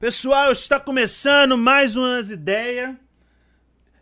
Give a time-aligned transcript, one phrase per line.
[0.00, 2.96] Pessoal, está começando mais umas ideias.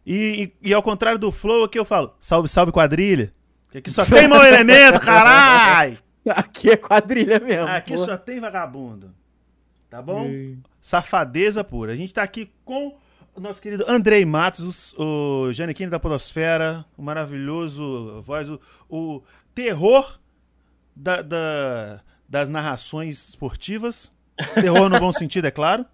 [0.07, 3.35] E, e, e, ao contrário do Flow, aqui eu falo, salve, salve quadrilha.
[3.73, 5.99] Que aqui só tem mau elemento, caralho!
[6.25, 7.67] Aqui é quadrilha mesmo.
[7.69, 9.15] Aqui só tem vagabundo.
[9.89, 10.27] Tá bom?
[10.27, 10.59] Ei.
[10.79, 11.93] Safadeza pura.
[11.93, 12.99] A gente tá aqui com
[13.35, 19.23] o nosso querido Andrei Matos, o Janequine da Podosfera, o maravilhoso voz, o, o
[19.55, 20.19] terror
[20.95, 24.13] da, da, das narrações esportivas.
[24.55, 25.85] Terror no bom sentido, é claro.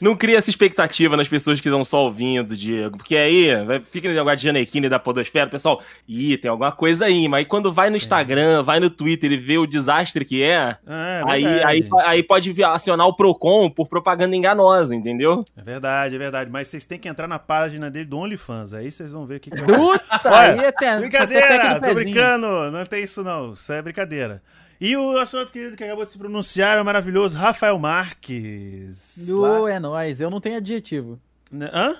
[0.00, 2.98] Não cria essa expectativa nas pessoas que estão só ouvindo, Diego.
[2.98, 5.80] Porque aí vai, fica no negócio de Janequine da Podosfera, pessoal.
[6.06, 7.26] Ih, tem alguma coisa aí.
[7.26, 8.62] Mas aí quando vai no Instagram, é.
[8.62, 12.54] vai no Twitter e vê o desastre que é, é, é aí, aí, aí pode
[12.62, 15.44] acionar o Procon por propaganda enganosa, entendeu?
[15.56, 16.50] É verdade, é verdade.
[16.50, 18.74] Mas vocês têm que entrar na página dele do OnlyFans.
[18.74, 19.64] Aí vocês vão ver o que, que é.
[19.64, 20.20] Puta!
[20.26, 21.80] Olha, aí é brincadeira!
[21.80, 22.70] Tô brincando!
[22.70, 23.54] Não tem isso não.
[23.54, 24.42] Isso é brincadeira.
[24.84, 29.28] E o nosso outro querido que acabou de se pronunciar é o maravilhoso Rafael Marques.
[29.30, 30.20] Oh, é nóis.
[30.20, 31.20] Eu não tenho adjetivo.
[31.54, 31.98] Hã?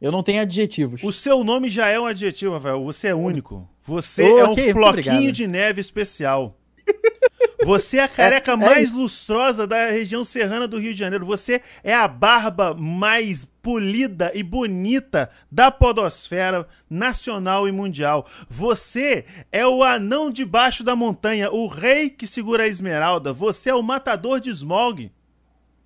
[0.00, 1.02] Eu não tenho adjetivos.
[1.02, 2.84] O seu nome já é um adjetivo, Rafael.
[2.84, 3.68] Você é único.
[3.82, 6.56] Você oh, é um okay, floquinho de neve especial.
[7.64, 10.98] Você é a careca é, é mais é lustrosa da região serrana do Rio de
[10.98, 11.24] Janeiro.
[11.26, 18.26] Você é a barba mais polida e bonita da podosfera nacional e mundial.
[18.48, 23.32] Você é o anão debaixo da montanha, o rei que segura a esmeralda.
[23.32, 25.12] Você é o matador de Smog.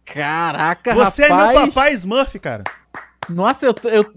[0.05, 1.51] Caraca, Você rapaz.
[1.51, 2.63] é meu papai Smurf, cara.
[3.29, 3.75] Nossa, eu...
[3.91, 4.15] eu...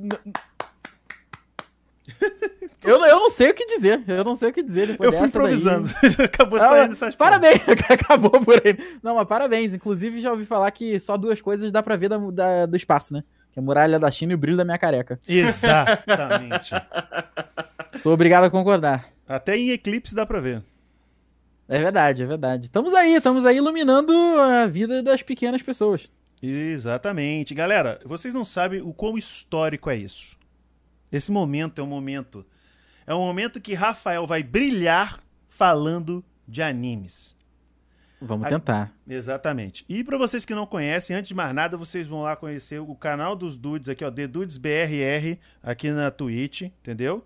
[2.84, 4.02] Eu, eu não sei o que dizer.
[4.08, 5.90] Eu não sei o que dizer Eu fui improvisando.
[6.24, 8.78] Acabou ah, saindo essas Parabéns, acabou por aí.
[9.04, 9.74] Não, mas parabéns.
[9.74, 13.14] Inclusive, já ouvi falar que só duas coisas dá pra ver da, da, do espaço,
[13.14, 13.24] né?
[13.52, 15.20] Que é a muralha da China e o brilho da minha careca.
[15.28, 16.72] Exatamente.
[17.96, 19.10] Sou obrigado a concordar.
[19.28, 20.64] Até em eclipse dá pra ver.
[21.68, 22.66] É verdade, é verdade.
[22.66, 26.12] Estamos aí, estamos aí iluminando a vida das pequenas pessoas.
[26.42, 27.54] Exatamente.
[27.54, 30.38] Galera, vocês não sabem o quão histórico é isso.
[31.12, 32.46] Esse momento é um momento
[33.10, 37.36] é o momento que Rafael vai brilhar falando de animes.
[38.22, 38.94] Vamos tentar.
[39.08, 39.84] Exatamente.
[39.90, 42.94] E para vocês que não conhecem, antes de mais nada, vocês vão lá conhecer o
[42.94, 47.26] canal dos Dudes aqui, ó, The Dudes BRR, aqui na Twitch, entendeu?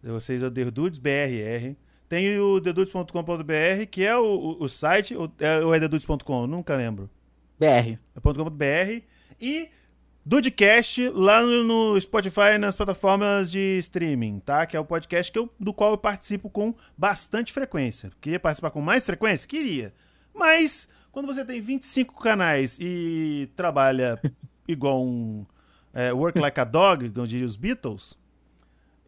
[0.00, 1.74] Vocês, o The Dudes BRR.
[2.08, 6.46] Tem o thedudes.com.br, que é o, o, o site, ou é, ou é thedudes.com?
[6.46, 7.10] Nunca lembro.
[7.58, 7.98] BR.
[8.14, 9.02] É .com.br.
[9.40, 9.68] E
[10.28, 14.66] Dudecast lá no, Spotify nas plataformas de streaming, tá?
[14.66, 18.10] Que é o podcast que eu, do qual eu participo com bastante frequência.
[18.20, 19.48] Queria participar com mais frequência?
[19.48, 19.94] Queria.
[20.34, 24.20] Mas quando você tem 25 canais e trabalha
[24.68, 25.44] igual um
[25.94, 28.14] é, work like a dog, como diriam os Beatles,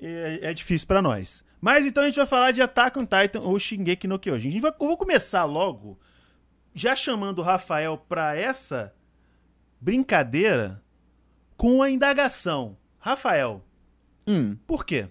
[0.01, 1.45] é, é difícil para nós.
[1.61, 4.49] Mas então a gente vai falar de Attack on Titan ou Shingeki no Kyojin.
[4.49, 6.01] A gente vai, eu vou começar logo
[6.75, 8.95] já chamando o Rafael para essa
[9.79, 10.83] brincadeira
[11.61, 12.75] com a indagação.
[12.99, 13.63] Rafael,
[14.27, 14.57] hum.
[14.67, 15.09] por quê?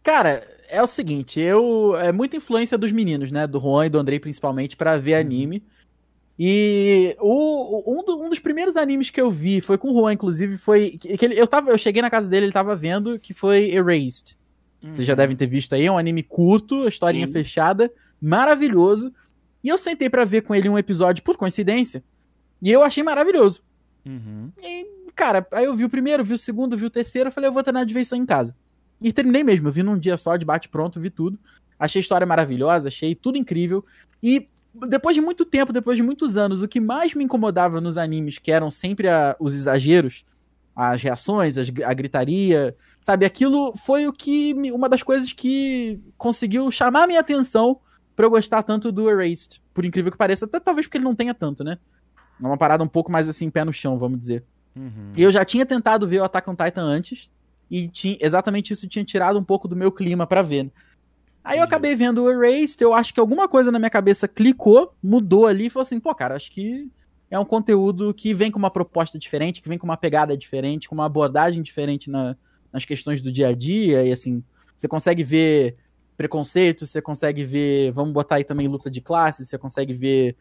[0.00, 3.98] Cara, é o seguinte, eu é muita influência dos meninos, né, do Juan e do
[3.98, 5.20] Andrei principalmente para ver uhum.
[5.20, 5.64] anime.
[6.38, 10.12] E o, um, do, um, dos primeiros animes que eu vi foi com o Juan,
[10.12, 13.34] inclusive, foi que ele, eu tava, eu cheguei na casa dele, ele tava vendo que
[13.34, 14.36] foi Erased.
[14.80, 14.92] Uhum.
[14.92, 15.16] Vocês já uhum.
[15.16, 17.92] devem ter visto aí, é um anime curto, historinha fechada,
[18.22, 19.12] maravilhoso.
[19.64, 22.04] E eu sentei para ver com ele um episódio por coincidência,
[22.62, 23.60] e eu achei maravilhoso.
[24.06, 24.52] Uhum.
[24.62, 27.52] E cara, aí eu vi o primeiro, vi o segundo, vi o terceiro, falei, eu
[27.52, 28.54] vou terminar de isso aí em casa.
[29.00, 31.38] E terminei mesmo, eu vi num dia só, de bate pronto, vi tudo.
[31.78, 33.84] Achei a história maravilhosa, achei tudo incrível.
[34.22, 34.48] E
[34.88, 38.38] depois de muito tempo, depois de muitos anos, o que mais me incomodava nos animes,
[38.38, 40.24] que eram sempre a, os exageros,
[40.74, 43.24] as reações, as, a gritaria, sabe?
[43.24, 44.54] Aquilo foi o que.
[44.72, 47.80] Uma das coisas que conseguiu chamar minha atenção
[48.14, 49.60] para eu gostar tanto do Erased.
[49.72, 51.78] Por incrível que pareça, até talvez porque ele não tenha tanto, né?
[52.40, 54.44] É uma parada um pouco mais assim, pé no chão, vamos dizer.
[54.76, 55.12] Uhum.
[55.16, 57.32] Eu já tinha tentado ver o Attack on Titan antes,
[57.70, 60.70] e tinha, exatamente isso tinha tirado um pouco do meu clima para ver.
[61.42, 64.92] Aí eu acabei vendo o Erased, eu acho que alguma coisa na minha cabeça clicou,
[65.02, 66.90] mudou ali e falou assim, pô, cara, acho que
[67.30, 70.88] é um conteúdo que vem com uma proposta diferente, que vem com uma pegada diferente,
[70.88, 72.36] com uma abordagem diferente na,
[72.72, 74.42] nas questões do dia a dia, e assim,
[74.76, 75.76] você consegue ver
[76.16, 80.36] preconceito, você consegue ver, vamos botar aí também luta de classe, você consegue ver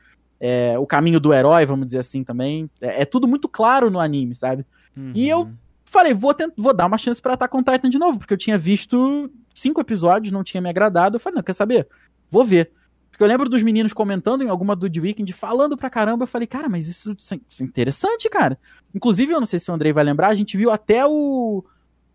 [0.47, 2.69] é, o caminho do herói, vamos dizer assim também.
[2.79, 4.63] É, é tudo muito claro no anime, sabe?
[4.95, 5.11] Uhum.
[5.15, 5.49] E eu
[5.83, 8.37] falei, vou, tentar, vou dar uma chance para estar com Titan de novo, porque eu
[8.37, 11.15] tinha visto cinco episódios, não tinha me agradado.
[11.15, 11.87] Eu falei, não, quer saber?
[12.29, 12.69] Vou ver.
[13.09, 16.25] Porque eu lembro dos meninos comentando em alguma do The Weekend, falando pra caramba.
[16.25, 18.59] Eu falei, cara, mas isso, isso é interessante, cara.
[18.93, 21.65] Inclusive, eu não sei se o Andrei vai lembrar, a gente viu até o,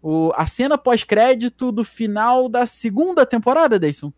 [0.00, 4.12] o a cena pós-crédito do final da segunda temporada, Deison.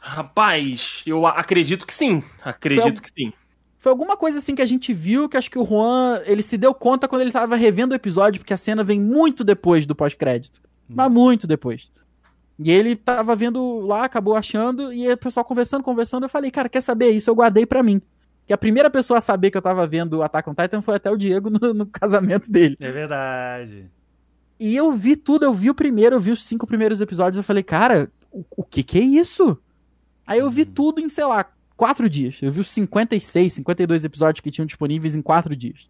[0.00, 2.22] Rapaz, eu acredito que sim.
[2.42, 3.32] Acredito que sim.
[3.78, 6.58] Foi alguma coisa assim que a gente viu que acho que o Juan, ele se
[6.58, 9.94] deu conta quando ele tava revendo o episódio, porque a cena vem muito depois do
[9.94, 10.60] pós-crédito.
[10.90, 10.94] Hum.
[10.96, 11.90] Mas muito depois.
[12.58, 16.68] E ele tava vendo lá, acabou achando, e o pessoal conversando, conversando, eu falei, cara,
[16.68, 17.30] quer saber isso?
[17.30, 18.02] Eu guardei para mim.
[18.46, 21.10] Que a primeira pessoa a saber que eu tava vendo Attack on Titan foi até
[21.10, 22.76] o Diego no, no casamento dele.
[22.80, 23.88] É verdade.
[24.58, 27.44] E eu vi tudo, eu vi o primeiro, eu vi os cinco primeiros episódios, eu
[27.44, 29.56] falei, cara, o, o que que é isso?
[30.28, 30.72] Aí eu vi hum.
[30.74, 32.38] tudo em, sei lá, quatro dias.
[32.42, 35.88] Eu vi os 56, 52 episódios que tinham disponíveis em quatro dias.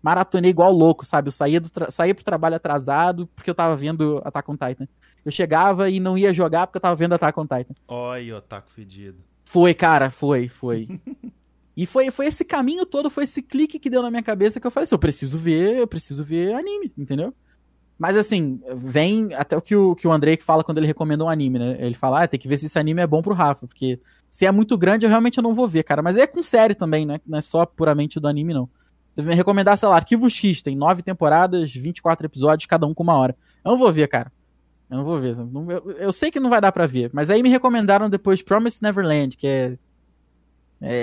[0.00, 1.26] Maratonei igual louco, sabe?
[1.26, 4.88] Eu saía, do saía pro trabalho atrasado porque eu tava vendo Attack on Titan.
[5.24, 7.74] Eu chegava e não ia jogar porque eu tava vendo Attack on Titan.
[7.88, 9.18] Oi, otaku fedido.
[9.44, 10.86] Foi, cara, foi, foi.
[11.76, 14.66] e foi, foi esse caminho todo, foi esse clique que deu na minha cabeça que
[14.66, 17.34] eu falei assim, eu preciso ver, eu preciso ver anime, entendeu?
[18.00, 21.28] Mas assim, vem até o que o, que o Andrei fala quando ele recomenda um
[21.28, 21.76] anime, né?
[21.78, 24.00] Ele fala, ah, tem que ver se esse anime é bom pro Rafa, porque
[24.30, 26.00] se é muito grande eu realmente não vou ver, cara.
[26.00, 27.20] Mas é com série também, né?
[27.26, 28.70] Não é só puramente do anime, não.
[29.14, 33.02] Você me recomendar, sei lá, Arquivo X, tem nove temporadas, 24 episódios, cada um com
[33.02, 33.36] uma hora.
[33.62, 34.32] Eu não vou ver, cara.
[34.88, 35.36] Eu não vou ver.
[35.36, 38.78] Eu, eu sei que não vai dar para ver, mas aí me recomendaram depois Promise
[38.80, 39.76] Neverland, que é,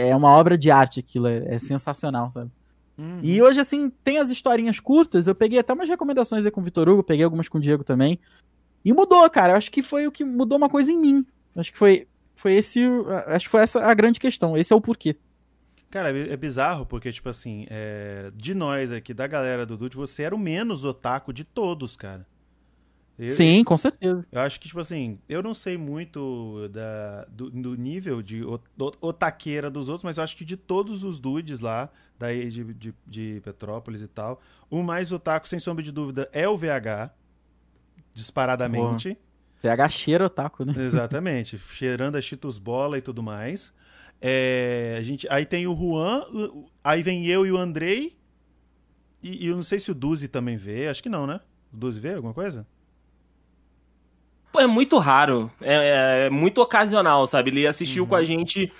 [0.10, 2.50] é uma obra de arte aquilo, é, é sensacional, sabe?
[2.98, 3.20] Uhum.
[3.22, 5.28] E hoje, assim, tem as historinhas curtas.
[5.28, 7.84] Eu peguei até umas recomendações aí com o Vitor Hugo, peguei algumas com o Diego
[7.84, 8.20] também.
[8.84, 9.54] E mudou, cara.
[9.54, 11.26] Eu acho que foi o que mudou uma coisa em mim.
[11.56, 12.82] Acho que foi, foi esse.
[13.28, 14.58] Acho que foi essa a grande questão.
[14.58, 15.16] Esse é o porquê.
[15.90, 18.30] Cara, é bizarro, porque, tipo assim, é...
[18.36, 22.28] de nós aqui, da galera do Dude, você era o menos otaku de todos, cara.
[23.18, 24.24] Eu, Sim, com certeza.
[24.32, 28.44] Eu acho que, tipo assim, eu não sei muito da, do, do nível de
[29.02, 32.94] otaqueira dos outros, mas eu acho que de todos os dudes lá, daí de, de,
[33.08, 37.12] de Petrópolis e tal, o mais otaku, sem sombra de dúvida, é o VH,
[38.14, 39.18] disparadamente.
[39.64, 39.76] Boa.
[39.76, 40.74] VH cheira otaku, né?
[40.78, 43.74] Exatamente, cheirando a Cheetos Bola e tudo mais.
[44.22, 46.24] É, a gente, aí tem o Juan,
[46.84, 48.16] aí vem eu e o Andrei,
[49.24, 51.40] e, e eu não sei se o Duzi também vê, acho que não, né?
[51.74, 52.68] O Duzi vê alguma coisa?
[54.60, 55.52] É muito raro.
[55.62, 57.50] É, é, muito ocasional, sabe?
[57.52, 58.10] Ele assistiu uhum.
[58.10, 58.72] com a gente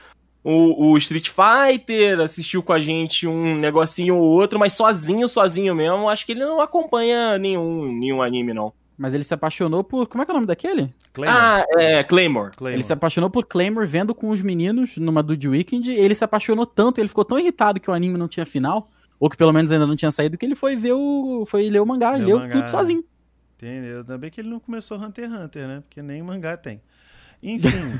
[0.44, 5.76] o, o, Street Fighter, assistiu com a gente um negocinho ou outro, mas sozinho, sozinho
[5.76, 8.72] mesmo, acho que ele não acompanha nenhum, nenhum anime, não.
[8.98, 10.08] Mas ele se apaixonou por.
[10.08, 10.92] Como é que é o nome daquele?
[11.14, 11.40] Claymore.
[11.40, 12.52] Ah, é, Claymore.
[12.56, 12.76] Claymore.
[12.76, 15.92] Ele se apaixonou por Claymore vendo com os meninos numa Dude Weekend.
[15.92, 18.90] Ele se apaixonou tanto, ele ficou tão irritado que o anime não tinha final,
[19.20, 21.46] ou que pelo menos ainda não tinha saído, que ele foi ver o.
[21.46, 23.04] Foi ler o mangá, leu, leu mangá, tudo sozinho.
[23.58, 24.00] Entendeu?
[24.00, 25.82] Ainda bem que ele não começou Hunter x Hunter, né?
[25.82, 26.80] Porque nem mangá tem.
[27.42, 28.00] Enfim.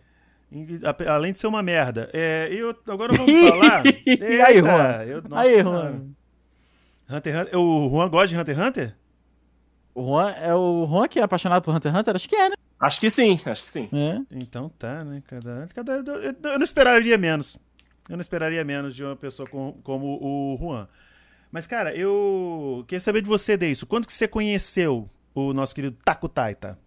[1.06, 2.08] além de ser uma merda.
[2.12, 3.84] É, eu, agora vamos falar.
[3.86, 5.04] Eita, aí, Juan?
[5.04, 6.02] Eu, nossa, aí, Juan.
[7.10, 7.58] Hunter Hunter.
[7.58, 8.96] O Juan gosta de Hunter x Hunter?
[9.94, 12.16] O Juan é o Juan que é apaixonado por Hunter x Hunter?
[12.16, 12.54] Acho que é, né?
[12.80, 13.88] Acho que sim, acho que sim.
[13.92, 14.18] É.
[14.30, 15.22] Então tá, né?
[15.26, 17.58] Cada, cada, eu, eu não esperaria menos.
[18.08, 20.88] Eu não esperaria menos de uma pessoa com, como o Juan.
[21.50, 23.86] Mas, cara, eu queria saber de você, Deiso.
[23.86, 26.78] Quando que você conheceu o nosso querido Taco Taita?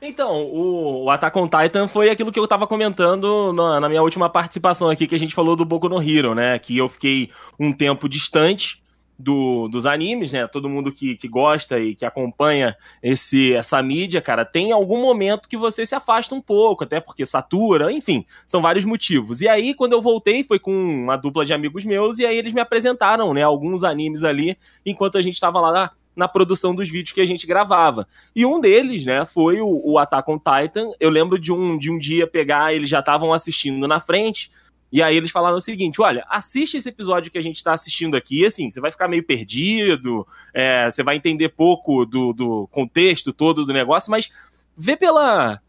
[0.00, 4.02] Então, o, o Attack on Titan foi aquilo que eu tava comentando na, na, minha
[4.02, 6.58] última participação aqui, que a gente falou do Boku no Hero, né?
[6.58, 8.82] Que eu fiquei um tempo distante
[9.18, 10.46] do, dos animes, né?
[10.46, 15.48] Todo mundo que, que gosta e que acompanha esse, essa mídia, cara, tem algum momento
[15.48, 19.40] que você se afasta um pouco, até porque satura, enfim, são vários motivos.
[19.40, 22.52] E aí, quando eu voltei, foi com uma dupla de amigos meus, e aí eles
[22.52, 24.56] me apresentaram, né, alguns animes ali,
[24.86, 28.06] enquanto a gente tava lá na, na produção dos vídeos que a gente gravava.
[28.34, 30.90] E um deles, né, foi o, o Attack on Titan.
[31.00, 34.50] Eu lembro de um, de um dia pegar, eles já estavam assistindo na frente,
[34.90, 38.16] e aí eles falaram o seguinte: olha, assiste esse episódio que a gente está assistindo
[38.16, 43.32] aqui, assim, você vai ficar meio perdido, é, você vai entender pouco do, do contexto
[43.32, 44.30] todo do negócio, mas
[44.76, 45.60] vê pela,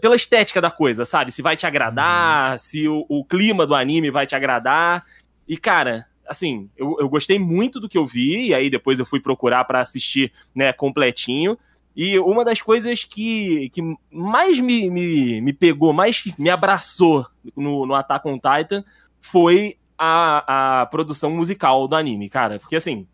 [0.00, 1.32] pela estética da coisa, sabe?
[1.32, 2.58] Se vai te agradar, uhum.
[2.58, 5.04] se o, o, clima do anime vai te agradar.
[5.46, 9.06] E, cara, assim, eu, eu gostei muito do que eu vi, e aí depois eu
[9.06, 11.58] fui procurar para assistir, né, completinho.
[11.96, 13.80] E uma das coisas que, que
[14.12, 17.26] mais me, me, me pegou, mais me abraçou
[17.56, 18.84] no, no Attack on Titan
[19.18, 22.58] foi a, a produção musical do anime, cara.
[22.58, 23.06] Porque assim,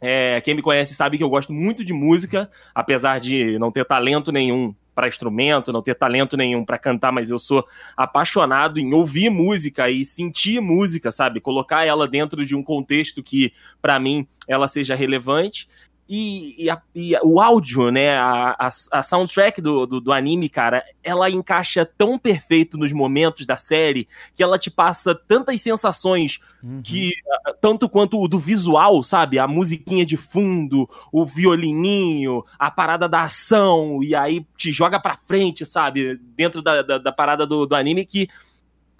[0.00, 3.84] é, quem me conhece sabe que eu gosto muito de música, apesar de não ter
[3.84, 8.92] talento nenhum para instrumento, não ter talento nenhum para cantar, mas eu sou apaixonado em
[8.92, 11.40] ouvir música e sentir música, sabe?
[11.40, 15.68] Colocar ela dentro de um contexto que, para mim, ela seja relevante.
[16.12, 20.48] E, e, a, e, o áudio, né, a, a, a soundtrack do, do, do, anime,
[20.48, 26.40] cara, ela encaixa tão perfeito nos momentos da série que ela te passa tantas sensações
[26.60, 26.82] uhum.
[26.82, 27.12] que,
[27.60, 29.38] tanto quanto o do visual, sabe?
[29.38, 35.16] A musiquinha de fundo, o violininho, a parada da ação, e aí te joga pra
[35.28, 36.16] frente, sabe?
[36.36, 38.28] Dentro da, da, da parada do, do anime que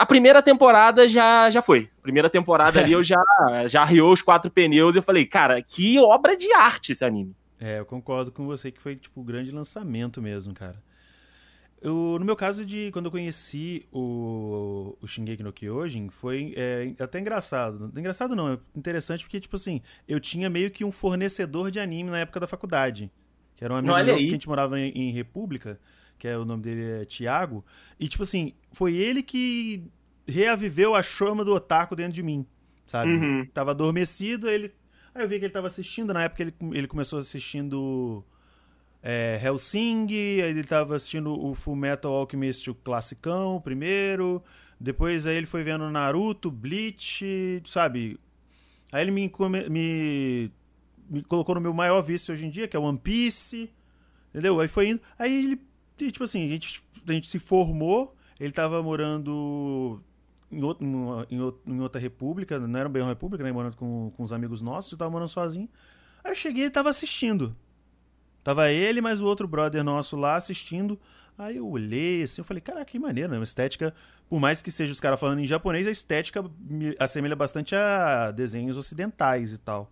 [0.00, 1.90] A primeira temporada já, já foi.
[2.00, 3.22] Primeira temporada ali eu já,
[3.66, 7.36] já arriou os quatro pneus e eu falei, cara, que obra de arte esse anime.
[7.58, 10.82] É, eu concordo com você que foi, tipo, o grande lançamento mesmo, cara.
[11.82, 16.94] Eu, no meu caso, de quando eu conheci o, o Shingeki no Kyojin, foi é,
[16.98, 17.92] até engraçado.
[17.94, 22.08] Engraçado não, é interessante porque, tipo assim, eu tinha meio que um fornecedor de anime
[22.08, 23.12] na época da faculdade.
[23.54, 25.78] Que era um amigo meu que a gente morava em, em República,
[26.20, 27.64] que é o nome dele é Tiago.
[27.98, 29.82] E, tipo assim, foi ele que
[30.28, 32.46] reaviveu a chama do otaku dentro de mim,
[32.86, 33.10] sabe?
[33.10, 33.46] Uhum.
[33.46, 34.72] Tava adormecido, ele...
[35.14, 38.24] Aí eu vi que ele tava assistindo, na época ele, ele começou assistindo
[39.02, 44.42] é, Helsing, aí ele tava assistindo o Full Metal Alchemist o classicão, primeiro,
[44.78, 48.20] depois aí ele foi vendo Naruto, Bleach, sabe?
[48.92, 49.32] Aí ele me,
[49.68, 50.52] me,
[51.08, 53.70] me colocou no meu maior vício hoje em dia, que é One Piece,
[54.28, 54.60] entendeu?
[54.60, 55.60] Aí foi indo, aí ele,
[56.04, 60.02] e, tipo assim, a gente, a gente se formou, ele tava morando
[60.50, 60.84] em, outro,
[61.30, 63.52] em, outro- em outra república, não era bem uma república, né?
[63.52, 65.68] Morando com, com os amigos nossos, eu tava morando sozinho.
[66.24, 67.56] Aí eu cheguei ele tava assistindo.
[68.42, 70.98] Tava ele mais o outro brother nosso lá assistindo.
[71.36, 73.38] Aí eu olhei assim, eu falei, caraca, que maneiro, né?
[73.38, 73.94] Uma estética,
[74.28, 78.30] por mais que seja os caras falando em japonês, a estética me assemelha bastante a
[78.30, 79.90] desenhos ocidentais e tal.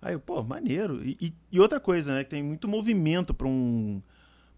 [0.00, 1.04] Aí eu, pô, maneiro.
[1.04, 2.24] E, e- e outra coisa, né?
[2.24, 4.00] Que tem muito movimento pra um,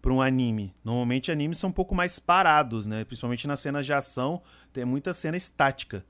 [0.01, 0.73] pra um anime.
[0.83, 3.03] Normalmente animes são um pouco mais parados, né?
[3.03, 4.41] Principalmente nas cenas de ação,
[4.71, 6.05] tem muita cena estática.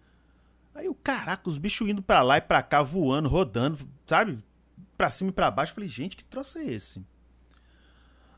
[0.73, 4.39] Aí o caraca, os bichos indo pra lá e pra cá, voando, rodando, sabe?
[4.97, 5.71] Pra cima e pra baixo.
[5.71, 7.03] Eu falei, gente, que troço é esse?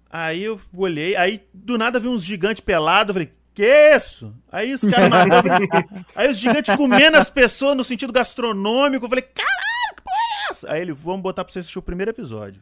[0.10, 3.65] Aí eu olhei, aí do nada vi uns gigantes pelados, falei, que
[3.96, 4.34] isso?
[4.51, 5.67] Aí os caras matavam,
[6.13, 10.51] aí os gigantes comendo as pessoas no sentido gastronômico, eu falei, caralho, que porra é
[10.51, 10.74] essa?
[10.74, 12.62] Aí ele, vamos botar pra você assistir o primeiro episódio.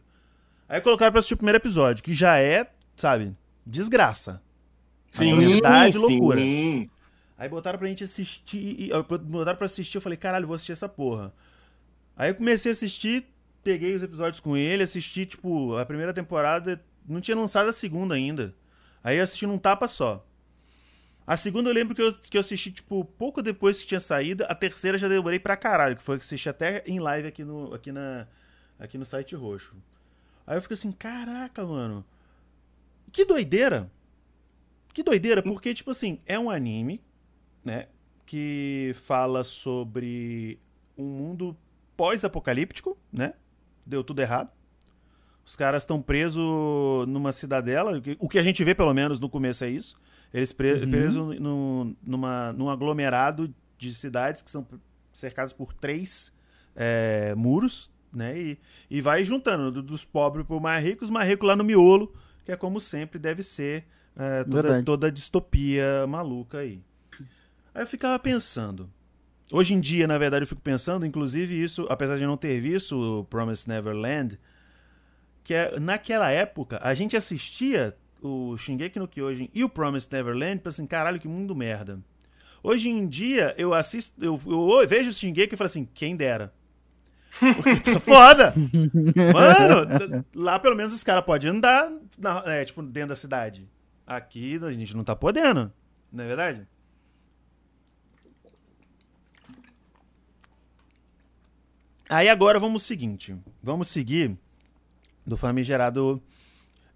[0.67, 2.69] Aí colocaram pra assistir o primeiro episódio, que já é,
[3.01, 4.41] sabe, desgraça.
[5.39, 6.39] Velocidade, loucura.
[6.41, 6.89] sim.
[7.38, 8.75] Aí botaram pra gente assistir.
[8.79, 8.91] e-
[9.22, 11.34] Botaram pra assistir, eu falei, caralho, vou assistir essa porra.
[12.18, 13.25] Aí eu comecei a assistir,
[13.63, 18.13] peguei os episódios com ele, assisti, tipo, a primeira temporada, não tinha lançado a segunda
[18.15, 18.53] ainda.
[19.03, 20.25] Aí eu assisti num tapa só.
[21.25, 24.44] A segunda eu lembro que eu, que eu assisti, tipo, pouco depois que tinha saído.
[24.50, 27.44] A terceira já demorei pra caralho, que foi que eu assisti até em live aqui
[27.44, 28.27] no, aqui na,
[28.79, 29.75] aqui no site roxo.
[30.46, 32.03] Aí eu fiquei assim, caraca, mano.
[33.12, 33.92] Que doideira.
[34.94, 37.01] Que doideira, porque, tipo assim, é um anime,
[37.63, 37.88] né?
[38.25, 40.60] Que fala sobre
[40.98, 41.56] um mundo
[41.96, 43.34] pós-apocalíptico, né?
[43.86, 44.50] Deu tudo errado.
[45.46, 46.44] Os caras estão presos
[47.08, 47.98] numa cidadela.
[48.20, 49.96] o que- a gente vê, pelo menos, no começo é isso.
[50.34, 50.89] Eles pre Uhum.
[50.92, 54.68] presos num, numa, num aglomerado de cidades que são
[55.12, 56.32] cercadas por três
[56.75, 58.38] é, muros, né?
[58.39, 58.58] E,
[58.89, 61.63] e vai juntando do- dos pobres para os mais ricos, os mais ricos lá no
[61.63, 62.13] miolo,
[62.50, 63.86] que é como sempre deve ser
[64.18, 66.82] é, toda, toda distopia maluca aí.
[67.75, 68.89] Aí eu ficava pensando.
[69.51, 72.60] Hoje em dia, na verdade, eu fico pensando, inclusive isso, apesar de eu não ter
[72.60, 74.39] visto o Promised Neverland,
[75.44, 80.60] que é, naquela época a gente assistia o Shingeki no Kyojin e o Promised Neverland
[80.65, 82.00] e assim, caralho, que mundo merda.
[82.63, 86.51] Hoje em dia eu assisto, eu, eu vejo o Shingeki e falo assim, quem dera.
[87.38, 88.56] Porque tá foda!
[89.34, 93.67] Mano, lá pelo menos os caras podem andar na- é, tipo, dentro da cidade.
[94.05, 95.71] Aqui a gente não tá podendo,
[96.11, 96.67] não é verdade?
[102.09, 103.38] Aí agora vamos o seguinte.
[103.61, 104.38] Vamos seguir
[105.25, 106.21] do famigerado.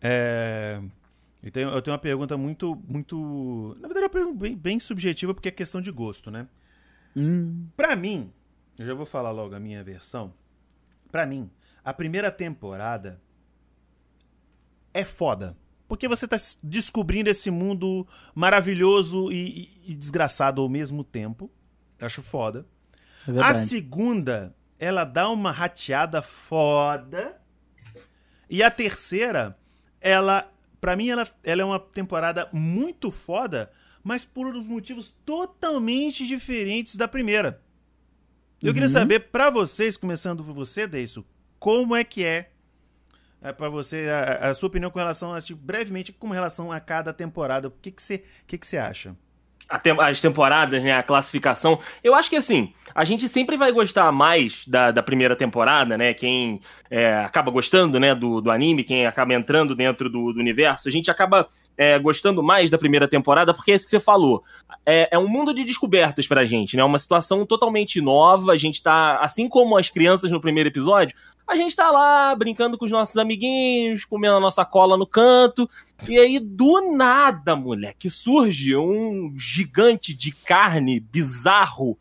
[0.02, 0.82] É...
[1.42, 2.76] Eu, tenho, eu tenho uma pergunta muito.
[2.88, 3.76] muito.
[3.80, 6.48] Na verdade, é uma pergunta bem, bem subjetiva, porque é questão de gosto, né?
[7.16, 8.32] Hum, Pra mim,
[8.80, 10.34] eu já vou falar logo a minha versão.
[11.12, 11.50] Pra mim,
[11.84, 13.22] a primeira temporada
[14.94, 15.56] é foda.
[15.88, 21.52] Porque você tá descobrindo esse mundo maravilhoso e, e- e desgraçado ao mesmo tempo.
[22.00, 22.66] Eu acho foda.
[23.28, 27.40] é A segunda, ela dá uma rateada foda.
[28.50, 29.58] E a terceira,
[30.02, 30.50] ela,
[30.82, 33.72] Pra mim, ela, ela é uma temporada muito foda,
[34.04, 37.62] mas por uns motivos totalmente diferentes da primeira.
[38.62, 38.94] Eu queria Uhum.
[38.94, 41.26] saber, pra vocês, começando por você, Deiso,
[41.58, 42.52] como é que é,
[43.44, 46.80] é para você, a, a sua opinião com relação a, tipo, brevemente, com relação a
[46.80, 49.16] cada temporada, o que que você, que que você acha?
[50.00, 51.80] as temporadas, né, a classificação.
[52.04, 56.14] Eu acho que assim, a gente sempre vai gostar mais da, da primeira temporada, né?
[56.14, 56.60] Quem
[56.92, 60.92] é, acaba gostando, né, do, do anime, quem acaba entrando dentro do, do universo, a
[60.92, 61.48] gente acaba
[61.78, 64.44] é, gostando mais da primeira temporada, porque é isso que você falou.
[64.86, 66.84] É, é um mundo de descobertas pra gente, né?
[66.84, 68.52] Uma situação totalmente nova.
[68.52, 71.16] A gente tá, assim como as crianças no primeiro episódio,
[71.48, 75.70] a gente tá lá brincando com os nossos amiguinhos, comendo a nossa cola no canto,
[76.08, 81.98] e aí do nada, moleque, surge um gigante de carne bizarro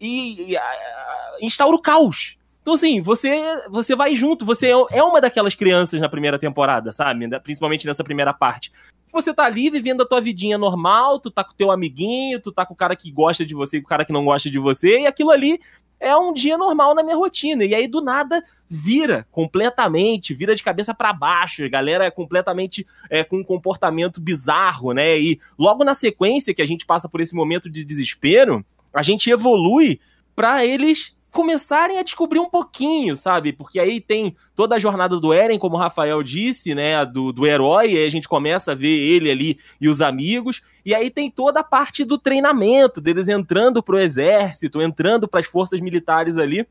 [0.00, 2.36] e, e a, instaura o caos.
[2.60, 6.92] Então, assim, você, você vai junto, você é, é uma daquelas crianças na primeira temporada,
[6.92, 7.28] sabe?
[7.40, 8.70] Principalmente nessa primeira parte.
[9.12, 12.64] Você tá ali vivendo a tua vidinha normal, tu tá com teu amiguinho, tu tá
[12.64, 14.60] com o cara que gosta de você e com o cara que não gosta de
[14.60, 15.60] você, e aquilo ali
[16.02, 17.64] é um dia normal na minha rotina.
[17.64, 21.64] E aí, do nada, vira completamente, vira de cabeça para baixo.
[21.64, 25.18] A galera é completamente é, com um comportamento bizarro, né?
[25.18, 29.30] E logo na sequência que a gente passa por esse momento de desespero, a gente
[29.30, 30.00] evolui
[30.34, 33.52] para eles começarem a descobrir um pouquinho, sabe?
[33.52, 37.04] Porque aí tem toda a jornada do Eren, como o Rafael disse, né?
[37.06, 40.60] Do, do herói, aí a gente começa a ver ele ali e os amigos.
[40.84, 45.46] E aí tem toda a parte do treinamento, deles entrando pro exército, entrando para as
[45.46, 46.66] forças militares ali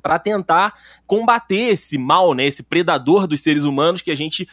[0.00, 4.46] para tentar combater esse mal, né, esse predador dos seres humanos que a gente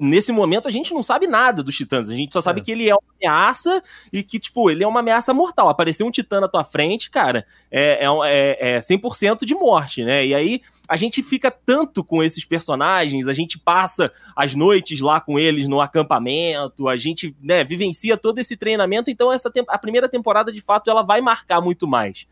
[0.00, 2.08] nesse momento a gente não sabe nada dos titãs.
[2.08, 2.64] A gente só sabe é.
[2.64, 5.68] que ele é uma ameaça e que, tipo, ele é uma ameaça mortal.
[5.68, 10.26] Aparecer um titã na tua frente, cara, é, é, é 100% de morte, né?
[10.26, 15.20] E aí a gente fica tanto com esses personagens, a gente passa as noites lá
[15.20, 19.10] com eles no acampamento, a gente, né, vivencia todo esse treinamento.
[19.10, 22.26] Então, essa a primeira temporada, de fato, ela vai marcar muito mais.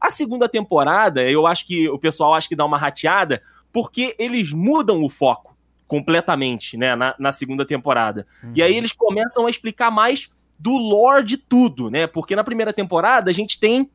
[0.00, 4.52] A segunda temporada, eu acho que o pessoal acha que dá uma rateada, porque eles
[4.52, 5.47] mudam o foco
[5.88, 8.26] completamente, né, na, na segunda temporada.
[8.44, 8.52] Uhum.
[8.54, 10.28] E aí eles começam a explicar mais
[10.58, 12.06] do lore de tudo, né?
[12.06, 13.88] Porque na primeira temporada a gente tem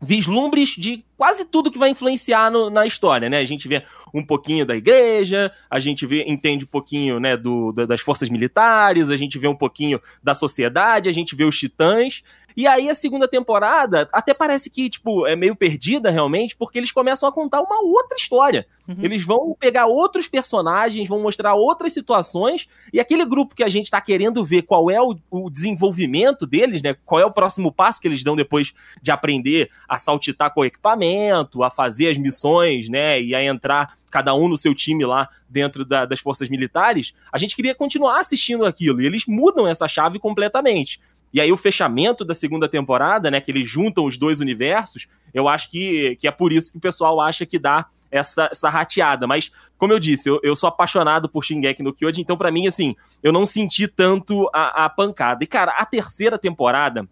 [0.00, 3.38] vislumbres de quase tudo que vai influenciar no, na história, né?
[3.38, 3.82] A gente vê
[4.12, 9.10] um pouquinho da igreja, a gente vê, entende um pouquinho, né, do, das forças militares,
[9.10, 12.22] a gente vê um pouquinho da sociedade, a gente vê os titãs,
[12.56, 16.92] e aí a segunda temporada até parece que, tipo, é meio perdida realmente, porque eles
[16.92, 18.66] começam a contar uma outra história.
[18.88, 18.96] Uhum.
[19.02, 23.90] Eles vão pegar outros personagens, vão mostrar outras situações, e aquele grupo que a gente
[23.90, 26.94] tá querendo ver qual é o, o desenvolvimento deles, né?
[27.04, 30.64] Qual é o próximo passo que eles dão depois de aprender a saltitar com o
[30.64, 33.20] equipamento, a fazer as missões, né?
[33.20, 37.12] E a entrar cada um no seu time lá dentro da, das forças militares.
[37.32, 41.00] A gente queria continuar assistindo aquilo, e eles mudam essa chave completamente.
[41.34, 45.48] E aí o fechamento da segunda temporada, né, que eles juntam os dois universos, eu
[45.48, 49.26] acho que, que é por isso que o pessoal acha que dá essa, essa rateada.
[49.26, 52.68] Mas, como eu disse, eu, eu sou apaixonado por Shingeki no Kyojin, então para mim,
[52.68, 55.42] assim, eu não senti tanto a, a pancada.
[55.42, 57.08] E, cara, a terceira temporada,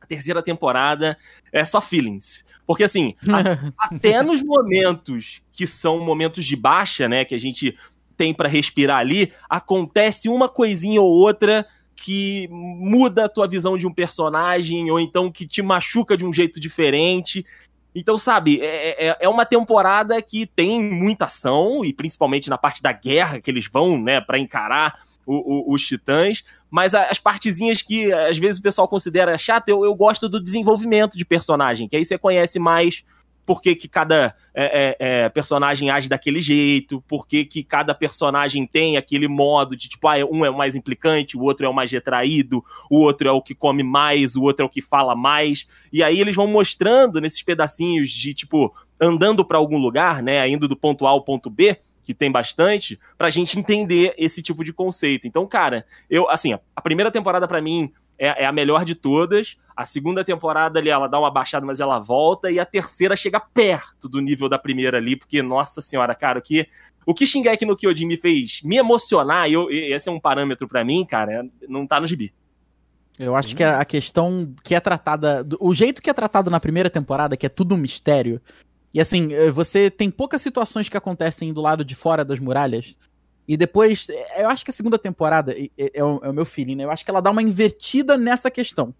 [0.00, 1.16] a terceira temporada
[1.52, 2.44] é só feelings.
[2.66, 7.76] Porque, assim, a, até nos momentos que são momentos de baixa, né, que a gente
[8.16, 11.64] tem para respirar ali, acontece uma coisinha ou outra
[12.02, 16.32] que muda a tua visão de um personagem, ou então que te machuca de um
[16.32, 17.44] jeito diferente.
[17.94, 22.82] Então, sabe, é, é, é, uma temporada que tem muita ação, e principalmente na parte
[22.82, 27.82] da guerra que eles vão, né, para encarar o, o, os titãs, mas as partezinhas
[27.82, 31.96] que às vezes o pessoal considera chata, eu, eu gosto do desenvolvimento de personagem, que
[31.96, 33.04] aí você conhece mais
[33.44, 37.94] por que, que cada é, é, é, personagem age daquele jeito, por que, que cada
[37.94, 41.68] personagem tem aquele modo de tipo, ah, um é o mais implicante, o outro é
[41.68, 44.82] o mais retraído, o outro é o que come mais, o outro é o que
[44.82, 45.66] fala mais.
[45.92, 50.68] E aí eles vão mostrando nesses pedacinhos de tipo, andando para algum lugar, né, indo
[50.68, 54.72] do ponto A ao ponto B, que tem bastante, pra gente entender esse tipo de
[54.72, 55.28] conceito.
[55.28, 59.56] Então, cara, eu, assim, a primeira temporada para mim é, é, a melhor de todas.
[59.74, 62.50] A segunda temporada ali, ela dá uma baixada, mas ela volta.
[62.50, 66.42] E a terceira chega perto do nível da primeira ali, porque, nossa senhora, cara, o
[66.42, 66.68] que,
[67.06, 70.84] o que Shingeki no Kyojin me fez me emocionar, eu, esse é um parâmetro para
[70.84, 72.34] mim, cara, não tá no gibi.
[73.18, 75.46] Eu acho que a questão que é tratada.
[75.58, 78.40] O jeito que é tratado na primeira temporada, que é tudo um mistério.
[78.92, 82.96] E assim, você tem poucas situações que acontecem do lado de fora das muralhas.
[83.50, 84.06] E depois,
[84.38, 86.84] eu acho que a segunda temporada, é, é, o, é o meu feeling, né?
[86.84, 88.94] Eu acho que ela dá uma invertida nessa questão.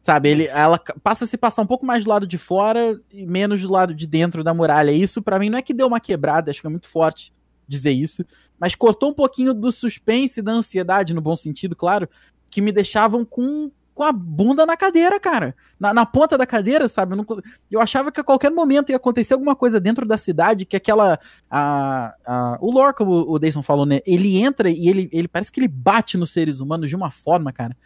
[0.00, 3.26] Sabe, ele, ela passa a se passar um pouco mais do lado de fora e
[3.26, 4.92] menos do lado de dentro da muralha.
[4.92, 7.32] Isso, para mim, não é que deu uma quebrada, acho que é muito forte
[7.66, 8.24] dizer isso,
[8.60, 12.08] mas cortou um pouquinho do suspense e da ansiedade, no bom sentido, claro,
[12.48, 15.54] que me deixavam com com a bunda na cadeira, cara.
[15.78, 17.12] Na, na ponta da cadeira, sabe?
[17.12, 17.26] Eu, não,
[17.70, 21.18] eu, achava que a qualquer momento ia acontecer alguma coisa dentro da cidade, que aquela.
[21.48, 24.00] A, a, o lore, como o Dayson falou, né?
[24.04, 27.52] Ele entra e ele, ele parece que ele bate nos seres humanos de uma forma,
[27.52, 27.76] cara.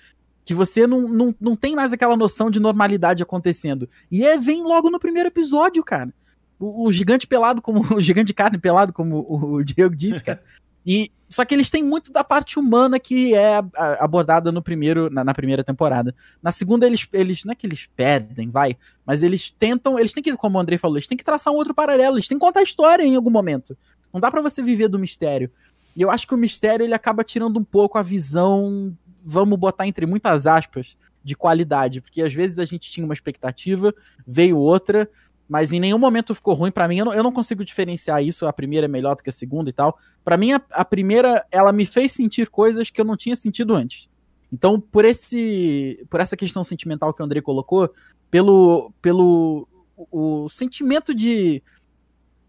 [0.45, 3.89] Que você não, não, não tem mais aquela noção de normalidade acontecendo.
[4.11, 6.13] E é, vem logo no primeiro episódio, cara.
[6.59, 7.85] O, o gigante pelado, como.
[7.95, 10.43] O gigante de carne pelado, como o, o Diego disse, cara.
[10.87, 13.59] E só que eles têm muito da parte humana que é
[14.01, 16.15] abordada no primeiro, na, na, primeira temporada.
[16.43, 17.45] Na segunda, eles, eles.
[17.45, 18.77] Não é que eles perdem, vai.
[19.05, 19.99] Mas eles tentam.
[19.99, 22.17] Eles têm que, como o Andrei falou, eles têm que traçar um outro paralelo.
[22.17, 23.77] Eles têm que contar a história em algum momento.
[24.13, 25.51] Não dá para você viver do mistério.
[25.95, 28.97] E eu acho que o mistério ele acaba tirando um pouco a visão.
[29.23, 32.01] Vamos botar entre muitas aspas, de qualidade.
[32.01, 33.95] Porque às vezes a gente tinha uma expectativa,
[34.27, 35.07] veio outra
[35.49, 36.99] mas em nenhum momento ficou ruim para mim.
[36.99, 38.47] Eu não, eu não, consigo diferenciar isso.
[38.47, 39.99] A primeira é melhor do que a segunda e tal.
[40.23, 43.75] Para mim, a, a, primeira, ela me fez sentir coisas que eu não tinha sentido
[43.75, 44.09] antes.
[44.53, 47.91] Então, por esse, por essa questão sentimental que o André colocou,
[48.31, 51.63] pelo, pelo o, o sentimento de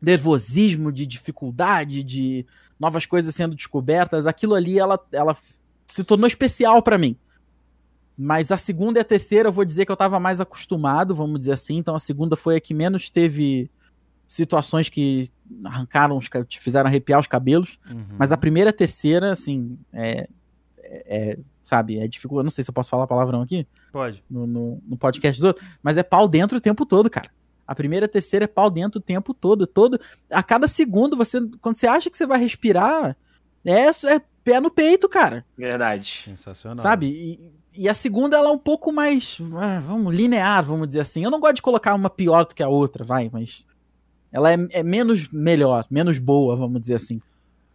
[0.01, 2.45] nervosismo, de dificuldade, de
[2.79, 5.37] novas coisas sendo descobertas, aquilo ali, ela, ela
[5.85, 7.17] se tornou especial para mim.
[8.21, 11.39] Mas a segunda e a terceira eu vou dizer que eu tava mais acostumado, vamos
[11.39, 11.77] dizer assim.
[11.77, 13.71] Então a segunda foi a que menos teve
[14.27, 15.29] situações que
[15.63, 17.79] arrancaram, te fizeram arrepiar os cabelos.
[17.89, 18.17] Uhum.
[18.17, 20.27] Mas a primeira e a terceira, assim, é,
[20.83, 22.35] é, é sabe, é difícil.
[22.35, 23.65] Eu não sei se eu posso falar palavrão aqui.
[23.89, 24.21] Pode.
[24.29, 27.31] No, no, no podcast do outro, mas é pau dentro o tempo todo, cara.
[27.65, 29.97] A primeira e a terceira é pau dentro o tempo todo, todo.
[30.29, 33.15] A cada segundo, você, quando você acha que você vai respirar,
[33.63, 35.45] é, é pé no peito, cara.
[35.57, 36.23] Verdade.
[36.25, 36.81] Sensacional.
[36.81, 37.07] Sabe?
[37.07, 41.23] E, e a segunda, ela é um pouco mais, ah, vamos, linear, vamos dizer assim.
[41.23, 43.65] Eu não gosto de colocar uma pior do que a outra, vai, mas
[44.31, 47.21] ela é, é menos melhor, menos boa, vamos dizer assim.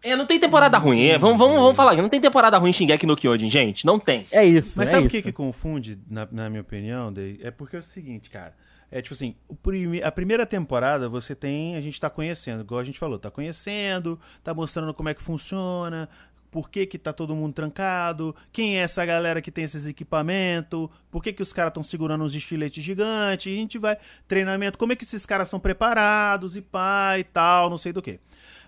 [0.02, 1.06] É, não tem temporada ruim.
[1.06, 2.02] É, vamos, vamos, vamos falar aqui.
[2.02, 3.86] Não tem temporada ruim Shingeki no Kyojin, gente.
[3.86, 4.26] Não tem.
[4.30, 4.74] É isso.
[4.76, 7.40] Mas é sabe o que, que confunde, na, na minha opinião, Dave?
[7.42, 8.54] É porque é o seguinte, cara.
[8.90, 12.84] É tipo assim, prime a primeira temporada você tem, a gente tá conhecendo, igual a
[12.84, 16.08] gente falou, tá conhecendo, tá mostrando como é que funciona,
[16.54, 20.88] por que, que tá todo mundo trancado, quem é essa galera que tem esses equipamentos,
[21.10, 24.92] por que, que os caras estão segurando uns estiletes gigantes, a gente vai, treinamento, como
[24.92, 28.20] é que esses caras são preparados e pá e tal, não sei do que.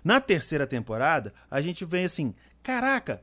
[0.03, 3.21] Na terceira temporada, a gente vem assim, caraca,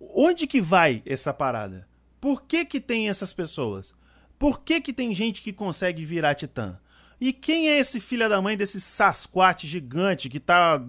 [0.00, 1.88] onde que vai essa parada?
[2.20, 3.92] Por que que tem essas pessoas?
[4.38, 6.78] Por que que tem gente que consegue virar titã?
[7.20, 10.80] E quem é esse filho da mãe desse Sasquatch gigante que tá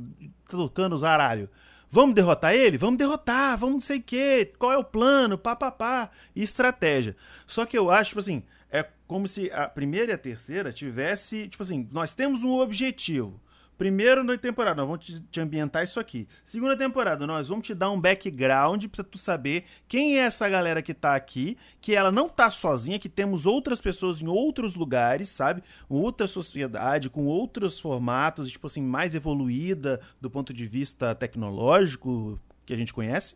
[0.48, 1.50] tocando os aralhos?
[1.94, 2.76] Vamos derrotar ele?
[2.76, 4.52] Vamos derrotar, vamos não sei o quê.
[4.58, 5.38] Qual é o plano?
[5.38, 6.10] Pá, pá, pá.
[6.36, 7.16] E estratégia.
[7.46, 11.48] Só que eu acho, tipo assim, é como se a primeira e a terceira tivesse,
[11.48, 13.40] tipo assim, nós temos um objetivo.
[13.78, 16.28] Primeiro na temporada, nós vamos te, te, ambientar isso aqui.
[16.44, 20.82] Segunda temporada, nós vamos te dar um background pra tu saber quem é essa galera
[20.82, 25.30] que tá aqui, que ela não tá sozinha, que temos outras pessoas em outros lugares,
[25.30, 25.64] sabe?
[25.90, 32.74] Outra sociedade, com outros formatos, tipo assim, mais evoluída do ponto de vista tecnológico que
[32.74, 33.36] a gente conhece.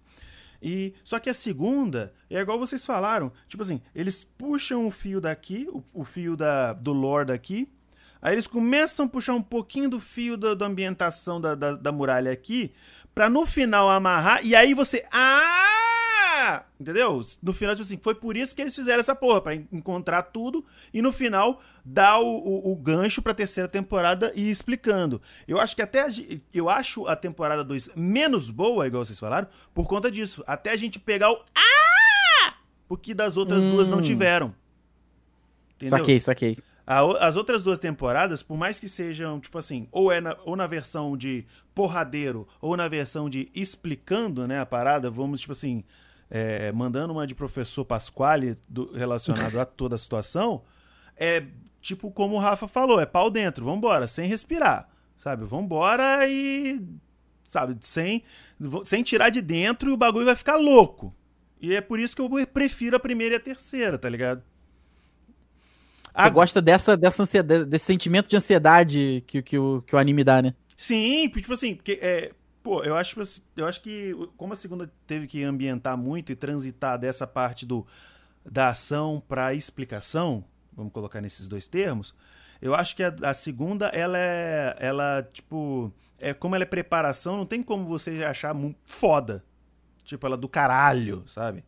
[0.61, 5.21] E só que a segunda é igual vocês falaram, tipo assim, eles puxam o fio
[5.21, 7.69] daqui, o, o fio da, do lore daqui,
[8.21, 11.91] Aí eles começam a puxar um pouquinho do fio da, da ambientação da, da, da,
[11.91, 12.73] muralha aqui,
[13.13, 15.05] pra no final amarrar, e aí você.
[15.11, 16.63] Ah!
[16.79, 17.19] Entendeu?
[17.41, 20.63] No final, tipo assim, foi por isso que eles fizeram essa porra, pra encontrar tudo
[20.93, 25.21] e no final dar o, o, o gancho pra terceira temporada e ir explicando.
[25.47, 26.01] Eu acho que até.
[26.01, 26.07] A,
[26.53, 30.43] eu acho a temporada 2 menos boa, igual vocês falaram, por conta disso.
[30.45, 31.43] Até a gente pegar o.
[31.55, 32.53] Ah!
[32.87, 33.71] Porque das outras hum.
[33.71, 34.03] duas não hum.
[34.03, 34.53] tiveram.
[35.75, 35.97] Entendeu?
[35.97, 36.57] Saquei, saquei.
[36.87, 40.65] As outras duas temporadas, por mais que sejam, tipo assim, ou, é na, ou na
[40.65, 41.45] versão de
[41.75, 45.83] porradeiro, ou na versão de explicando, né, a parada, vamos, tipo assim,
[46.29, 50.63] é, mandando uma de professor Pasquale do, relacionado a toda a situação,
[51.17, 51.43] é
[51.81, 55.43] tipo como o Rafa falou, é pau dentro, vambora, sem respirar, sabe?
[55.43, 56.81] Vambora e,
[57.43, 58.23] sabe, sem,
[58.85, 61.13] sem tirar de dentro e o bagulho vai ficar louco.
[61.59, 64.41] E é por isso que eu prefiro a primeira e a terceira, tá ligado?
[66.23, 70.23] Você gosta dessa, dessa ansiedade, desse sentimento de ansiedade que, que, o, que o anime
[70.23, 70.53] dá, né?
[70.75, 72.31] Sim, tipo assim, porque é,
[72.63, 73.19] pô, eu acho,
[73.55, 77.85] eu acho que como a segunda teve que ambientar muito e transitar dessa parte do
[78.49, 82.15] da ação para explicação, vamos colocar nesses dois termos,
[82.61, 87.37] eu acho que a, a, segunda ela é ela tipo, é como ela é preparação,
[87.37, 89.43] não tem como você achar muito foda.
[90.03, 91.65] Tipo, ela é do caralho, sabe?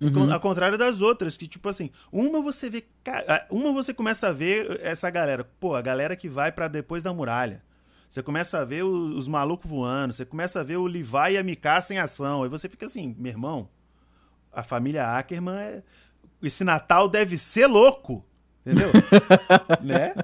[0.00, 0.32] Uhum.
[0.32, 2.84] Ao contrário das outras, que, tipo assim, uma você vê.
[3.50, 5.44] Uma você começa a ver essa galera.
[5.44, 7.62] Pô, a galera que vai para depois da muralha.
[8.08, 11.38] Você começa a ver os, os malucos voando, você começa a ver o Levi e
[11.38, 12.42] a Mikasa em ação.
[12.42, 13.68] Aí você fica assim, meu irmão,
[14.52, 15.82] a família Ackerman é.
[16.42, 18.24] Esse Natal deve ser louco.
[18.64, 18.88] Entendeu?
[19.80, 20.14] né?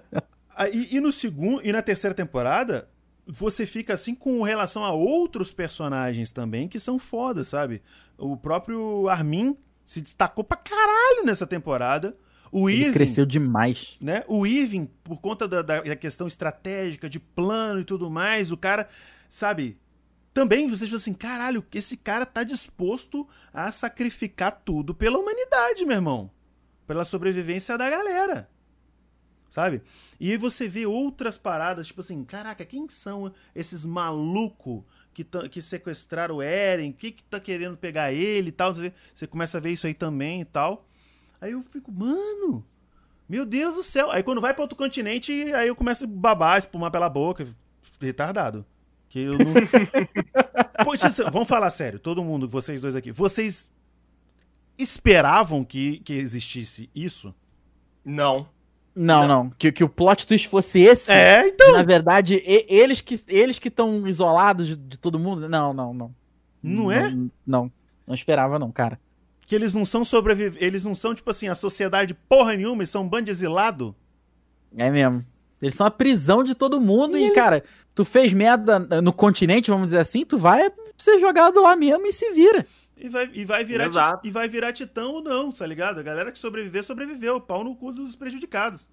[0.73, 1.65] E, e, no segundo.
[1.65, 2.89] E na terceira temporada,
[3.27, 7.83] você fica assim com relação a outros personagens também que são foda, sabe?
[8.17, 12.17] O próprio Armin se destacou pra caralho nessa temporada.
[12.53, 13.99] O Ele Irving, cresceu demais.
[14.01, 14.23] Né?
[14.29, 18.89] O Irving, por conta da, da, questão estratégica, de plano e tudo mais, o cara,
[19.29, 19.77] sabe,
[20.33, 25.97] também você fala assim, caralho, esse cara tá disposto a sacrificar tudo pela humanidade, meu
[25.97, 26.31] irmão.
[26.87, 28.49] Pela sobrevivência da galera.
[29.49, 29.83] Sabe?
[30.19, 34.83] E aí você vê outras paradas, tipo assim, caraca, quem são esses malucos
[35.15, 36.91] que, que sequestraram o Eren?
[36.91, 38.75] O que que tá querendo pegar ele e tal?
[38.75, 40.87] Você começa a ver isso aí também e tal.
[41.41, 42.65] Aí eu fico, mano,
[43.29, 44.11] meu Deus do céu.
[44.11, 47.47] Aí quando vai para outro continente, aí eu começo a babar, espumar pela boca.
[48.01, 48.67] Retardado.
[49.09, 49.55] Que eu não...
[50.85, 53.11] Poxa, vamos falar sério, todo mundo, vocês dois aqui.
[53.11, 53.73] Vocês
[54.77, 57.35] esperavam que, que existisse isso?
[58.05, 58.49] Não.
[58.97, 59.45] Não, não.
[59.45, 59.51] não.
[59.51, 61.13] Que, que o plot twist fosse esse.
[61.13, 61.73] É, então.
[61.73, 65.47] Na verdade, e, eles que eles que estão isolados de, de, todo mundo.
[65.47, 66.15] Não, não, não.
[66.63, 67.11] Não é?
[67.11, 67.73] Não, não,
[68.07, 68.99] não esperava, não, cara.
[69.47, 70.63] Que eles não são sobreviventes.
[70.63, 73.95] Eles não são, tipo assim, a sociedade porra nenhuma, eles são um bando de exilado.
[74.75, 75.25] É mesmo.
[75.61, 77.35] Eles são a prisão de todo mundo e, e eles...
[77.35, 77.63] cara,
[77.95, 82.13] tu fez merda no continente, vamos dizer assim, tu vai ser jogado lá mesmo e
[82.13, 82.65] se vira.
[82.97, 84.27] E vai, e vai, virar, Exato.
[84.27, 85.99] e vai virar titã ou não, tá ligado?
[86.01, 87.41] A galera que sobreviver, sobreviveu.
[87.41, 88.91] Pau no cu dos prejudicados.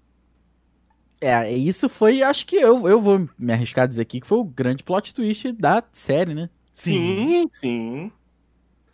[1.20, 4.38] É, isso foi, acho que eu, eu vou me arriscar a dizer aqui que foi
[4.38, 6.50] o grande plot twist da série, né?
[6.72, 8.12] Sim, sim.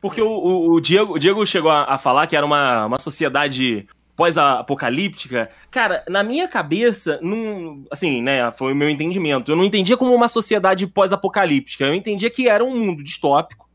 [0.01, 2.99] Porque o, o, o Diego, o Diego chegou a, a, falar que era uma, uma
[2.99, 9.51] sociedade pós-apocalíptica, cara, na minha cabeça, não, assim, né, foi o meu entendimento.
[9.51, 11.85] Eu não entendia como uma sociedade pós-apocalíptica.
[11.85, 13.70] Eu entendia que era um mundo distópico,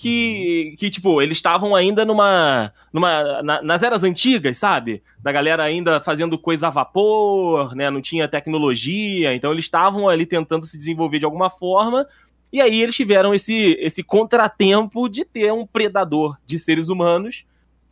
[0.00, 2.72] que, que tipo, eles estavam ainda numa.
[2.90, 5.02] numa na, nas eras antigas, sabe?
[5.18, 7.90] Da galera ainda fazendo coisa a vapor, né?
[7.90, 12.06] Não tinha tecnologia, então eles estavam ali tentando se desenvolver de alguma forma.
[12.50, 17.44] E aí eles tiveram esse, esse contratempo de ter um predador de seres humanos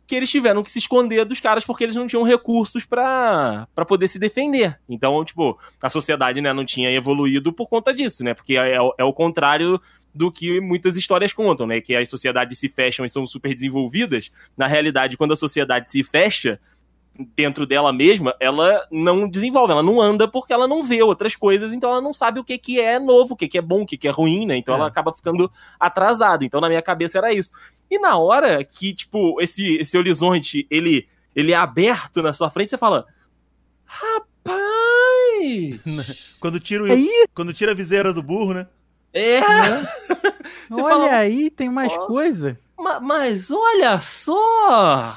[0.07, 4.07] que eles tiveram que se esconder dos caras porque eles não tinham recursos para poder
[4.07, 4.79] se defender.
[4.89, 8.33] Então, tipo, a sociedade né, não tinha evoluído por conta disso, né?
[8.33, 9.79] Porque é, é o contrário
[10.13, 11.81] do que muitas histórias contam, né?
[11.81, 14.31] Que as sociedades se fecham e são super desenvolvidas.
[14.57, 16.59] Na realidade, quando a sociedade se fecha,
[17.35, 21.73] dentro dela mesma, ela não desenvolve, ela não anda porque ela não vê outras coisas,
[21.73, 23.85] então ela não sabe o que, que é novo, o que, que é bom, o
[23.85, 24.55] que, que é ruim, né?
[24.55, 24.77] Então é.
[24.77, 26.45] ela acaba ficando atrasada.
[26.45, 27.51] Então na minha cabeça era isso.
[27.89, 32.69] E na hora que, tipo, esse, esse horizonte, ele, ele é aberto na sua frente,
[32.69, 33.05] você fala,
[33.85, 34.59] rapaz!
[36.39, 36.87] quando tira, o,
[37.33, 38.67] quando tira a viseira do burro, né?
[39.13, 39.39] É!
[40.71, 42.59] olha fala, aí, tem mais oh, coisa.
[42.77, 45.15] Mas, mas olha só!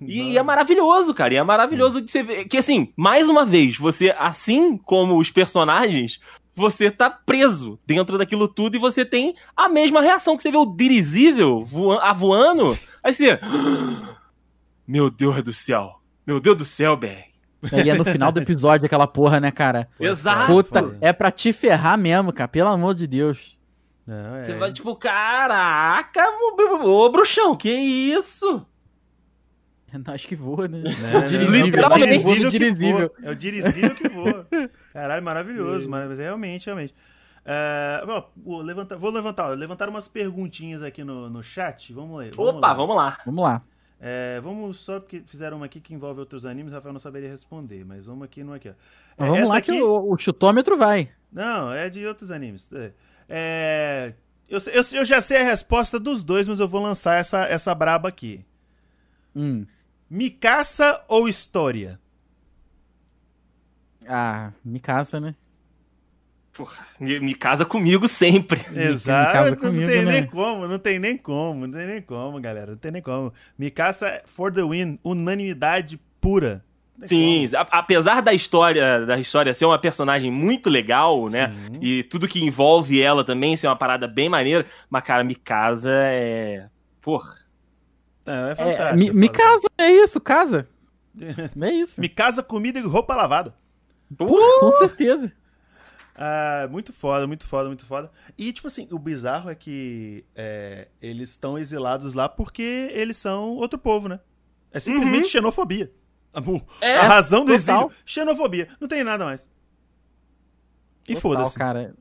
[0.00, 1.34] E, e, é maravilhoso, cara.
[1.34, 2.04] E é maravilhoso Sim.
[2.04, 2.44] de você ver.
[2.46, 6.18] Que assim, mais uma vez, você, assim como os personagens,
[6.54, 10.56] você tá preso dentro daquilo tudo e você tem a mesma reação que você vê
[10.56, 12.78] o dirigível voando.
[13.02, 13.38] Aí você.
[14.86, 16.00] Meu Deus do céu.
[16.26, 17.29] Meu Deus do céu, BR.
[17.84, 19.88] E é no final do episódio aquela porra, né, cara?
[19.98, 20.46] Exato.
[20.46, 22.48] Puta, é pra te ferrar mesmo, cara.
[22.48, 23.58] Pelo amor de Deus.
[24.06, 24.42] Não, é...
[24.42, 26.22] Você vai tipo, caraca,
[26.82, 28.66] ô bruxão, que isso?
[29.92, 30.84] É nós que voa, né?
[30.86, 33.14] É, dirigível, é dirigível.
[33.24, 34.46] É o dirigível que voa.
[34.92, 36.94] Caralho, maravilhoso, mas é realmente, realmente.
[37.44, 38.04] É,
[38.36, 41.92] vou levantar, vou levantar, levantar umas perguntinhas aqui no, no chat.
[41.92, 42.32] Vamos ler.
[42.34, 43.18] Vamos Opa, vamos lá.
[43.26, 43.62] Vamos lá.
[44.02, 47.84] É, vamos só porque fizeram uma aqui que envolve outros animes, Rafael não saberia responder,
[47.84, 48.70] mas vamos aqui no aqui.
[48.70, 48.72] Ó.
[49.22, 49.72] É, vamos lá aqui...
[49.72, 51.10] que o, o, chutômetro vai.
[51.30, 52.66] Não, é de outros animes.
[52.72, 52.92] É,
[53.28, 54.14] é,
[54.48, 57.74] eu, eu, eu, já sei a resposta dos dois, mas eu vou lançar essa, essa
[57.74, 58.42] braba aqui.
[59.36, 59.66] Hum.
[60.08, 62.00] Mikasa ou História?
[64.08, 65.34] Ah, Mikasa, né?
[66.52, 68.60] Porra, me casa comigo sempre.
[68.74, 69.32] Exato.
[69.32, 70.12] Casa comigo, não tem né?
[70.12, 72.72] nem como, não tem nem como, não tem nem como, galera.
[72.72, 73.32] Não tem nem como.
[73.58, 76.64] Mikasa for the win, unanimidade pura.
[77.04, 81.52] Sim, a, apesar da história da história ser uma personagem muito legal, né?
[81.52, 81.78] Sim.
[81.80, 86.66] E tudo que envolve ela também ser uma parada bem maneira, mas cara, Mikasa é,
[87.00, 87.36] porra,
[88.26, 88.96] é, é fantástico.
[88.98, 90.68] me, me casa, é isso, casa.
[91.60, 92.00] É isso.
[92.00, 93.52] Me casa, comida e roupa lavada.
[94.12, 94.60] Uh!
[94.60, 95.32] Com certeza.
[96.22, 98.10] Ah, muito foda, muito foda, muito foda.
[98.36, 103.56] E, tipo assim, o bizarro é que é, eles estão exilados lá porque eles são
[103.56, 104.20] outro povo, né?
[104.70, 105.30] É simplesmente uhum.
[105.30, 105.90] xenofobia.
[106.34, 106.42] A,
[106.82, 107.86] é, a razão do total.
[107.86, 108.68] exílio, xenofobia.
[108.78, 109.48] Não tem nada mais.
[111.08, 111.56] E foda-se.
[111.56, 111.94] cara.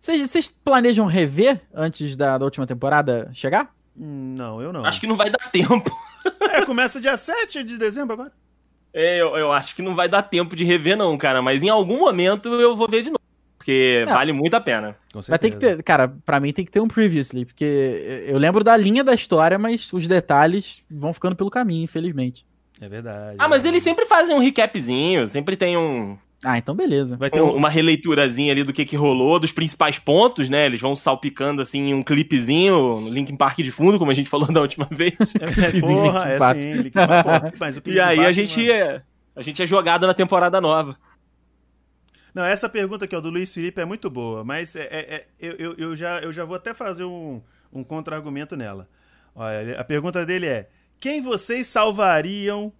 [0.00, 3.72] Vocês planejam rever antes da, da última temporada chegar?
[3.94, 4.84] Não, eu não.
[4.84, 5.96] Acho que não vai dar tempo.
[6.40, 8.32] É, começa dia 7 de dezembro agora.
[8.92, 11.42] É, eu, eu acho que não vai dar tempo de rever, não, cara.
[11.42, 13.23] Mas em algum momento eu vou ver de novo.
[13.64, 14.94] Porque vale muito a pena.
[15.26, 18.62] Vai ter que ter, cara, pra mim tem que ter um previously, porque eu lembro
[18.62, 22.44] da linha da história, mas os detalhes vão ficando pelo caminho, infelizmente.
[22.78, 23.36] É verdade.
[23.38, 27.16] Ah, é mas eles sempre fazem um recapzinho, sempre tem um, Ah, então beleza.
[27.16, 30.66] Vai ter Um- um, uma releiturazinha ali do que que rolou, dos principais pontos, né?
[30.66, 34.60] Eles vão salpicando, assim, um clipezinho, Linkin Park de fundo, como a gente falou da
[34.60, 35.14] última vez.
[35.40, 38.60] É, porra, Linkin é sim, Linkin Park, porra, mas o e aí Park, a gente,
[38.60, 39.02] mano- é,
[39.36, 40.96] a gente é jogado na temporada nova.
[42.34, 45.26] Não, essa pergunta aqui, ó, do Luiz Felipe é muito boa, mas é, é- é-
[45.38, 47.40] eu, eu, já, eu já vou até fazer um,
[47.72, 48.88] um contra-argumento nela.
[49.34, 50.68] Olha, a pergunta dele é:
[50.98, 52.72] quem vocês salvariam?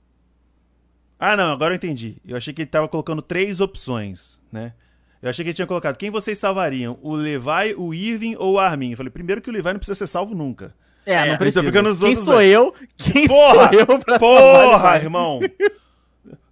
[1.19, 2.17] Ah, não, agora eu entendi.
[2.27, 4.75] Eu achei que ele tava colocando três opções, né?
[5.23, 6.99] Eu achei que ele tinha colocado quem vocês salvariam?
[7.01, 8.91] O Levi, o Irving ou o Armin?
[8.91, 10.75] Eu falei, primeiro que o Levi não precisa ser salvo nunca.
[11.07, 11.61] É, não precisa.
[11.61, 12.51] então fica nos Quem outros sou dois.
[12.53, 12.75] eu?
[12.97, 13.69] Quem Porra!
[13.71, 15.41] sou eu pra salvar Porra, irmão!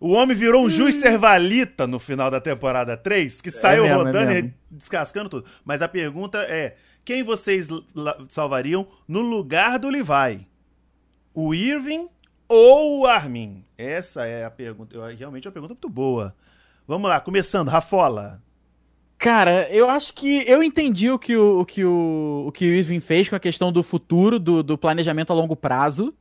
[0.05, 4.05] O homem virou um juiz servalita no final da temporada 3, que saiu mesmo, é
[4.05, 5.45] rodando e descascando tudo.
[5.65, 7.69] Mas a pergunta é: quem vocês
[8.29, 10.45] salvariam no lugar do Levi?
[11.33, 12.09] O Irving
[12.49, 13.65] ou o Armin?
[13.79, 14.97] Essa é a pergunta.
[14.97, 16.35] Eu- Realmente é uma pergunta muito boa.
[16.87, 18.43] Vamos lá, começando, Rafola.
[19.17, 22.75] Cara, eu acho que eu entendi o que o, o que o, o que o
[22.75, 26.13] Irving fez com a questão do futuro, do, do planejamento a longo prazo.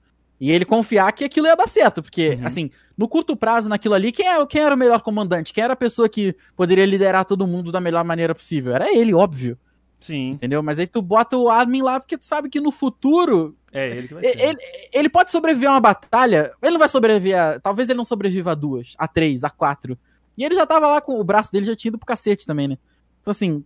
[0.42, 2.02] E ele confiar que aquilo ia dar certo.
[2.02, 2.48] Porque, Uhum.
[2.48, 5.54] assim, no curto prazo, naquilo ali, quem, é, quem era o melhor comandante?
[5.54, 8.74] Quem era a pessoa que poderia liderar todo mundo da melhor maneira possível?
[8.74, 9.56] Era ele, óbvio.
[10.00, 10.64] Sim, Entendeu?
[10.64, 14.08] Mas aí tu bota o Armin lá porque tu sabe que no futuro é ele
[14.08, 14.42] que vai ser.
[14.42, 14.58] Ele,
[14.92, 16.52] ele pode sobreviver a uma batalha.
[16.60, 17.60] Ele não vai sobreviver a.
[17.60, 19.96] Talvez ele não sobreviva a duas, a três, a quatro.
[20.36, 22.68] E ele já tava lá com o braço dele já tinha ido pro cacete também,
[22.68, 22.80] né?
[23.22, 23.64] Então, assim.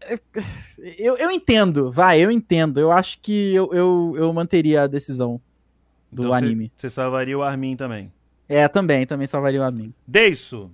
[0.00, 0.18] é-
[0.98, 2.80] Eu, eu entendo, vai, eu entendo.
[2.80, 5.38] Eu acho que eu, eu, eu manteria a decisão
[6.16, 6.72] do Então, anime.
[6.74, 8.10] Você salvaria o Armin também.
[8.48, 9.92] É, também, também salvaria o Armin.
[10.06, 10.70] Deiso.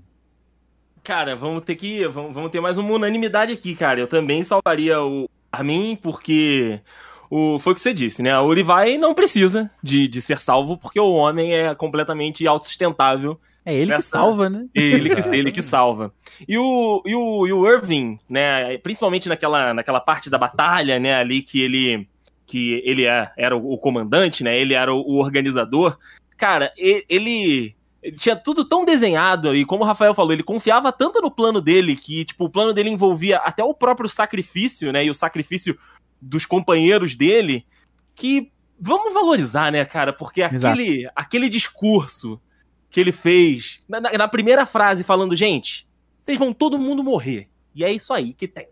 [1.02, 2.06] Cara, vamos ter que.
[2.06, 3.98] Vamos, vamos ter mais uma unanimidade aqui, cara.
[3.98, 6.80] Eu também salvaria o Armin, porque.
[7.28, 8.38] O, foi o que você disse, né?
[8.38, 13.40] O Levi não precisa de, de ser salvo, porque o homem é completamente autossustentável.
[13.64, 14.66] É ele que salva, né?
[14.74, 16.12] Ele que, ele que salva.
[16.46, 18.76] E o, e o, e o Irving, né?
[18.78, 21.14] Principalmente naquela, naquela parte da batalha, né?
[21.14, 22.06] Ali que ele.
[22.52, 24.58] Que ele é- era o, comandante, né?
[24.58, 25.96] Ele era o, organizador.
[26.36, 27.74] Cara, ele.
[28.18, 31.96] Tinha tudo tão desenhado e como o Rafael falou, ele confiava tanto no plano dele
[31.96, 35.02] que, tipo, o plano dele envolvia até o próprio sacrifício, né?
[35.04, 35.78] E o sacrifício
[36.20, 37.64] dos companheiros dele,
[38.14, 40.12] que vamos valorizar, né, cara?
[40.12, 40.74] Porque Exato.
[40.74, 42.38] aquele, aquele discurso
[42.90, 45.86] que ele fez na- na primeira frase, falando, gente,
[46.22, 47.48] vocês vão todo mundo morrer.
[47.74, 48.66] E é isso aí que tem.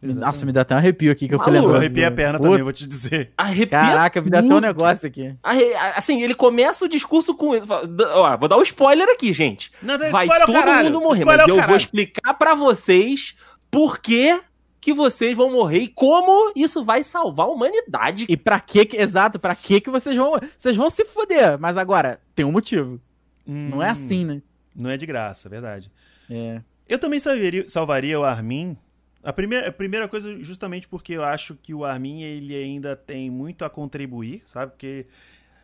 [0.00, 1.82] Nossa, me dá até um arrepio aqui que eu fui Maluco, Eu lembrando.
[1.84, 3.32] arrepiei a perna Puta, também, vou te dizer.
[3.36, 5.34] Arrepia Caraca, me dá até um negócio aqui.
[5.42, 7.50] Arre- Assim, ele começa o discurso com.
[7.50, 9.72] Ó, vou dar um spoiler aqui, gente.
[9.82, 13.34] Não, não, Vai spoiler todo mundo morrer, Spoiler mas o eu vou explicar pra vocês
[13.70, 14.40] por que
[14.80, 18.24] que vocês vão morrer e como isso vai salvar a humanidade.
[18.28, 21.76] E pra que, que exato, pra que que vocês vão, vocês vão se foder, mas
[21.76, 23.00] agora tem um motivo.
[23.44, 24.40] Não é Hum, assim, né?
[24.76, 25.90] Não é de graça, verdade.
[26.30, 26.60] É.
[26.88, 28.76] Eu também salvaria, salvaria o Armin.
[29.22, 33.28] A primeira, a primeira coisa, justamente porque eu acho que o Armin ele ainda tem
[33.30, 34.72] muito a contribuir, sabe?
[34.72, 35.06] Porque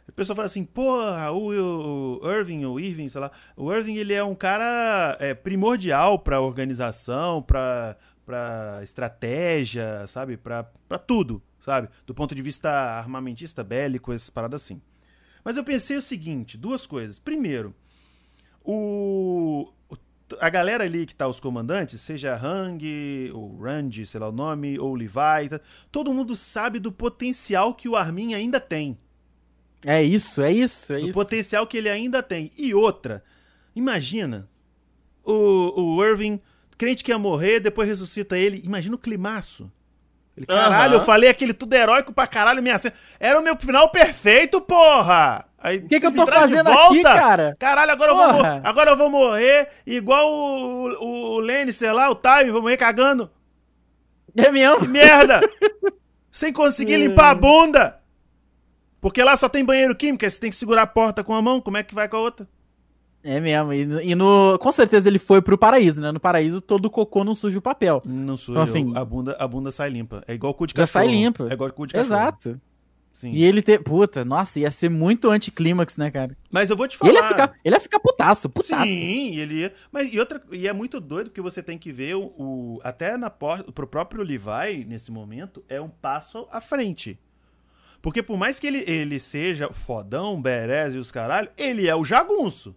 [0.09, 3.31] a pessoa fala assim, porra, o, o Irving, ou Irving, sei lá.
[3.57, 10.37] O Irving ele é um cara é, primordial pra organização, pra, pra estratégia, sabe?
[10.37, 10.65] Pra
[11.07, 11.89] tudo, sabe?
[12.05, 14.83] Do ponto de vista armamentista, bélico, essas paradas assim.
[15.45, 17.19] Mas eu pensei o seguinte, duas coisas.
[17.19, 17.75] Primeiro,
[18.65, 19.71] o-
[20.41, 24.79] a galera ali que tá os comandantes, seja Hang, ou Randy, sei lá o nome,
[24.79, 25.61] ou Levi, tá-
[25.93, 28.99] todo mundo sabe do potencial que o Armin ainda tem.
[29.87, 31.13] É isso, é isso, é do isso.
[31.13, 32.51] potencial que ele ainda tem.
[32.57, 33.23] E outra,
[33.77, 34.49] imagina
[35.23, 36.41] o, o Irving,
[36.79, 38.63] crente que ia morrer, depois ressuscita ele.
[38.65, 39.71] Imagina o climaço.
[40.37, 41.03] Ele, caralho, Aham.
[41.03, 42.95] eu falei aquele tudo heróico pra caralho, minha cena.
[43.21, 45.47] Era o meu final perfeito, porra!
[45.65, 47.57] Aí, O que, que eu tô fazendo aqui, cara?
[47.59, 52.15] Caralho, agora eu, vou, agora eu vou morrer igual o, o, Lenny, sei lá, o
[52.15, 53.31] Time, vou morrer cagando.
[54.37, 54.81] É mesmo?
[54.81, 55.41] Que merda!
[56.31, 57.99] Sem conseguir limpar a bunda!
[59.01, 61.41] Porque lá só tem banheiro químico, aí você tem que segurar a porta com a
[61.41, 62.47] mão, como é que vai com a outra?
[63.23, 63.73] É mesmo.
[63.73, 66.13] E, e no, com certeza ele foi pro paraíso, né?
[66.13, 68.03] No paraíso todo cocô não suja o papel.
[68.05, 70.23] Não suja, Então, assim- a, bunda, a bunda sai limpa.
[70.29, 71.05] É igual cu de Já cachorro.
[71.07, 71.47] sai limpa.
[71.49, 72.07] É igual cu de cachorro.
[72.15, 72.61] Exato.
[73.15, 73.31] Sim.
[73.33, 73.79] E ele ter.
[73.83, 76.37] Puta, nossa, ia ser muito anticlímax, né, cara?
[76.51, 77.11] Mas eu vou te falar.
[77.11, 78.87] ele ia ficar, ele ia ficar putaço, putaço.
[78.87, 79.73] Sim, ele ia.
[79.93, 83.17] Mas e outra, e é muito doido que você tem que ver o, o- até
[83.17, 87.19] na porta pro próprio Levi nesse momento é um passo à frente.
[88.03, 92.05] Porque por mais que ele, ele seja fodão, berez e os caralho, ele é o
[92.05, 92.75] jagunço.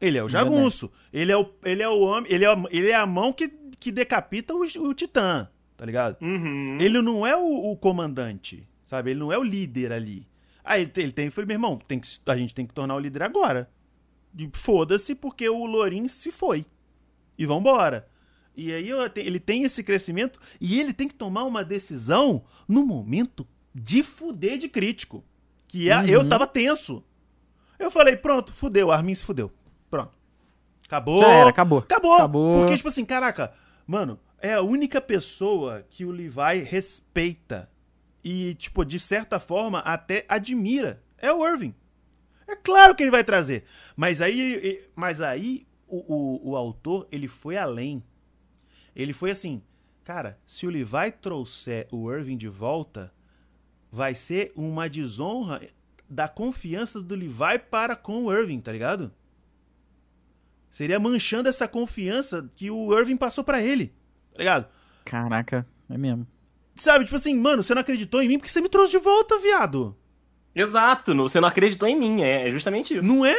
[0.00, 0.90] Ele é o jagunço.
[1.12, 3.48] Ele é o ele é o homem, ele é, ele é a mão que,
[3.78, 6.16] que decapita o, o titã, tá ligado?
[6.20, 6.78] Uhum.
[6.80, 9.10] Ele não é o, o comandante, sabe?
[9.12, 10.28] Ele não é o líder ali.
[10.62, 12.94] Aí ele, tem- ele tem, falei, meu irmão, tem que, a gente tem que tornar
[12.94, 13.70] o líder agora.
[14.54, 16.66] foda-se porque o Lorin se foi.
[17.38, 18.06] E vambora.
[18.54, 22.84] E aí eu ele tem esse crescimento e ele tem que tomar uma decisão no
[22.84, 25.24] momento de fuder de crítico.
[25.66, 26.28] Que é, eu Uhum.
[26.28, 27.02] tava tenso.
[27.78, 29.50] Eu falei, pronto, fudeu, Armin se fudeu.
[29.90, 30.12] Pronto.
[30.84, 31.22] Acabou.
[31.22, 31.78] Já era, acabou.
[31.78, 32.14] Acabou.
[32.14, 32.58] Acabou.
[32.60, 33.54] Porque, tipo assim, caraca,
[33.86, 37.70] mano, é a única pessoa que o Levi respeita
[38.22, 41.02] e, tipo, de certa forma, até admira.
[41.18, 41.74] É o Irving.
[42.46, 43.64] É claro que ele vai trazer.
[43.96, 48.02] Mas aí, mas aí o, o, o autor, ele foi além.
[48.94, 49.62] Ele foi assim,
[50.04, 53.12] cara, se o Levi trouxer o Irving de volta,
[53.90, 55.60] vai ser uma desonra
[56.08, 59.12] da confiança do Levi para com o Irving, tá ligado?
[60.70, 63.88] Seria manchando essa confiança que o Irving passou pra ele,
[64.32, 64.68] tá ligado?
[65.04, 66.26] Caraca, é mesmo.
[66.74, 69.38] Sabe, tipo assim, mano, você não acreditou em mim porque você me trouxe de volta,
[69.38, 69.96] viado.
[70.54, 73.06] Exato, você não acreditou em mim, é, é justamente isso.
[73.06, 73.36] Não é?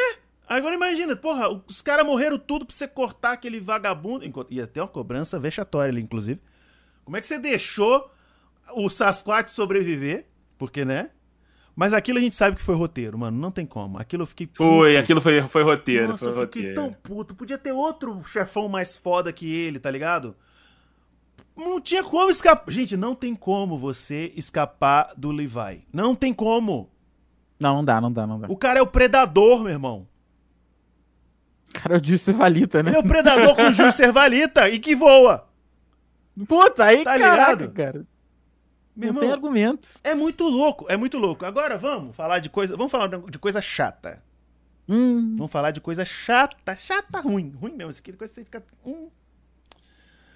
[0.47, 4.25] Agora imagina, porra, os caras morreram tudo pra você cortar aquele vagabundo.
[4.25, 6.39] Enquanto- Ia ter uma cobrança vexatória ali, inclusive.
[7.03, 8.11] Como é que você deixou
[8.75, 10.25] o Sasquatch sobreviver?
[10.57, 11.09] Porque, né?
[11.75, 13.37] Mas aquilo a gente sabe que foi roteiro, mano.
[13.37, 13.97] Não tem como.
[13.97, 14.47] Aquilo eu fiquei.
[14.53, 14.99] Foi, puto.
[14.99, 16.75] aquilo foi, foi roteiro, Nossa, foi eu fiquei roteiro.
[16.75, 17.33] tão puto.
[17.35, 20.35] Podia ter outro chefão mais foda que ele, tá ligado?
[21.55, 22.71] Não tinha como escapar.
[22.73, 25.85] Gente, não tem como você escapar do Levi.
[25.93, 26.89] Não tem como.
[27.59, 28.47] Não, não dá, não dá, não dá.
[28.49, 30.07] O cara é o predador, meu irmão.
[31.73, 32.89] cara é o Juice Valita, né?
[32.89, 35.47] Ele é o predador com Júlio Cervalita e que voa.
[36.47, 37.71] Puta, aí, Tá caraca, ligado?
[37.73, 38.05] cara.
[38.95, 39.89] Meu não irmão, tem argumento.
[40.03, 41.45] é muito louco, é muito louco.
[41.45, 44.21] Agora vamos falar de coisa, vamos falar de coisa chata.
[44.89, 48.43] Hum, Vamos falar de coisa chata, chata ruim, ruim mesmo, isso aqui coisa que você
[48.43, 49.07] fica hum.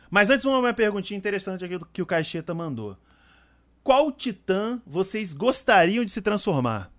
[0.10, 2.98] Mas antes uma, perguntinha interessante aqui do que o Caixeta mandou.
[3.84, 6.92] Qual titã vocês gostariam de se transformar?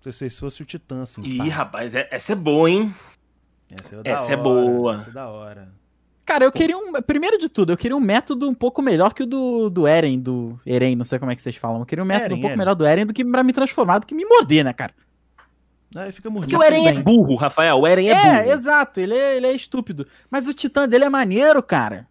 [0.00, 1.22] Se vocês fosse o titã assim.
[1.22, 1.44] Ih, pá.
[1.44, 2.94] rapaz, é- essa é boa, hein?
[3.70, 4.96] Essa é, da essa é hora, boa.
[4.96, 5.72] Essa é da hora.
[6.24, 6.92] Cara, eu queria um.
[7.02, 10.18] Primeiro de tudo, eu queria um método um pouco melhor que o do, do Eren,
[10.18, 11.80] do Eren, não sei como é que vocês falam.
[11.80, 12.58] Eu queria um método Eren, um pouco Eren.
[12.58, 14.94] melhor do Eren do que pra me transformar, do que me morder, né, cara?
[15.94, 17.78] Aí fica Porque o Eren é burro, Rafael.
[17.78, 18.52] O Eren é, É, burro.
[18.52, 20.06] exato, ele é, ele é estúpido.
[20.30, 22.08] Mas o Titã dele é maneiro, cara.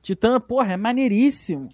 [0.00, 1.68] Titã, porra, é maneiríssimo.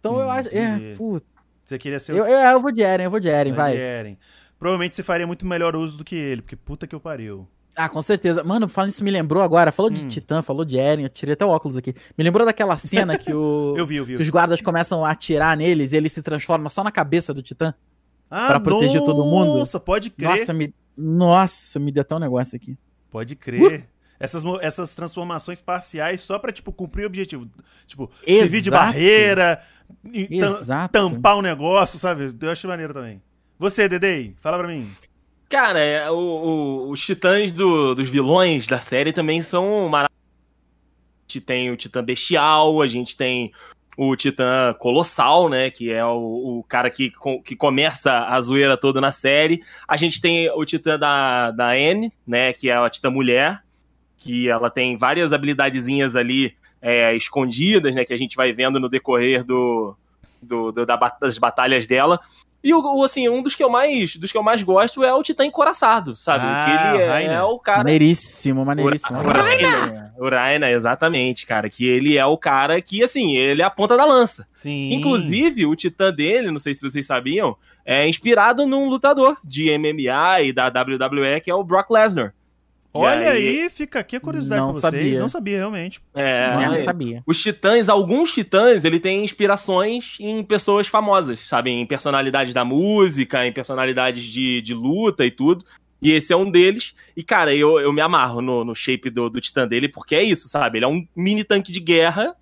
[0.00, 0.48] Então eu acho.
[0.50, 1.26] É, puta.
[1.64, 3.76] Você queria ser Eu, eu, eu vou de Eren, eu vou de Eren, vai.
[3.76, 4.18] Eren.
[4.58, 7.48] Provavelmente você faria muito melhor uso do que ele, porque puta que eu pariu.
[7.74, 8.44] Ah, com certeza.
[8.44, 9.72] Mano, falando isso me lembrou agora.
[9.72, 9.94] Falou Hum.
[9.94, 11.94] de Titã, falou de Eren, eu tirei até o óculos aqui.
[12.18, 14.16] Me lembrou daquela cena que, o, Eu vi, eu vi.
[14.16, 17.40] que os guardas começam a atirar neles e ele se transforma só na cabeça do
[17.42, 17.72] Titã.
[18.34, 19.58] Ah, pra proteger todo mundo?
[19.58, 20.38] Nossa, pode crer.
[20.38, 20.74] Nossa, me.
[20.96, 22.76] Nossa, me deu até um negócio aqui.
[23.10, 23.86] Pode crer.
[24.18, 27.46] Essas, mo- essas transformações parciais só pra, tipo, cumprir o objetivo.
[27.86, 28.38] Tipo, Exato.
[28.38, 29.62] servir de barreira,
[30.14, 30.92] Exato.
[30.92, 32.34] tampar o negócio, sabe?
[32.40, 33.20] Eu acho maneiro também.
[33.58, 34.88] Você, Dedei, fala pra mim.
[35.48, 40.12] Cara, é, o- o- os titãs do- dos vilões da série também são maravilhosos.
[41.28, 43.52] A gente tem o titã bestial, a gente tem
[43.96, 45.70] o titã colossal, né?
[45.70, 47.12] Que é o, o cara que,
[47.44, 49.62] que começa a zoeira toda na série.
[49.86, 52.52] A gente tem o titã da, da Anne, né?
[52.52, 53.60] Que é a titã mulher,
[54.18, 58.04] que ela tem várias habilidadezinhas ali é, escondidas, né?
[58.04, 59.94] Que a gente vai vendo no decorrer do,
[60.40, 62.18] do- do- da das batalhas dela.
[62.62, 65.12] E o, o, assim, um dos que eu mais dos que eu mais gosto é
[65.12, 66.44] o Titã Encoraçado, sabe?
[66.46, 67.32] Ah, que ele é, Rainer.
[67.32, 67.78] é o cara.
[67.78, 69.18] Maneiríssimo, maneiríssimo.
[69.18, 71.68] O Rainer, o Rainer, exatamente, cara.
[71.68, 74.46] Que ele é o cara que, assim, ele é a ponta da lança.
[74.54, 74.92] Sim.
[74.92, 80.42] Inclusive, o titã dele, não sei se vocês sabiam, é inspirado num lutador de MMA
[80.42, 82.32] e da WWE, que é o Brock Lesnar.
[82.94, 85.02] Olha aí, fica aqui a curiosidade Não pra vocês.
[85.02, 85.20] sabia.
[85.20, 86.00] Não sabia, realmente.
[86.14, 87.22] É, Não, é, não sabia.
[87.26, 91.70] os titãs, alguns titãs, ele tem inspirações em pessoas famosas, sabe?
[91.70, 95.64] Em personalidades da música, em personalidades de, de luta e tudo.
[96.02, 96.94] E esse é um deles.
[97.16, 100.22] E, cara, eu, eu me amarro no, no shape do, do titã dele, porque é
[100.22, 100.78] isso, sabe?
[100.78, 102.34] Ele é um mini tanque de guerra,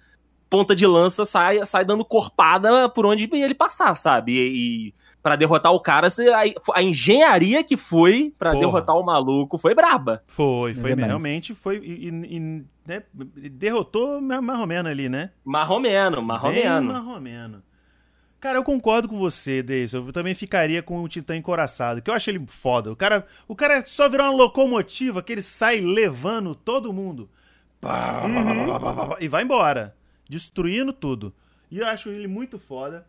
[0.48, 4.32] ponta de lança, sai, sai dando corpada por onde ele passar, sabe?
[4.32, 8.60] E, e para derrotar o cara, a, a engenharia que foi pra Porra.
[8.64, 10.22] derrotar o maluco foi braba.
[10.26, 11.08] Foi, É foi verdade.
[11.08, 11.54] realmente.
[11.54, 11.76] Foi.
[11.78, 13.02] E, e- né,
[13.52, 15.30] derrotou ma- marromeno ali, né?
[15.44, 16.92] Marromeno, Bem marromeno.
[16.92, 17.62] marromeno.
[18.40, 19.92] Cara, eu concordo com você, Deis.
[19.92, 22.90] Eu também ficaria com o Titã encoraçado, que eu acho ele foda.
[22.90, 27.28] O cara, o cara só virou uma locomotiva que ele sai levando todo mundo.
[27.80, 28.22] Pá,
[29.20, 29.94] e vai embora.
[30.28, 31.34] Destruindo tudo.
[31.70, 33.06] E eu acho ele muito foda.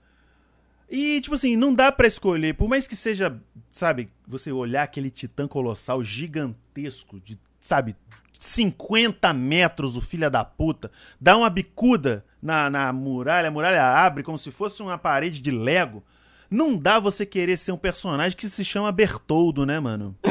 [0.92, 2.54] E, tipo assim, não dá pra escolher.
[2.54, 7.96] Por mais que seja, sabe, você olhar aquele titã colossal gigantesco, de, sabe,
[8.38, 14.22] 50 metros, o filho da puta, dá uma bicuda na, na muralha, a muralha abre
[14.22, 16.04] como se fosse uma parede de Lego.
[16.50, 20.14] Não dá você querer ser um personagem que se chama Bertoldo, né, mano?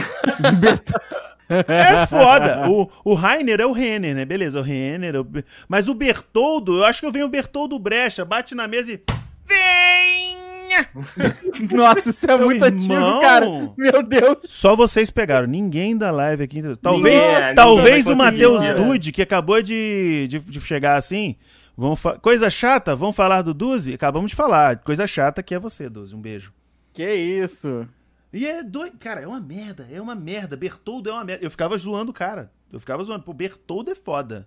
[1.66, 2.70] É foda.
[2.70, 4.24] O, o Rainer é o Renner, né?
[4.24, 5.16] Beleza, o Renner.
[5.16, 5.26] é o
[5.68, 9.02] Mas o Bertoldo, eu acho que eu venho o Bertoldo Brecha, bate na mesa e.
[9.44, 9.99] Venha!
[11.72, 13.46] Nossa, isso é Meu muito antigo, cara.
[13.76, 14.38] Meu Deus.
[14.48, 16.62] Só vocês pegaram, ninguém da live aqui.
[16.80, 18.62] Talvez, Ninguém, é, talvez ninguém o Matheus?
[18.76, 21.36] Dude, que acabou de, de, de chegar assim.
[21.76, 23.94] Vamos Coisa chata, vamos falar do Duzi?
[23.94, 24.78] Acabamos de falar.
[24.78, 26.14] Coisa chata que é você, Duzi.
[26.14, 26.52] Um beijo.
[26.92, 27.86] Que isso.
[28.32, 28.96] E é doido.
[28.98, 29.88] Cara, é uma merda.
[29.90, 30.56] É uma merda.
[30.56, 31.44] Bertoldo é uma merda.
[31.44, 32.50] Eu ficava zoando o cara.
[32.72, 33.24] Eu ficava zoando.
[33.24, 34.46] Pô, Bertoldo é foda.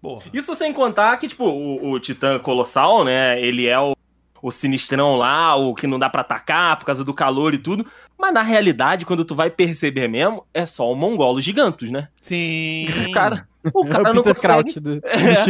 [0.00, 0.24] Porra.
[0.32, 3.40] Isso sem contar que, tipo, o, o Titã Colossal, né?
[3.40, 3.94] Ele é o,
[4.42, 7.86] o sinistrão lá, o que não dá pra atacar por causa do calor e tudo.
[8.18, 12.08] Mas na realidade, quando tu vai perceber mesmo, é só o mongolo gigantos, né?
[12.20, 12.86] Sim.
[13.08, 14.80] O cara, o É cara o não consegue.
[14.80, 15.44] Do, É.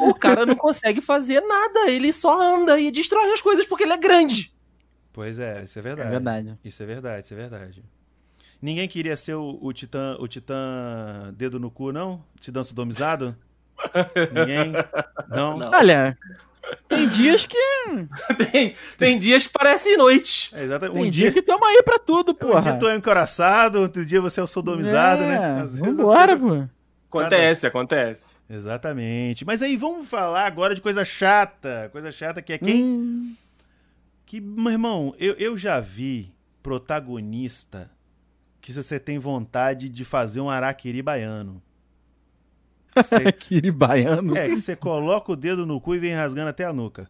[0.00, 1.90] O cara não consegue fazer nada.
[1.90, 4.52] Ele só anda e destrói as coisas porque ele é grande.
[5.12, 6.10] Pois é, isso é É verdade.
[6.10, 6.58] verdade.
[6.64, 7.84] Isso é verdade, isso é verdade.
[8.60, 12.24] Ninguém queria ser o, o titã, o titã dedo no cu, não?
[12.40, 13.36] Titã sodomizado?
[14.32, 14.72] Ninguém?
[15.28, 15.58] Não?
[15.58, 15.70] Não.
[15.70, 16.16] Olha,
[16.88, 17.56] tem dias que.
[18.50, 20.54] Tem, tem dias que parecem noite.
[20.54, 20.94] É, exatamente.
[20.94, 22.60] Tem Um dia, dia, que tamo aí pra tudo, um porra.
[22.62, 25.60] dia tu é encoraçado, outro dia você é o sodomizado, é, né?
[25.62, 26.68] Às vezes Vambora, as pô.
[27.08, 28.26] Acontece, acontece.
[28.48, 29.44] Exatamente.
[29.44, 31.88] Mas aí vamos falar agora de coisa chata.
[31.92, 32.82] Coisa chata que é quem?
[32.84, 33.34] Hum,
[34.26, 36.32] Que, meu irmão, eu, eu já vi
[36.62, 37.90] protagonista
[38.60, 41.62] que se você tem vontade de fazer um araquiri baiano.
[42.96, 44.36] Você Kiri baiano.
[44.36, 47.08] É, que você coloca o dedo no cu e vem rasgando até a nuca.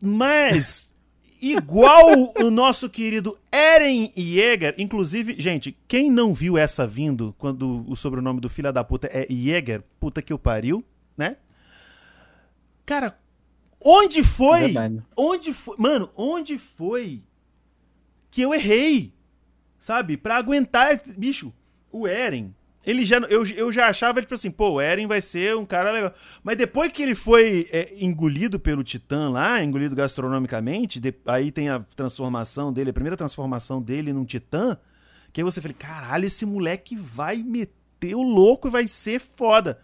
[0.00, 0.92] Mas,
[1.40, 7.94] igual o nosso querido Eren Yeager, inclusive, gente, quem não viu essa vindo quando o
[7.94, 10.84] sobrenome do filho da puta é Yeager, puta que o pariu,
[11.16, 11.36] né?
[12.84, 13.18] Cara,
[13.84, 14.60] onde foi?
[14.60, 15.02] Verdade.
[15.16, 15.76] Onde foi?
[15.78, 17.22] Mano, onde foi
[18.30, 19.12] que eu errei?
[19.78, 20.16] Sabe?
[20.16, 21.00] Pra aguentar.
[21.16, 21.52] Bicho,
[21.90, 22.54] o Eren.
[22.86, 25.92] Ele já, eu, eu já achava, tipo assim, pô, o Eren vai ser um cara
[25.92, 26.14] legal.
[26.42, 31.68] Mas depois que ele foi é, engolido pelo Titã lá, engolido gastronomicamente, de- aí tem
[31.68, 34.78] a transformação dele, a primeira transformação dele num Titã,
[35.32, 39.80] que aí você fala, caralho, esse moleque vai meter o louco e vai ser foda.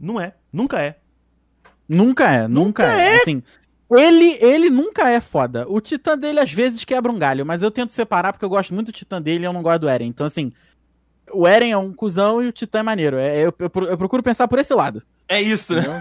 [0.00, 0.98] Não é, nunca é.
[1.88, 3.16] Nunca é, nunca, Nunca é.
[3.16, 3.42] Assim,
[3.90, 5.66] ele, ele nunca é foda.
[5.68, 8.74] O titã dele às vezes quebra um galho, mas eu tento separar porque eu gosto
[8.74, 10.08] muito do titã dele e eu não gosto do Eren.
[10.08, 10.52] Então, assim,
[11.32, 13.16] o Eren é um cuzão e o titã é maneiro.
[13.16, 15.02] É, eu, eu, eu procuro pensar por esse lado.
[15.28, 16.00] É isso, né?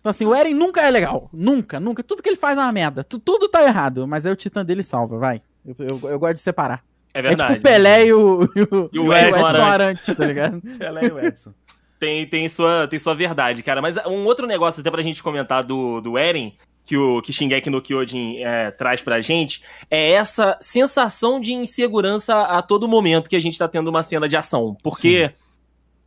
[0.00, 1.28] Então, assim, o Eren nunca é legal.
[1.32, 2.02] Nunca, nunca.
[2.02, 3.02] Tudo que ele faz é uma merda.
[3.04, 5.42] Tu- tudo tá errado, mas aí o titã dele salva, vai.
[5.66, 6.82] Eu, eu, eu gosto de separar.
[7.12, 7.54] É É verdade.
[7.54, 10.62] tipo o Pelé e o, e o, E o Edson Arantes, tá ligado?
[10.78, 11.52] Ela é o Edson.
[11.98, 13.82] Tem, tem, sua, tem sua verdade, cara.
[13.82, 16.54] Mas um outro negócio, até pra gente comentar do, do Eren,
[16.88, 19.60] que o que Shingeki no Kyojin é, traz pra gente,
[19.90, 24.26] é essa sensação de insegurança a todo momento que a gente tá tendo uma cena
[24.26, 24.74] de ação.
[24.82, 25.30] Porque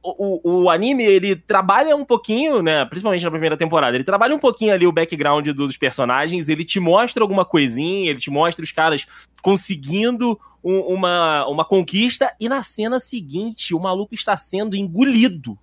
[0.01, 2.83] o, o, o anime, ele trabalha um pouquinho, né?
[2.85, 6.79] Principalmente na primeira temporada, ele trabalha um pouquinho ali o background dos personagens, ele te
[6.79, 9.05] mostra alguma coisinha, ele te mostra os caras
[9.39, 15.55] conseguindo um- uma, uma conquista, e na cena seguinte, o maluco está sendo engolido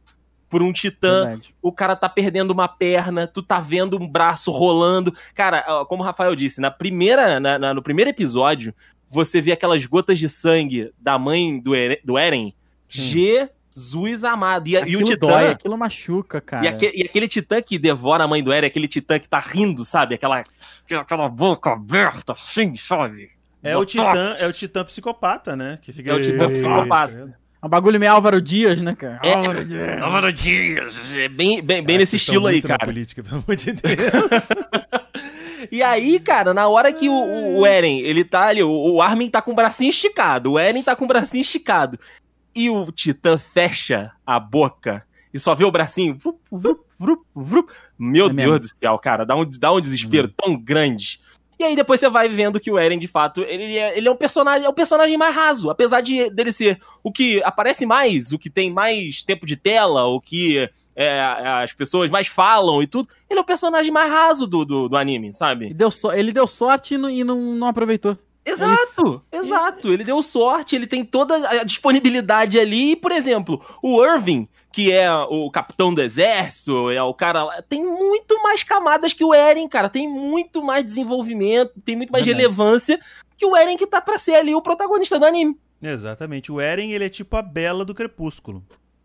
[0.49, 1.55] por um titã Verdade.
[1.61, 5.13] o cara tá perdendo uma perna, tu tá vendo um braço rolando.
[5.35, 8.75] Cara, como o Rafael disse, na primeira, na- na- no primeiro episódio,
[9.11, 12.53] você vê aquelas gotas de sangue da mãe do, Eren, do Eren.
[12.89, 14.67] Jesus amado.
[14.69, 15.27] E, e Aquilo o titã.
[15.27, 16.65] dói, aquilo machuca, cara.
[16.65, 19.39] E, aque- e aquele titã que devora a mãe do Eren, aquele titã que tá
[19.39, 20.15] rindo, sabe?
[20.15, 20.45] Aquela,
[21.01, 23.31] aquela boca aberta, assim, sabe?
[23.63, 23.85] É o.
[23.85, 25.79] Titã, é o Titã psicopata, né?
[25.83, 27.37] Que fica É o Titã psicopata.
[27.61, 29.19] É um bagulho meio Álvaro Dias, né, cara?
[29.23, 30.01] É, Álvaro Dias.
[30.03, 32.87] Álvaro Dias, é bem, bem, bem Ah, nesse estilo aí, muito na cara.
[32.93, 34.49] política, pelo amor de Deus.
[35.73, 39.29] E aí, cara, na hora que o, o- Eren, ele tá ali, o, o Armin
[39.29, 41.99] tá com o bracinho esticado, o Eren tá com o bracinho esticado.
[42.55, 45.05] E o Titã fecha a boca
[45.35, 46.15] e só vê o bracinho.
[46.17, 47.71] Vrup, vrup, vrup, vrup.
[47.99, 48.59] Meu É Deus mesmo.
[48.61, 51.21] do céu, cara, dá um, dá um desespero tão grande.
[51.59, 54.11] E aí depois você vai vendo que o Eren, de fato, ele é, ele é
[54.11, 58.33] um personagem, é o personagem mais raso, apesar de dele ser o que aparece mais,
[58.33, 61.21] o que tem mais tempo de tela, o que é,
[61.65, 63.09] as pessoas mais falam e tudo.
[63.29, 65.67] Ele é o personagem mais raso do, do, do anime, sabe?
[65.67, 68.17] Ele deu, so- ele deu sorte e e não, não aproveitou.
[68.51, 69.93] Exato, exato.
[69.93, 72.93] Ele deu sorte, ele tem toda a disponibilidade ali.
[72.93, 77.63] E, por exemplo, o Irving, que é o capitão do exército, é o cara lá,
[77.63, 79.89] tem muito mais camadas que o Eren, cara.
[79.89, 82.43] Tem muito mais desenvolvimento, tem muito mais Verdade.
[82.43, 82.99] relevância
[83.37, 85.59] que o Eren que tá pra ser ali o protagonista do anime.
[85.81, 86.51] Exatamente.
[86.51, 88.65] O Eren, ele é tipo a Bela do Crepúsculo.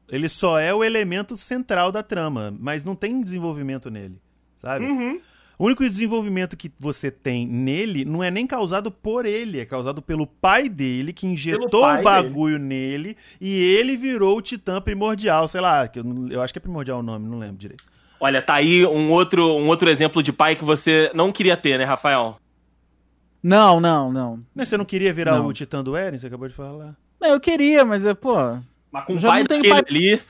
[0.09, 4.21] Ele só é o elemento central da trama, mas não tem desenvolvimento nele,
[4.57, 4.85] sabe?
[4.85, 5.19] Uhum.
[5.57, 10.01] O único desenvolvimento que você tem nele não é nem causado por ele, é causado
[10.01, 15.61] pelo pai dele, que injetou o bagulho nele e ele virou o titã primordial, sei
[15.61, 17.85] lá, que eu, eu acho que é primordial o nome, não lembro direito.
[18.19, 21.77] Olha, tá aí um outro, um outro exemplo de pai que você não queria ter,
[21.77, 22.37] né, Rafael?
[23.41, 24.39] Não, não, não.
[24.55, 25.47] Mas você não queria virar Não.
[25.47, 26.17] o titã do Eren?
[26.17, 26.95] Você acabou de falar.
[27.19, 28.33] Não, eu queria, mas é, pô.
[28.89, 30.21] Mas com o Já pai não tem daquele pai- ali,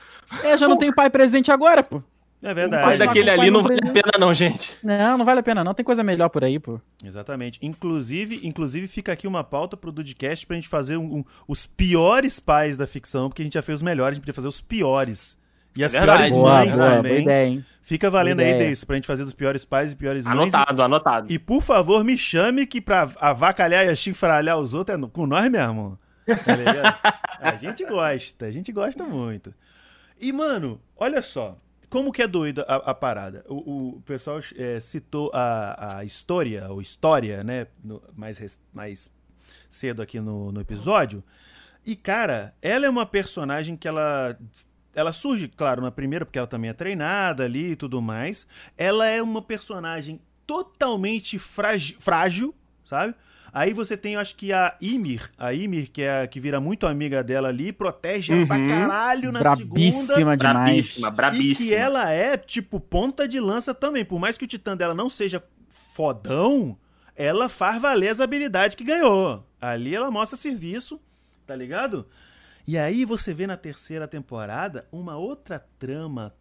[0.42, 2.02] É, já não tem pai presente agora, pô.
[2.44, 2.82] É o verdade.
[2.84, 4.76] pai daquele ali não vale a pena não, gente.
[4.82, 5.72] Não, não vale a pena, não.
[5.74, 6.80] Tem coisa melhor por aí, pô.
[7.04, 7.58] Exatamente.
[7.62, 12.38] Inclusive, inclusive fica aqui uma pauta pro Dudcast pra gente fazer um- um- os piores
[12.38, 14.60] pais da ficção, porque a gente já fez os melhores, a gente podia fazer os
[14.60, 15.38] piores.
[15.76, 16.18] E as verdade.
[16.30, 17.22] piores Boa, mães boa, boa também.
[17.22, 17.64] ideia, hein?
[17.82, 20.54] Fica valendo Boa aí disso, pra gente fazer dos piores pais e piores mães.
[20.54, 21.32] Anotado, anotado.
[21.32, 25.26] E, por favor, me chame que pra avacalhar e achifralhar os outros é no- com
[25.26, 25.98] nós mesmo.
[26.44, 26.96] Tá ligado?
[27.40, 29.52] a gente gosta, a gente gosta muito.
[30.20, 31.58] E, mano, olha só.
[31.94, 33.44] Como que é doida a, a parada?
[33.48, 37.68] O, o pessoal é, citou a, a história, ou história, né?
[37.84, 39.08] no- mais, mais
[39.70, 41.22] cedo aqui no, no episódio.
[41.86, 44.36] E, cara, ela é uma personagem que ela.
[44.92, 48.44] Ela surge, claro, na primeira, porque ela também é treinada ali e tudo mais.
[48.76, 52.52] Ela é uma personagem totalmente fragi- frágil,
[52.84, 53.14] sabe?
[53.56, 56.60] Aí você tem, eu acho que a Ymir, a Ymir, que é a que vira
[56.60, 58.66] muito amiga dela ali, protege ela pra Uhum.
[58.68, 59.66] caralho na segunda.
[59.66, 60.64] Brabíssima demais.
[60.74, 61.66] Brabíssima, brabíssima.
[61.66, 64.04] E que ela é, tipo, ponta de lança também.
[64.04, 65.40] Por mais que o titã dela não seja
[65.94, 66.76] fodão,
[67.14, 69.46] ela faz valer as habilidades que ganhou.
[69.60, 71.00] Ali ela mostra serviço,
[71.46, 72.06] tá ligado?
[72.66, 76.34] E aí você vê na terceira temporada uma outra trama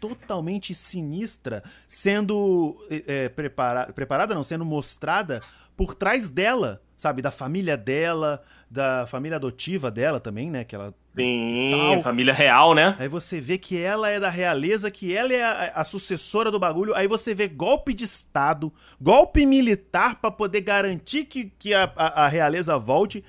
[0.00, 5.40] totalmente sinistra sendo é, prepara preparada, não, sendo mostrada
[5.76, 7.20] por trás dela, sabe?
[7.20, 10.64] Da família dela, da família adotiva dela também, né?
[10.64, 12.02] Que ela Sim, Tal.
[12.02, 12.94] família real, né?
[12.98, 16.58] Aí você vê que ela é da realeza, que ela é a, a sucessora do
[16.58, 16.94] bagulho.
[16.94, 18.70] Aí você vê golpe de Estado,
[19.00, 23.24] golpe militar pra poder garantir que, que a, a, a realeza volte.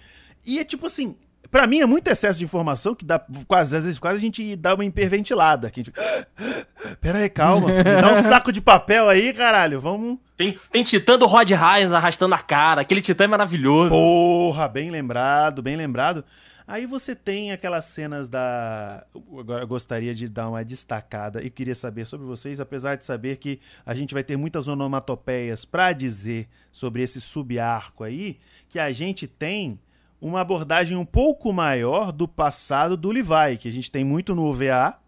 [0.46, 1.16] E é tipo assim.
[1.50, 4.56] Pra mim é muito excesso de informação que dá quase, às vezes quase a gente
[4.56, 5.70] dá uma hiperventilada.
[5.70, 5.94] Que a gente,
[7.02, 7.68] Pera aí, calma.
[7.68, 9.80] Me dá um saco de papel aí, caralho.
[9.80, 10.18] Vamos.
[10.38, 12.82] Tem, tem titã do Rod Reis arrastando a cara.
[12.82, 13.90] Aquele titã é maravilhoso.
[13.90, 16.24] Porra, bem lembrado, bem lembrado.
[16.68, 19.04] Aí você tem aquelas cenas da.
[19.40, 23.38] Agora eu gostaria de dar uma destacada e queria saber sobre vocês, apesar de saber
[23.38, 28.38] que a gente vai ter muitas onomatopeias pra dizer sobre esse subarco aí,
[28.68, 29.80] que a gente tem
[30.20, 34.46] uma abordagem um pouco maior do passado do Levi, que a gente tem muito no
[34.46, 35.00] OVA.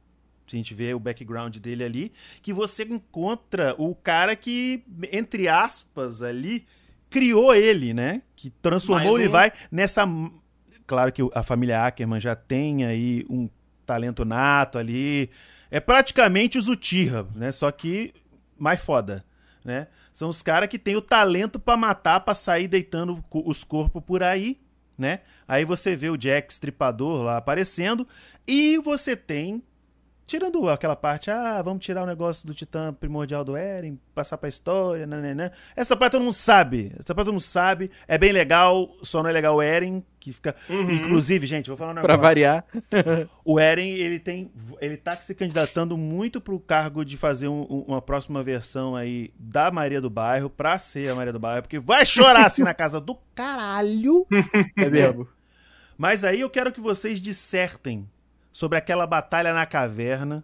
[0.47, 5.47] Se a gente vê o background dele ali, que você encontra o cara que, entre
[5.47, 6.65] aspas, ali,
[7.09, 8.23] criou ele, né?
[8.35, 9.39] Que transformou Mais o um.
[9.39, 10.07] Levi nessa.
[10.87, 13.47] Claro que a família Ackerman já tem aí um
[13.85, 15.29] talento nato ali.
[15.69, 17.51] É praticamente os Uchiha, né?
[17.51, 18.11] Só que
[18.57, 19.23] mais foda,
[19.63, 19.87] né?
[20.11, 24.23] São os caras que têm o talento pra matar, pra sair deitando os corpos por
[24.23, 24.59] aí,
[24.99, 25.21] né?
[25.47, 28.07] Aí você vê o Jack Stripador lá aparecendo
[28.47, 29.63] e você tem
[30.29, 34.47] Tirando aquela parte, ah, vamos tirar o negócio do Titã primordial do Eren, passar pra
[34.47, 35.49] história, nananã.
[35.75, 36.91] Essa parte todo mundo sabe.
[36.99, 37.89] Essa parte todo mundo sabe.
[38.07, 40.55] É bem legal, só não é legal o Eren, que fica.
[40.69, 42.21] Inclusive, gente, vou falar um Pra negócio.
[42.21, 42.63] variar.
[43.43, 44.51] O Eren, ele tem.
[44.79, 49.71] Ele tá se candidatando muito pro cargo de fazer um- uma próxima versão aí da
[49.71, 53.01] Maria do Bairro, pra ser a Maria do Bairro, porque vai chorar assim na casa
[53.01, 54.27] do caralho.
[54.77, 55.27] É mesmo.
[55.97, 58.07] Mas aí eu quero que vocês dissertem
[58.51, 60.43] sobre aquela batalha na caverna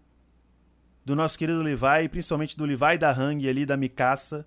[1.04, 4.46] do nosso querido Levi, e principalmente do Levi da Hang ali, da Mikasa,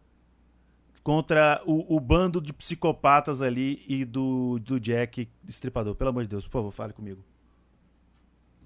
[1.05, 5.95] contra o, o bando de psicopatas ali e do, do Jack Estripador.
[5.95, 7.25] Pelo amor de Deus, por favor, fale comigo.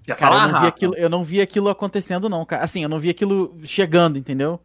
[0.05, 2.63] Quer Cara, falar, eu não, vi aquilo, eu não vi aquilo acontecendo, não, cara.
[2.63, 4.59] Assim, eu não vi aquilo chegando, entendeu?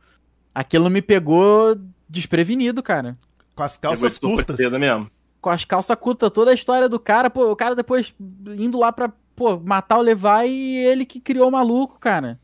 [0.54, 3.16] Aquilo me pegou desprevenido, cara.
[3.54, 4.58] Com as calças curtas.
[4.72, 5.10] mesmo.
[5.40, 8.12] Com as calças curtas, toda a história do cara, pô, o cara depois
[8.58, 12.38] indo lá pra, pô, matar o Levi e ele que criou o maluco, cara.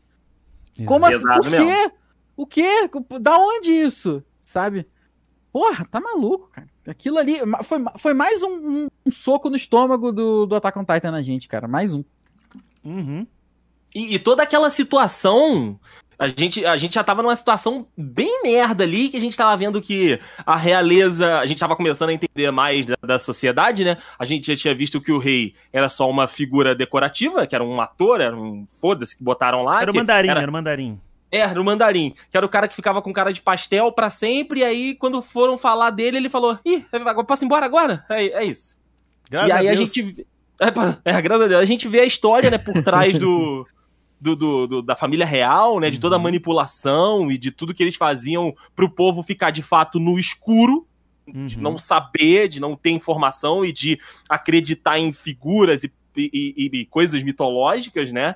[0.85, 1.17] Como assim?
[1.17, 1.59] Pesado Por quê?
[1.59, 1.91] mesmo.
[2.37, 2.89] O quê?
[3.21, 4.23] Da onde isso?
[4.41, 4.87] Sabe?
[5.51, 6.67] Porra, tá maluco, cara.
[6.87, 8.51] Aquilo ali foi, foi mais um,
[8.83, 11.67] um- um soco no estômago do, do Attack on Titan na gente, cara.
[11.67, 12.03] Mais um.
[12.83, 13.25] Uhum.
[13.93, 15.79] E, e toda aquela situação.
[16.17, 19.55] A gente, a gente já tava numa situação bem merda ali, que a gente tava
[19.57, 21.39] vendo que a realeza.
[21.39, 23.97] A gente tava começando a entender mais da, da sociedade, né?
[24.17, 27.63] A gente já tinha visto que o rei era só uma figura decorativa, que era
[27.63, 29.81] um ator, era um foda-se que botaram lá.
[29.81, 30.99] Era o mandarim, era- era o mandarim.
[31.31, 34.09] É, era o mandarim, que era o cara que ficava com cara de pastel pra
[34.09, 36.85] sempre, e aí quando foram falar dele, ele falou: Ih,
[37.27, 38.05] posso ir embora agora?
[38.09, 38.81] É, é isso.
[39.29, 40.25] Graças e aí a a, gente.
[40.61, 41.61] É, é, graças a Deus.
[41.61, 43.67] A gente vê a história, né, por trás do.
[44.19, 45.89] do, do- do- da família real, né?
[45.89, 46.23] De toda a Uhum.
[46.23, 50.87] manipulação e de tudo que eles faziam pro povo ficar de fato no escuro,
[51.27, 51.61] de Uhum.
[51.61, 53.99] não saber, de não ter informação e de
[54.29, 58.35] acreditar em figuras e, e- e- e coisas mitológicas, né?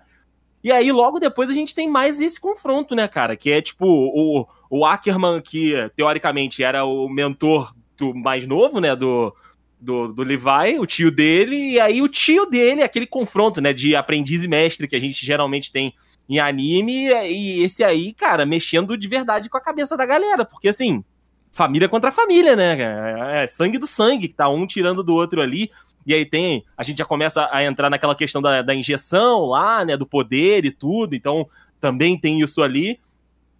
[0.63, 3.38] E aí, logo depois, a gente tem mais esse confronto, né, cara?
[3.38, 8.93] Que é tipo o, o Ackerman, que teoricamente era o mentor do mais novo, né?
[8.95, 9.34] Do,
[9.80, 13.71] do, do Levi, o tio dele, e aí o tio dele, aquele confronto, né?
[13.71, 15.93] De aprendiz e mestre que a gente geralmente tem
[16.27, 20.69] em anime, e esse aí, cara, mexendo de verdade com a cabeça da galera, porque
[20.69, 21.03] assim.
[21.51, 22.77] Família contra família, né?
[22.77, 23.41] cara?
[23.41, 25.71] É sangue do sangue, que tá um tirando do outro ali.
[26.05, 26.63] E aí tem.
[26.77, 29.97] A gente já começa a entrar naquela questão da, da injeção lá, né?
[29.97, 31.15] Do poder e tudo.
[31.15, 31.49] Então,
[31.80, 32.99] também tem isso ali.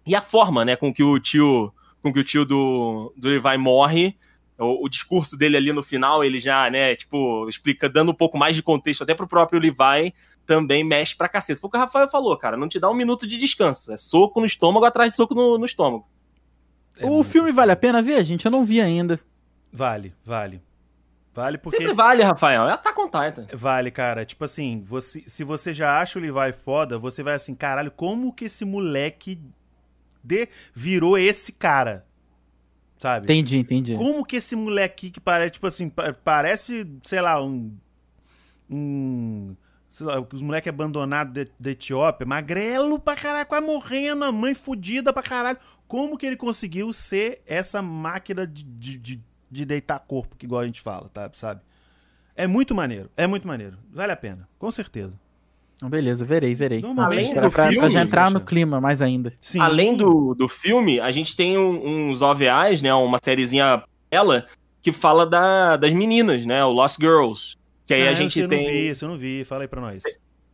[0.06, 1.72] E a forma, né, com que o tio.
[2.00, 4.16] Com que o tio do, do Levi morre.
[4.60, 8.36] O, o discurso dele ali no final, ele já, né, tipo, explica, dando um pouco
[8.36, 11.60] mais de contexto até pro próprio Levi, também mexe pra cacete.
[11.60, 12.56] Foi o que o Rafael falou, cara.
[12.56, 13.92] Não te dá um minuto de descanso.
[13.92, 16.06] É soco no estômago atrás de soco no, no estômago.
[16.98, 18.44] É o muito filme vale a pena ver, gente?
[18.44, 19.18] Eu não vi ainda.
[19.72, 20.60] Vale, vale.
[21.32, 21.78] Vale porque.
[21.78, 22.68] Sempre vale, Rafael.
[22.68, 23.46] É Attack on Titan.
[23.54, 24.26] Vale, cara.
[24.26, 28.32] Tipo assim, você, se você já acha o Levi foda, você vai assim, caralho, como
[28.32, 29.40] que esse moleque
[30.22, 32.04] de, virou esse cara?
[33.00, 33.24] Sabe?
[33.24, 33.94] Entendi, entendi.
[33.96, 37.74] Como que esse moleque que parece, tipo assim, pa- parece, sei lá, um.
[38.68, 39.56] Um.
[39.88, 45.12] Sei lá, os moleques abandonados da- Etiópia, magrelo pra caralho, quase morrendo, a mãe fudida
[45.12, 45.58] pra caralho.
[45.88, 50.60] Como que ele conseguiu ser essa máquina de, de, de, de deitar corpo, que igual
[50.60, 51.28] a gente fala, tá?
[51.32, 51.62] Sabe?
[52.36, 53.78] É muito maneiro, é muito maneiro.
[53.90, 55.18] Vale a pena, com certeza.
[55.88, 56.80] Beleza, verei, verei.
[56.80, 59.32] Normalmente, Pra, do pra- pra filme, já entrar no clima mais ainda.
[59.40, 59.60] Sim.
[59.60, 62.92] Além do, do filme, a gente tem um- uns OVAs, né?
[62.94, 64.44] Uma sériezinha ela
[64.82, 66.64] que fala da, das meninas, né?
[66.64, 67.56] O Lost Girls.
[67.86, 68.62] Que aí Ah, a gente eu tem.
[68.64, 69.44] não vi isso, eu não vi.
[69.44, 70.02] Fala aí pra nós.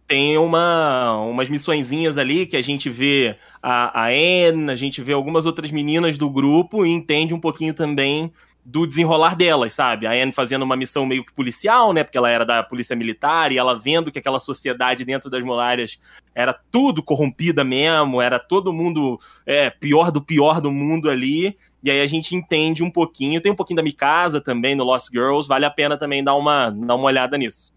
[0.09, 5.13] tem uma, umas missõezinhas ali que a gente vê a, a Anne, a gente vê
[5.13, 8.31] algumas outras meninas do grupo e entende um pouquinho também
[8.69, 10.09] do desenrolar delas, sabe?
[10.09, 12.03] A Anne fazendo uma missão meio que policial, né?
[12.03, 16.01] Porque ela era da polícia militar e ela vendo que aquela sociedade dentro das muralhas
[16.35, 21.57] era tudo corrompida mesmo, era todo mundo é, pior do pior do mundo ali.
[21.81, 23.41] E aí a gente entende um pouquinho.
[23.41, 25.47] Tem um pouquinho da Mikasa também no Lost Girls.
[25.47, 27.73] Vale a pena também dar uma, dar uma olhada nisso.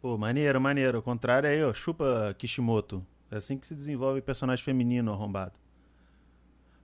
[0.00, 0.98] Pô, maneiro, maneiro.
[0.98, 3.04] Ao contrário aí, ó, chupa Kishimoto.
[3.28, 5.52] É assim que se desenvolve personagem feminino arrombado.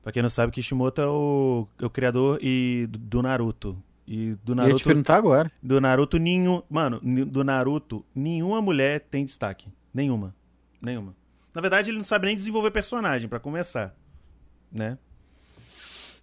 [0.05, 3.77] Pra quem não sabe, Kishimoto é o, é o criador e do- Naruto.
[4.07, 5.51] E do Eu ia te Naruto, perguntar agora.
[5.63, 10.35] do Naruto nenhum, mano, do Naruto nenhuma mulher tem destaque, nenhuma,
[10.81, 11.15] nenhuma.
[11.55, 13.95] Na verdade, ele não sabe nem desenvolver personagem pra começar,
[14.71, 14.99] né?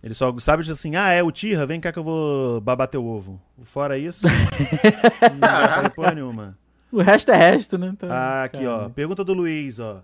[0.04, 2.88] Ele só sabe de assim, ah, é o Tira, vem cá que eu vou babar
[2.88, 3.42] teu ovo.
[3.64, 6.58] Fora isso, não vai fazer porra nenhuma.
[6.92, 7.88] O resto é resto, né?
[7.94, 8.78] Então, Ah, aqui, ó.
[8.80, 8.90] cara.
[8.92, 10.04] Pergunta do Luiz, ó.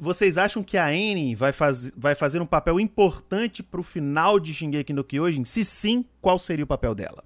[0.00, 4.54] Vocês acham que a Anne vai, faz, vai fazer um papel importante pro final de
[4.54, 5.44] Shingeki no Kyojin?
[5.44, 7.22] Se sim, qual seria o papel dela?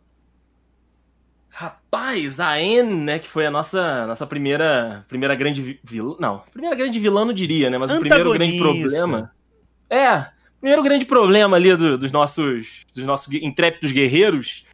[1.49, 6.17] Rapaz, a Anne, né, que foi a nossa, nossa primeira, primeira grande vi- vilã.
[6.19, 7.77] Não, primeira grande vilã não diria, né?
[7.79, 9.31] Mas o primeiro grande problema.
[9.91, 10.27] É,
[10.59, 14.65] primeiro grande problema ali do- dos nossos dos nossos intrépidos guerreiros.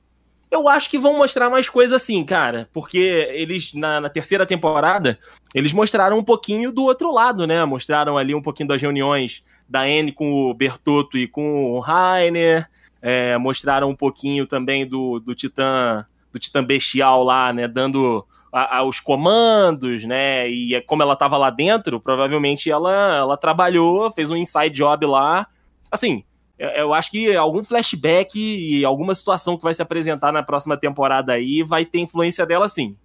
[0.51, 2.68] Eu acho que vão mostrar mais coisa assim, cara.
[2.72, 2.99] Porque
[3.32, 5.18] eles, na, na terceira temporada,
[5.55, 7.64] eles mostraram um pouquinho do outro lado, né?
[7.64, 12.68] Mostraram ali um pouquinho das reuniões da Anne com o Bertotto e com o Rainer.
[13.01, 18.22] É, mostraram um pouquinho também do, do Titã do Titã Bestial lá, né, dando
[18.53, 23.36] a- a- os comandos, né, e é como ela tava lá dentro, provavelmente ela, ela
[23.38, 25.46] trabalhou, fez um inside job lá,
[25.90, 26.22] assim,
[26.59, 31.33] eu, acho que algum flashback e alguma situação que vai se apresentar na próxima temporada
[31.33, 32.97] aí vai ter influência dela sim,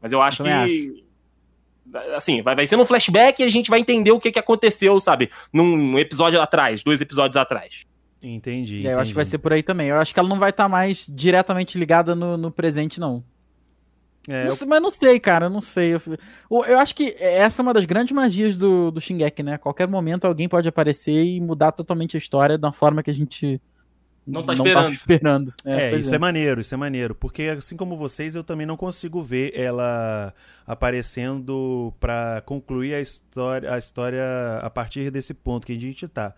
[0.00, 1.04] mas eu acho Eu que
[2.14, 4.98] assim, vai, vai ser um flashback e a gente vai entender o que, que aconteceu,
[5.00, 7.86] sabe, num episódio atrás, dois episódios atrás.
[8.22, 8.86] Entendi.
[8.86, 9.88] É, eu acho que vai ser por aí também.
[9.88, 13.22] Eu acho que ela não vai estar mais diretamente ligada no, no presente, não.
[14.28, 15.94] É, Não eu- sei- mas não sei, cara, não sei.
[15.94, 16.00] Eu,
[16.50, 19.54] eu- acho que essa é uma das grandes magias do, do Shingeki, né?
[19.54, 23.14] A qualquer momento alguém pode aparecer e mudar totalmente a história da forma que a
[23.14, 23.58] gente
[24.26, 24.92] Não tá esperando.
[24.92, 25.52] esperando.
[25.64, 26.18] É, pois isso é.
[26.18, 27.14] maneiro, isso é maneiro.
[27.14, 30.34] Porque assim como vocês, eu também não consigo ver ela
[30.66, 34.22] aparecendo pra concluir a história, a história
[34.62, 36.34] a partir desse ponto que a gente tá.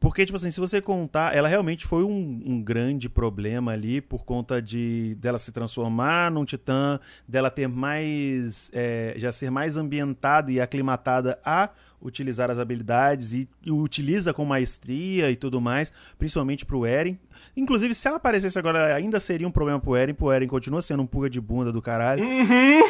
[0.00, 4.24] Porque, tipo assim, se você contar, ela realmente foi um, um, grande problema ali por
[4.24, 8.70] conta de dela se transformar num titã, dela ter mais.
[8.72, 11.70] É, já ser mais ambientada e aclimatada a
[12.00, 17.18] utilizar as habilidades e, e utiliza com maestria e tudo mais, principalmente pro Eren.
[17.56, 21.02] Inclusive, se ela aparecesse agora, ainda seria um problema pro Eren, pro Eren continua sendo
[21.02, 22.24] um pulga de bunda do caralho.
[22.24, 22.80] Uhum.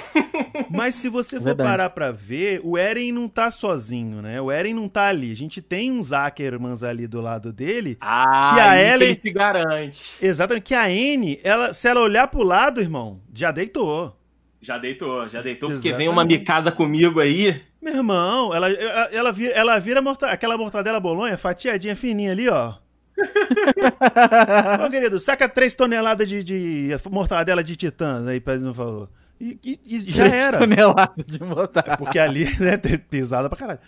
[0.71, 1.69] Mas se você for Verdade.
[1.69, 4.41] parar pra ver, o Eren não tá sozinho, né?
[4.41, 5.31] O Eren não tá ali.
[5.33, 7.97] A gente tem uns Ackermans ali do lado dele.
[8.01, 10.19] Ah, que a Ellen se garante.
[10.21, 10.65] Exatamente.
[10.65, 14.15] Que a N, ela, se ela olhar pro lado, irmão, já deitou.
[14.61, 15.83] Já deitou, já deitou, Exatamente.
[15.83, 17.63] porque vem uma Mikasa comigo aí.
[17.81, 22.49] Meu irmão, ela, ela, ela vira, ela vira morta, aquela mortadela bolonha, fatiadinha fininha ali,
[22.49, 22.74] ó.
[24.85, 29.09] Ô, querido, saca 3 toneladas de, de mortadela de titãs aí, pra não falou.
[29.41, 30.59] E, e, e já era.
[30.59, 31.95] toneladas de mortadela.
[31.95, 32.76] É porque ali, né,
[33.09, 33.81] pesada pra caralho.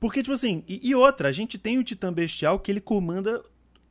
[0.00, 3.42] Porque, tipo assim, e, e, outra, a gente tem o Titã Bestial que ele comanda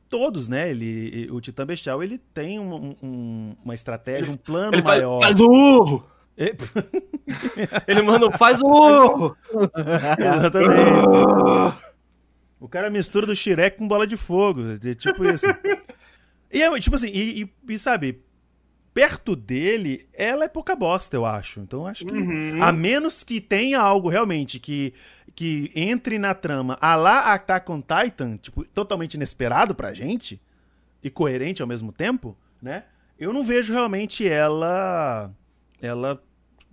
[0.08, 0.70] todos, né?
[0.70, 5.20] Ele, o Titã Bestial, ele tem um, um, uma estratégia, um plano ele maior.
[5.20, 6.13] Faz, faz o urro!
[7.86, 9.36] Ele manda, faz o!
[10.18, 11.76] Exatamente.
[12.58, 14.62] o cara mistura do Shrek com bola de fogo.
[14.84, 15.46] É tipo isso.
[16.50, 18.22] E é, tipo assim, e, e, e, sabe,
[18.92, 21.60] perto dele, ela é pouca bosta, eu acho.
[21.60, 22.12] Então acho que.
[22.12, 22.62] Uhum.
[22.62, 24.92] A menos que tenha algo realmente que,
[25.34, 30.40] que entre na trama a lá Attack on Titan, tipo, totalmente inesperado pra gente,
[31.02, 32.84] e coerente ao mesmo tempo, né?
[33.18, 35.30] Eu não vejo realmente ela
[35.80, 36.22] ela,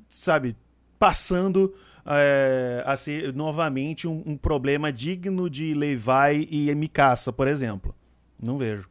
[0.09, 0.55] sabe,
[0.97, 1.73] passando
[2.05, 7.95] é, a ser novamente um, um, problema digno de Levi e Mikasa, por exemplo.
[8.41, 8.89] Não vejo.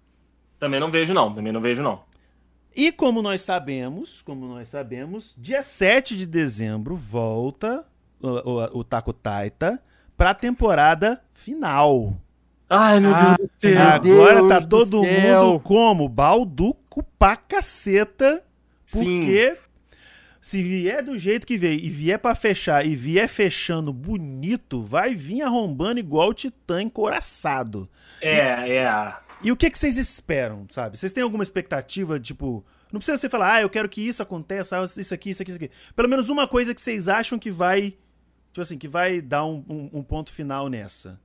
[0.58, 1.34] Também não vejo, não.
[1.34, 2.02] Também não vejo, não.
[2.74, 7.84] E como nós sabemos, como nós sabemos, dia 7 de dezembro volta
[8.22, 9.82] o, o, o Taco Taita
[10.16, 12.14] pra temporada final.
[12.68, 13.80] Ai, meu ah, Deus do céu.
[13.80, 16.08] Agora Deus tá todo mundo como?
[16.08, 18.44] Balduco pra caceta.
[18.92, 19.69] Porque Sim.
[20.50, 25.14] Se vier do jeito que veio e vier para fechar e vier fechando bonito, vai
[25.14, 27.88] vir arrombando igual o Titã encoraçado.
[28.20, 29.14] É, e, é.
[29.44, 30.98] E o que, que vocês esperam, sabe?
[30.98, 32.66] Vocês têm alguma expectativa, tipo.
[32.92, 35.64] Não precisa você falar, ah, eu quero que isso aconteça, isso aqui, isso aqui, isso
[35.64, 35.70] aqui.
[35.94, 37.96] Pelo menos uma coisa que vocês acham que vai.
[38.48, 41.16] Tipo assim, que vai dar um, um, um ponto final nessa.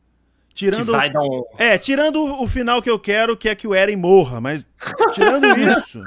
[0.54, 0.96] Tirando.
[0.96, 1.44] Um...
[1.58, 4.68] É, tirando o final que eu quero, que é que o Eren morra, mas
[5.16, 6.04] tirando isso,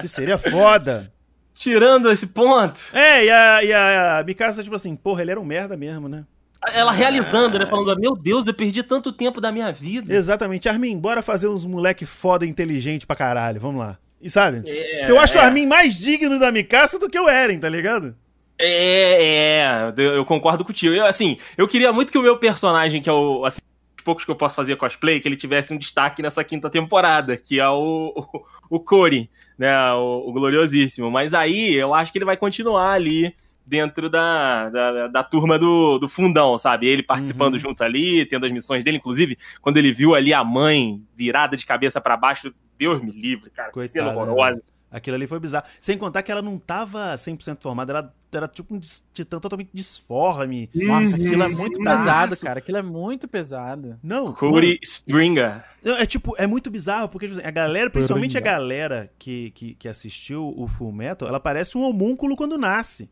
[0.00, 1.12] que seria foda.
[1.54, 2.80] Tirando esse ponto.
[2.92, 6.24] É, e a, e a Mikasa, tipo assim, porra, ele era um merda mesmo, né?
[6.72, 7.66] Ela realizando, né?
[7.66, 10.14] Falando, meu Deus, eu perdi tanto tempo da minha vida.
[10.14, 10.68] Exatamente.
[10.68, 13.60] Armin, bora fazer uns moleque foda inteligente pra caralho.
[13.60, 13.98] Vamos lá.
[14.20, 14.62] E sabe?
[14.66, 15.40] É, eu acho é.
[15.40, 18.14] o Armin mais digno da Mikasa do que o Eren, tá ligado?
[18.58, 20.94] É, é, eu concordo contigo.
[20.94, 23.60] Eu, assim, eu queria muito que o meu personagem, que é o, assim,
[24.00, 27.60] poucos que eu posso fazer cosplay, que ele tivesse um destaque nessa quinta temporada, que
[27.60, 29.92] é o, o, o Corey, né?
[29.92, 31.10] O, o, Gloriosíssimo.
[31.10, 33.34] Mas aí eu acho que ele vai continuar ali
[33.64, 36.88] dentro da, da, da turma do, do fundão, sabe?
[36.88, 37.60] Ele participando uhum.
[37.60, 38.96] junto ali, tendo as missões dele.
[38.96, 43.50] Inclusive, quando ele viu ali a mãe virada de cabeça para baixo, Deus me livre,
[43.50, 43.70] cara.
[43.70, 44.56] Coitada, que cena horrorosa.
[44.56, 44.62] Né?
[44.90, 45.66] Aquilo ali foi bizarro.
[45.80, 48.80] Sem contar que ela não tava 100% formada, ela era tipo um
[49.12, 50.70] titã totalmente disforme.
[50.74, 52.58] Nossa, aquilo é muito pesado, cara.
[52.58, 53.98] Aquilo é muito pesado.
[54.02, 54.32] Não.
[54.32, 55.64] Cody Springer.
[55.82, 59.88] É tipo, é muito bizarro, porque tipo, a galera, principalmente a galera que, que, que
[59.88, 63.10] assistiu o Full Metal, ela parece um homúnculo quando nasce.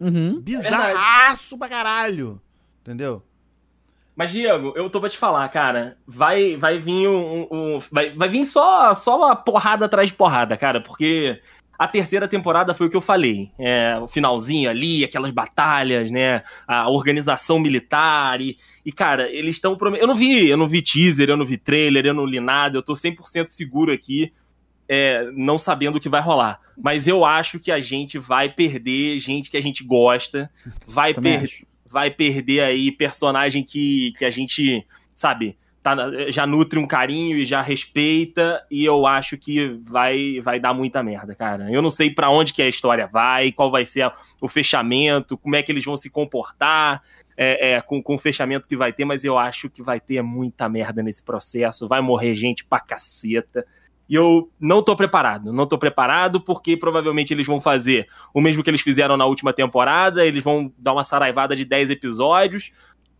[0.00, 0.40] Uhum.
[0.40, 2.40] Bizarraço é pra caralho.
[2.82, 3.22] Entendeu?
[4.16, 5.98] Mas, Diego, eu tô pra te falar, cara.
[6.06, 7.46] Vai, vai vir um.
[7.50, 11.40] um vai, vai vir só, só uma porrada atrás de porrada, cara, porque
[11.78, 13.50] a terceira temporada foi o que eu falei.
[13.58, 16.42] É, o finalzinho ali, aquelas batalhas, né?
[16.66, 18.40] A organização militar.
[18.40, 19.76] E, e cara, eles estão.
[19.98, 22.76] Eu não vi, eu não vi teaser, eu não vi trailer, eu não li nada.
[22.76, 24.32] Eu tô 100% seguro aqui.
[24.88, 26.60] É, não sabendo o que vai rolar.
[26.78, 30.48] Mas eu acho que a gente vai perder gente que a gente gosta,
[30.86, 31.66] vai perder
[31.96, 35.56] vai perder aí personagem que, que a gente, sabe,
[35.94, 40.74] tá, já nutre um carinho e já respeita, e eu acho que vai, vai dar
[40.74, 41.70] muita merda, cara.
[41.70, 44.10] Eu não sei para onde que a história vai, qual vai ser
[44.40, 47.02] o fechamento, como é que eles vão se comportar
[47.36, 50.20] é, é, com, com o fechamento que vai ter, mas eu acho que vai ter
[50.22, 53.64] muita merda nesse processo, vai morrer gente pra caceta.
[54.08, 55.52] E eu não tô preparado.
[55.52, 59.52] Não tô preparado porque provavelmente eles vão fazer o mesmo que eles fizeram na última
[59.52, 60.24] temporada.
[60.24, 62.70] Eles vão dar uma saraivada de 10 episódios,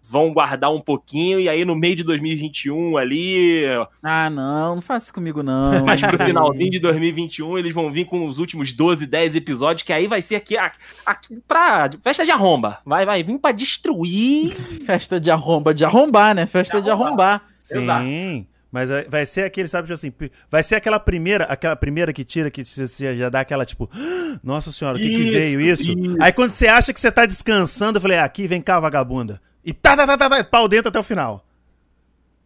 [0.08, 3.64] vão guardar um pouquinho e aí no meio de 2021 ali,
[4.02, 5.82] Ah, não, não faça isso comigo, não.
[5.84, 9.92] mais pro finalzinho de 2021, eles vão vir com os últimos 12, 10 episódios, que
[9.92, 12.78] aí vai ser aqui, aqui pra festa de arromba.
[12.84, 14.52] Vai, vai vir pra destruir.
[14.84, 16.46] Festa de arromba, de arrombar, né?
[16.46, 17.42] Festa de arrombar.
[17.62, 17.78] Sim.
[17.78, 18.46] Exato.
[18.70, 20.12] Mas vai- vai ser aquele, sabe, tipo assim,
[20.50, 24.38] vai ser aquela primeira, aquela primeira que tira, que você já dá aquela, tipo, "Ah,
[24.42, 25.82] nossa senhora, o que, que veio isso?
[25.92, 26.16] isso.
[26.20, 29.40] Aí quando você acha que você tá descansando, eu falei, ah, aqui, vem cá, vagabunda.
[29.66, 31.44] E tá, tá, tá, tá, tá, pau dentro até o final.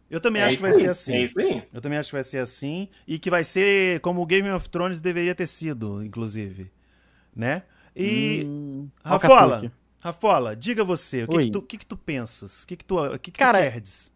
[0.09, 1.13] Eu também acho que vai isso ser aí, assim.
[1.13, 1.63] É isso aí.
[1.71, 4.67] Eu também acho que vai ser assim e que vai ser como o Game of
[4.67, 6.71] Thrones deveria ter sido, inclusive,
[7.33, 7.61] né?
[7.95, 9.71] E Hum, Rafola, Alcatuque.
[10.03, 12.63] Rafola, diga você, o que, que, tu, que que tu pensas?
[12.63, 14.11] O que que tu, o que que Cara, tu queres?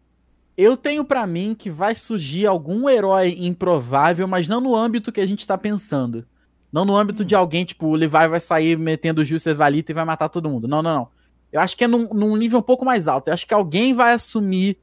[0.56, 5.20] Eu tenho pra mim que vai surgir algum herói improvável, mas não no âmbito que
[5.20, 6.26] a gente tá pensando.
[6.72, 9.94] Não no âmbito de alguém, tipo, o Levi vai sair metendo o Gil Valita e
[9.94, 10.66] vai matar todo mundo.
[10.66, 11.15] Não, não, não.
[11.52, 13.28] Eu acho que é num, num nível um pouco mais alto.
[13.28, 14.78] Eu acho que alguém vai assumir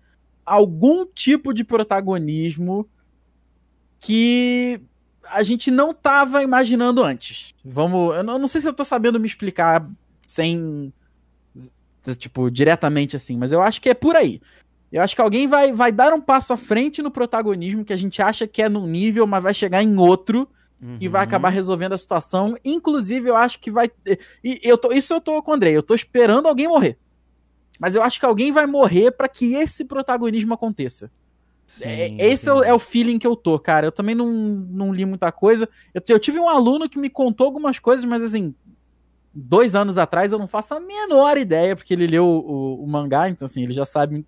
[0.46, 2.88] algum tipo de protagonismo
[4.00, 4.82] que
[5.26, 7.54] a gente não tava imaginando antes.
[7.64, 8.16] Vamos.
[8.16, 9.88] Eu não, eu não sei se eu tô sabendo me explicar
[10.28, 10.92] sem.
[12.18, 14.42] Tipo, diretamente assim, mas eu acho que é por aí.
[14.92, 17.98] Eu acho que alguém vai, vai dar um passo à frente no protagonismo que a
[17.98, 20.48] gente acha que é num nível, mas vai chegar em outro
[21.00, 21.24] e vai Uhum.
[21.24, 22.56] acabar resolvendo a situação.
[22.64, 23.90] Inclusive, eu acho que vai.
[24.44, 26.98] E eu tô, isso eu tô com o Andrei, eu tô esperando alguém morrer.
[27.80, 31.12] Mas eu acho que alguém vai morrer pra que esse protagonismo aconteça.
[31.68, 33.88] Sim, É, esse é o, é o feeling que eu tô, cara.
[33.88, 35.68] Eu também não, não li muita coisa.
[35.94, 38.54] Eu, eu tive um aluno que me contou algumas coisas, mas assim,
[39.34, 42.88] dois anos atrás eu não faço a menor ideia, porque ele leu o, o- o
[42.88, 44.24] mangá, então assim, ele já sabe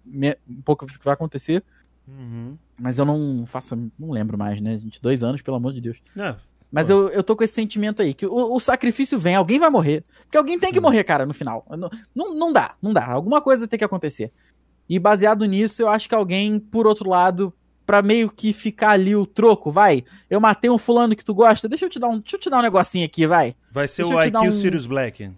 [0.48, 1.64] um pouco do que vai acontecer.
[2.08, 2.58] Uhum.
[2.80, 5.02] Mas eu não faço, não lembro mais, né, gente?
[5.02, 5.98] Dois anos, pelo amor de Deus.
[6.16, 6.36] Não,
[6.72, 9.70] Mas eu, eu tô com esse sentimento aí, que o, o sacrifício vem, alguém vai
[9.70, 10.04] morrer.
[10.24, 11.66] Porque alguém tem que morrer, cara, no final.
[11.70, 13.06] Não, não, não dá, não dá.
[13.08, 14.32] Alguma coisa tem que acontecer.
[14.88, 17.52] E baseado nisso, eu acho que alguém, por outro lado,
[17.86, 20.04] pra meio que ficar ali o troco, vai.
[20.30, 22.50] Eu matei um fulano que tu gosta, deixa eu te dar um, deixa eu te
[22.50, 23.56] dar um negocinho aqui, vai.
[23.72, 25.32] vai ser Deixa o IQ um- Sirius Black.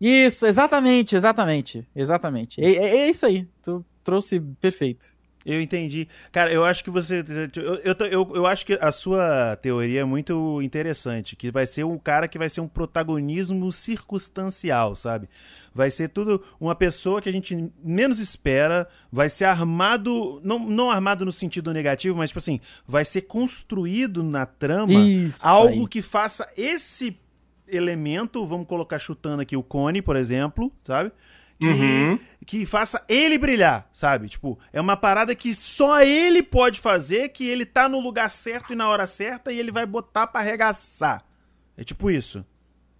[0.00, 2.60] Isso, exatamente, exatamente, exatamente.
[2.62, 5.06] É, é- é isso aí, tu trouxe perfeito.
[5.48, 6.06] Eu entendi.
[6.30, 7.24] Cara, eu acho que você.
[7.56, 11.34] Eu, eu, eu, eu acho que a sua teoria é muito interessante.
[11.34, 15.26] Que vai ser um cara que vai ser um protagonismo circunstancial, sabe?
[15.74, 18.86] Vai ser tudo uma pessoa que a gente menos espera.
[19.10, 20.38] Vai ser armado.
[20.44, 25.40] Não, não armado no sentido negativo, mas, tipo assim, vai ser construído na trama Isso,
[25.42, 25.88] algo aí.
[25.88, 27.18] que faça esse
[27.66, 28.46] elemento.
[28.46, 31.10] Vamos colocar chutando aqui o Cone, por exemplo, sabe?
[31.58, 32.18] Que, Uhum.
[32.46, 34.28] que faça ele brilhar, sabe?
[34.28, 38.72] Tipo, é uma parada que só ele pode fazer, que ele tá no lugar certo
[38.72, 41.24] e na hora certa e ele vai botar pra arregaçar.
[41.76, 42.44] É tipo isso.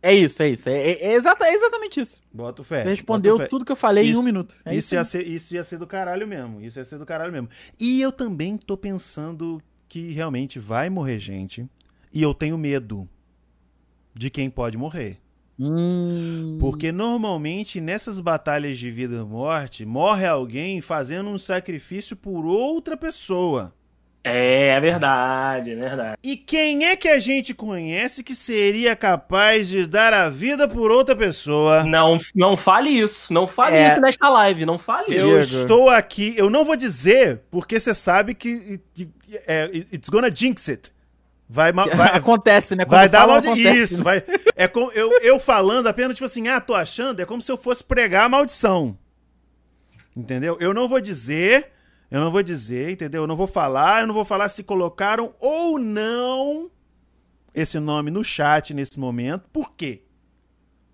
[0.03, 0.69] É isso, é isso.
[0.69, 2.21] É, é- é exata- é exatamente isso.
[2.33, 2.83] Bota fé.
[2.83, 3.47] Você respondeu fé.
[3.47, 4.55] tudo que eu falei em Isso- um minuto.
[4.65, 6.61] É isso, isso ia ser, isso ia ser do caralho mesmo.
[6.61, 7.49] Isso ia ser do caralho mesmo.
[7.81, 11.65] E eu também tô pensando que realmente vai morrer gente.
[12.13, 13.09] E eu tenho medo
[14.15, 15.19] de quem pode morrer.
[15.61, 22.47] Hum, Porque normalmente nessas batalhas de vida e morte, morre alguém fazendo um sacrifício por
[22.47, 23.73] outra pessoa.
[24.25, 26.17] É, é verdade, é verdade.
[26.23, 30.91] E quem é que a gente conhece que seria capaz de dar a vida por
[30.91, 31.83] outra pessoa?
[31.85, 33.33] Não, não fale isso.
[33.33, 33.87] Não fale É.
[33.87, 34.67] isso nesta live.
[34.67, 35.51] Não fale Eu isso.
[35.51, 35.63] Diego.
[35.63, 39.09] estou aqui, eu não vou dizer, porque você sabe que, que-
[39.47, 40.91] é, it's gonna jinx it.
[41.49, 42.85] Vai, vai, acontece, né?
[42.85, 43.99] Quando vai dar falam, mal de acontece, isso.
[43.99, 44.05] né?
[44.05, 44.23] Vai,
[44.55, 47.57] é como eu, eu falando apenas, tipo assim, ah, tô achando, é como se eu
[47.57, 48.99] fosse pregar a maldição.
[50.15, 50.59] Entendeu?
[50.61, 51.71] Eu não vou dizer,
[52.11, 53.23] eu não vou dizer, entendeu?
[53.23, 56.71] Eu não vou falar, eu não vou falar se colocaram ou não
[57.55, 59.49] esse nome no chat nesse momento.
[59.51, 60.03] Por quê?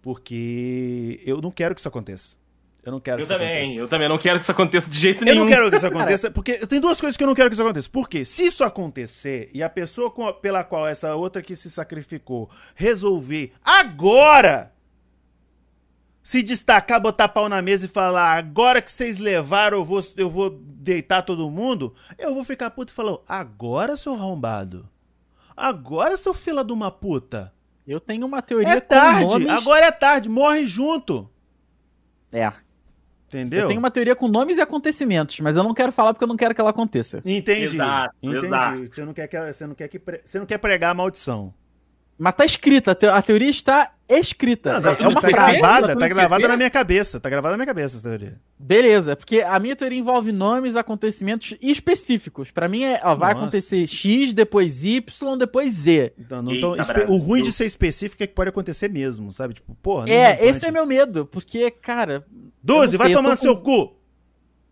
[0.01, 2.37] Porque eu não quero que isso aconteça.
[2.85, 3.75] Eu não quero Eu que isso também, aconteça.
[3.81, 5.41] eu também não quero que isso aconteça de jeito Eu nenhum.
[5.45, 7.63] não quero que isso aconteça, porque tem duas coisas que eu não quero que isso
[7.63, 7.89] aconteça.
[7.89, 8.25] Por quê?
[8.25, 12.51] Se isso acontecer e a pessoa com a- pela qual essa outra que se sacrificou
[12.75, 14.71] resolver agora
[16.23, 20.31] se destacar, botar pau na mesa e falar agora que vocês levaram, eu vou, eu
[20.31, 24.89] vou deitar todo mundo, eu vou ficar puto e falar, agora, seu arrombado?
[25.55, 27.53] Agora, seu fila de uma puta?
[27.87, 29.51] Eu tenho uma teoria É com tarde, nomes...
[29.51, 31.29] agora é tarde, morre junto.
[32.33, 32.51] É.
[33.35, 33.63] Entendeu?
[33.63, 36.29] Eu tenho uma teoria com nomes e acontecimentos, mas eu não quero falar porque eu
[36.29, 37.21] não quero que ela aconteça.
[37.25, 37.65] Entendi.
[37.75, 38.47] Exato, entendi.
[38.47, 38.87] exato.
[38.91, 41.53] Você não quer que você não quer que pre- você não quer pregar a maldição.
[42.17, 44.79] Mas tá escrita, a te- a teoria está escrita.
[44.79, 45.59] Não, é, tá, é uma tá frase.
[45.59, 48.41] gravada, Tá tá gravada na minha cabeça, tá gravada na minha cabeça essa teoria.
[48.57, 52.53] Beleza, porque a minha teoria envolve nomes, acontecimentos específicos.
[52.53, 53.43] Pra mim é, ó, vai Nossa.
[53.47, 56.13] acontecer X, depois Y, depois Z.
[56.17, 57.11] Então, não Eita, Brasil.
[57.13, 59.55] o ruim de ser específico é que pode acontecer mesmo, sabe?
[59.55, 60.09] Tipo, porra.
[60.09, 60.49] É, pode.
[60.49, 62.25] esse é meu medo, porque, cara.
[62.65, 63.97] Duzi, vai tomar no seu com- cu.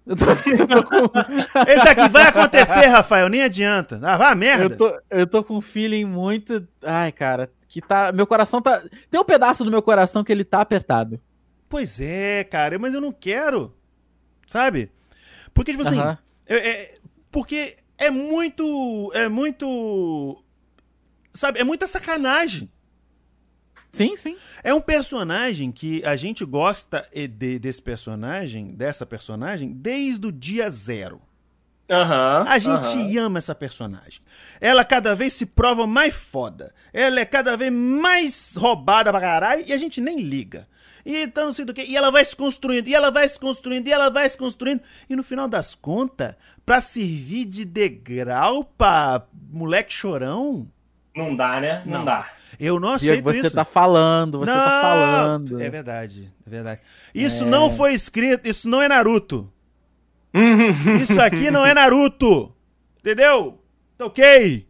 [0.05, 0.97] Eu tô, eu tô com,
[1.71, 4.01] Ele tá aqui, vai acontecer, Rafael, nem adianta.
[4.03, 4.65] Ah, vá merda.
[4.75, 6.67] eu tô, eu tô com um feeling muito.
[6.83, 8.11] Ai, cara, que tá.
[8.13, 8.83] Meu coração tá.
[9.11, 11.21] Tem um pedaço do meu coração que ele tá apertado.
[11.69, 13.73] Pois é, cara, mas eu não quero.
[14.47, 14.91] Sabe?
[15.55, 15.99] Porque, tipo assim.
[16.01, 16.19] Aham.
[16.47, 16.99] é- é-
[17.31, 19.11] porque é muito.
[19.15, 20.43] É muito.
[21.33, 21.61] Sabe?
[21.61, 22.69] É muita sacanagem.
[23.93, 24.37] Sim, sim.
[24.65, 30.33] É um personagem que a gente gosta e- de- desse personagem, dessa personagem, desde o
[30.33, 31.21] dia zero.
[31.91, 32.45] Aham.
[32.49, 33.27] A gente aham.
[33.27, 34.21] ama essa personagem.
[34.61, 36.73] Ela cada vez se prova mais foda.
[36.91, 40.67] Ela é cada vez mais roubada pra caralho e a gente nem liga.
[41.05, 41.83] E então não sei do que.
[41.83, 44.81] E ela vai se construindo, e ela vai se construindo, e ela vai se construindo.
[45.11, 46.35] E no final das contas,
[46.65, 50.67] pra servir de degrau pra moleque chorão,
[51.15, 51.83] Não dá, né?
[51.85, 52.05] Não, Não.
[52.07, 52.31] dá.
[52.59, 53.51] Eu não aceito você isso.
[53.55, 54.57] tá falando, você não!
[54.59, 55.61] tá falando.
[55.61, 56.81] É verdade, é verdade.
[57.15, 57.47] Isso É.
[57.47, 59.53] não foi escrito, isso não é Naruto.
[61.03, 62.55] Isso aqui não é Naruto.
[62.99, 63.61] Entendeu?
[63.99, 64.67] Tá ok?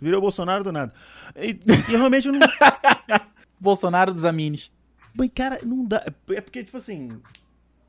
[0.00, 0.92] Virou Bolsonaro do nada.
[1.36, 2.40] E, e realmente eu não.
[3.60, 4.72] Bolsonaro dos Amines.
[5.14, 6.02] Mas, cara, não dá.
[6.30, 7.10] É porque, tipo assim.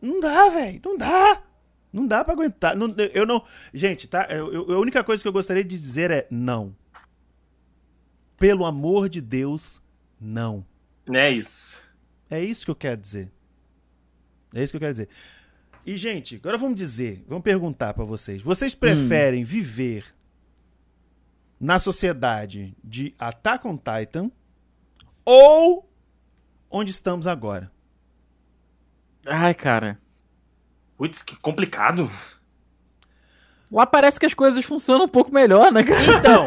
[0.02, 0.82] Não dá, velho.
[0.84, 1.42] Não dá.
[1.94, 2.76] Não dá pra aguentar.
[2.76, 3.44] Não- eu não.
[3.74, 4.26] Gente, tá?
[4.30, 6.76] Eu- eu- a única coisa que eu gostaria de dizer é não.
[8.42, 9.80] Pelo amor de Deus,
[10.20, 10.66] não.
[11.14, 11.80] É isso.
[12.28, 13.32] É isso que eu quero dizer.
[14.52, 15.10] É isso que eu quero dizer.
[15.86, 18.42] E, gente, agora vamos dizer, vamos perguntar pra vocês.
[18.42, 20.06] Vocês preferem viver
[21.60, 24.32] na sociedade de Attack on Titan
[25.24, 25.88] ou
[26.68, 27.72] onde estamos agora?
[29.24, 30.02] Ai, cara.
[30.98, 32.10] Putz, que complicado.
[33.72, 36.04] Lá parece que as coisas funcionam um pouco melhor, né, cara?
[36.04, 36.46] Então,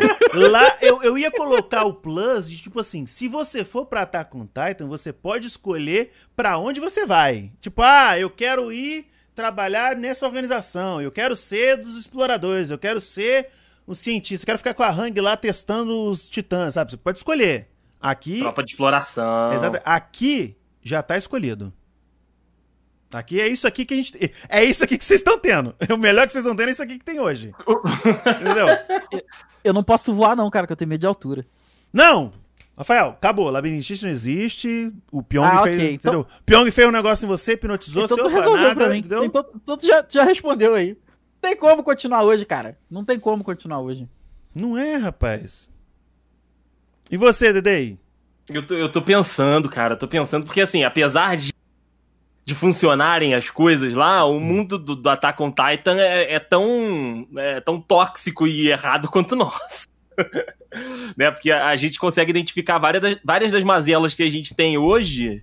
[0.50, 4.36] lá eu, eu ia colocar o plus de tipo assim, se você for pra Attack
[4.36, 7.50] on Titan, você pode escolher pra onde você vai.
[7.60, 13.00] Tipo, ah, eu quero ir trabalhar nessa organização, eu quero ser dos exploradores, eu quero
[13.00, 13.48] ser
[13.88, 16.90] um cientista, eu quero ficar com a Hang lá testando os titãs, sabe?
[16.90, 17.68] Você pode escolher.
[18.00, 19.52] Aqui, Tropa de exploração.
[19.54, 21.72] exato, aqui já tá escolhido.
[23.18, 24.32] Aqui é isso aqui que a gente.
[24.48, 25.74] É isso aqui que vocês estão tendo.
[25.90, 27.54] O melhor que vocês estão tendo é isso aqui que tem hoje.
[28.40, 28.66] Entendeu?
[29.62, 31.46] Eu não posso voar, não, cara, que eu tenho medo de altura.
[31.92, 32.32] Não!
[32.76, 33.50] Rafael, acabou.
[33.50, 34.92] Labirintista não existe.
[35.12, 35.76] O Pyong Ah, fez.
[35.76, 36.26] ok, então- Entendeu?
[36.44, 39.24] Pyong fez um negócio em você, hipnotizou, Então resolveu nada, entendeu?
[39.24, 40.88] Então, então tu já, já respondeu aí.
[40.90, 42.76] Não tem como continuar hoje, cara.
[42.90, 44.08] Não tem como continuar hoje.
[44.52, 45.70] Não é, rapaz.
[47.10, 47.96] E você, Dedei?
[48.50, 51.52] Eu tô, eu tô pensando, cara, tô pensando, porque assim, apesar de,
[52.44, 57.26] de funcionarem as coisas lá, o mundo do, do Attack on Titan é, é tão,
[57.36, 59.88] é tão tóxico e errado quanto nós.
[61.16, 61.30] né?
[61.30, 64.76] Porque a, a gente consegue identificar várias das, várias das mazelas que a gente tem
[64.76, 65.42] hoje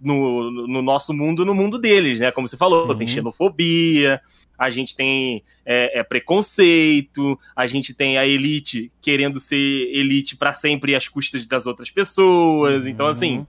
[0.00, 2.30] no, no- no nosso mundo, no mundo deles, né?
[2.30, 2.96] Como você falou, Uhum.
[2.96, 4.18] tem xenofobia,
[4.58, 10.54] a gente tem é, é, preconceito, a gente tem a elite querendo ser elite pra
[10.54, 12.86] sempre às custas das outras pessoas.
[12.86, 13.12] Então, Uhum.
[13.12, 13.46] assim,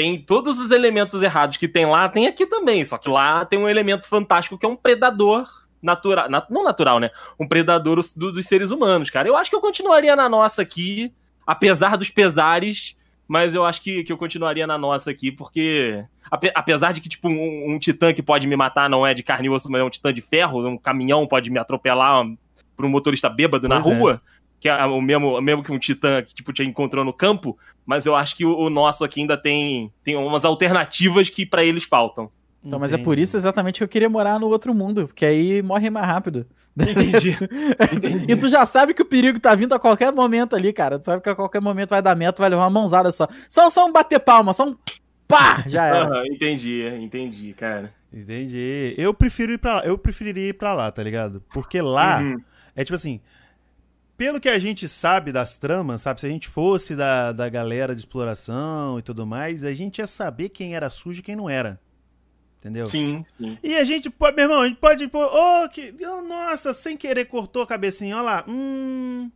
[0.00, 2.84] tem todos os elementos errados que tem lá, tem aqui também.
[2.84, 5.48] Só que lá tem um elemento fantástico que é um predador
[5.82, 6.28] natural.
[6.30, 7.10] na- não natural, né?
[7.38, 9.26] Um predador do- dos seres humanos, cara.
[9.26, 11.12] Eu acho que eu continuaria na nossa aqui,
[11.44, 12.96] apesar dos pesares.
[13.26, 16.02] Mas eu acho que, que eu continuaria na nossa aqui, porque.
[16.30, 19.22] ape- apesar de que, tipo, um, um titã que pode me matar não é de
[19.24, 22.24] carne e osso, mas é um titã de ferro, um caminhão pode me atropelar
[22.76, 23.98] por um motorista bêbado na Pois é.
[23.98, 24.22] rua,
[24.60, 27.56] que é o mesmo, mesmo que um titã que, tipo, te encontrou no campo,
[27.86, 31.62] mas eu acho que o, o nosso aqui ainda tem, tem umas alternativas que pra
[31.64, 32.30] eles faltam.
[32.64, 35.62] Então, mas é por isso exatamente que eu queria morar no outro mundo, porque aí
[35.62, 36.44] morre mais rápido.
[36.78, 37.36] Entendi.
[38.28, 40.98] E tu já sabe que o perigo tá vindo a qualquer momento ali, cara.
[40.98, 43.26] Tu sabe que a qualquer momento vai dar meta, tu vai levar uma mãozada só.
[43.48, 44.76] Só, só um bater palma, só um
[45.26, 46.04] pá, já era.
[46.04, 47.92] Aham, entendi, entendi, cara.
[48.12, 48.94] Entendi.
[48.96, 49.82] Eu prefiro ir pra lá.
[49.84, 51.42] Eu preferiria ir pra lá, tá ligado?
[51.52, 52.36] Porque lá Uhum.
[52.76, 53.20] é tipo assim.
[54.18, 56.20] Pelo que a gente sabe das tramas, sabe?
[56.20, 60.08] Se a gente fosse da, da galera de exploração e tudo mais, a gente ia
[60.08, 61.80] saber quem era sujo e quem não era.
[62.58, 62.88] Entendeu?
[62.88, 63.56] Sim, sim.
[63.62, 66.96] E a gente pode, meu irmão, a gente pode pôr, oh, que, oh, nossa, sem
[66.96, 68.44] querer cortou a cabecinha, olha lá.
[68.48, 69.30] Hum.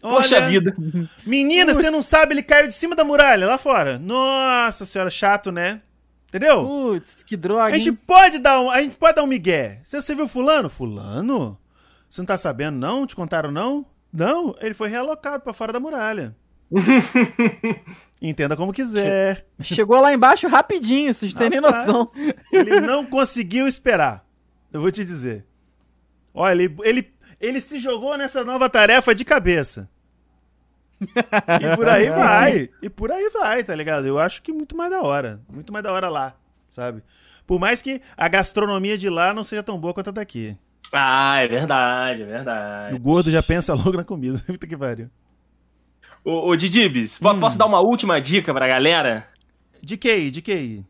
[0.00, 0.76] Poxa olha, vida.
[1.24, 4.00] Menina, você não sabe, ele caiu de cima da muralha, lá fora.
[4.00, 5.80] Nossa senhora, chato, né?
[6.26, 6.64] Entendeu?
[6.64, 7.66] Putz, que droga.
[7.66, 7.98] A gente hein?
[8.04, 9.80] pode dar um, a gente pode dar um migué.
[9.84, 10.68] Você, você viu fulano?
[10.68, 11.56] Fulano?
[12.10, 13.06] Você não tá sabendo não?
[13.06, 13.86] Te contaram não?
[14.12, 16.34] Não, ele foi realocado pra fora da muralha.
[18.20, 19.46] Entenda como quiser.
[19.60, 22.10] Chegou lá embaixo rapidinho, vocês não têm nem noção.
[22.52, 24.24] Ele não conseguiu esperar.
[24.72, 25.46] Eu vou te dizer.
[26.34, 29.88] Olha, ele, ele, ele se jogou nessa nova tarefa de cabeça.
[31.00, 32.70] E por aí vai.
[32.82, 34.06] E por aí vai, tá ligado?
[34.06, 35.40] Eu acho que muito mais da hora.
[35.48, 36.36] Muito mais da hora lá,
[36.70, 37.02] sabe?
[37.46, 40.56] Por mais que a gastronomia de lá não seja tão boa quanto a daqui.
[40.92, 42.96] Ah, é verdade, é verdade.
[42.96, 44.42] O gordo já pensa logo na comida.
[44.46, 45.10] Puta que pariu.
[46.24, 47.40] Ô, ô Didibs, hum.
[47.40, 49.26] posso dar uma última dica pra galera?
[49.82, 50.84] De que De que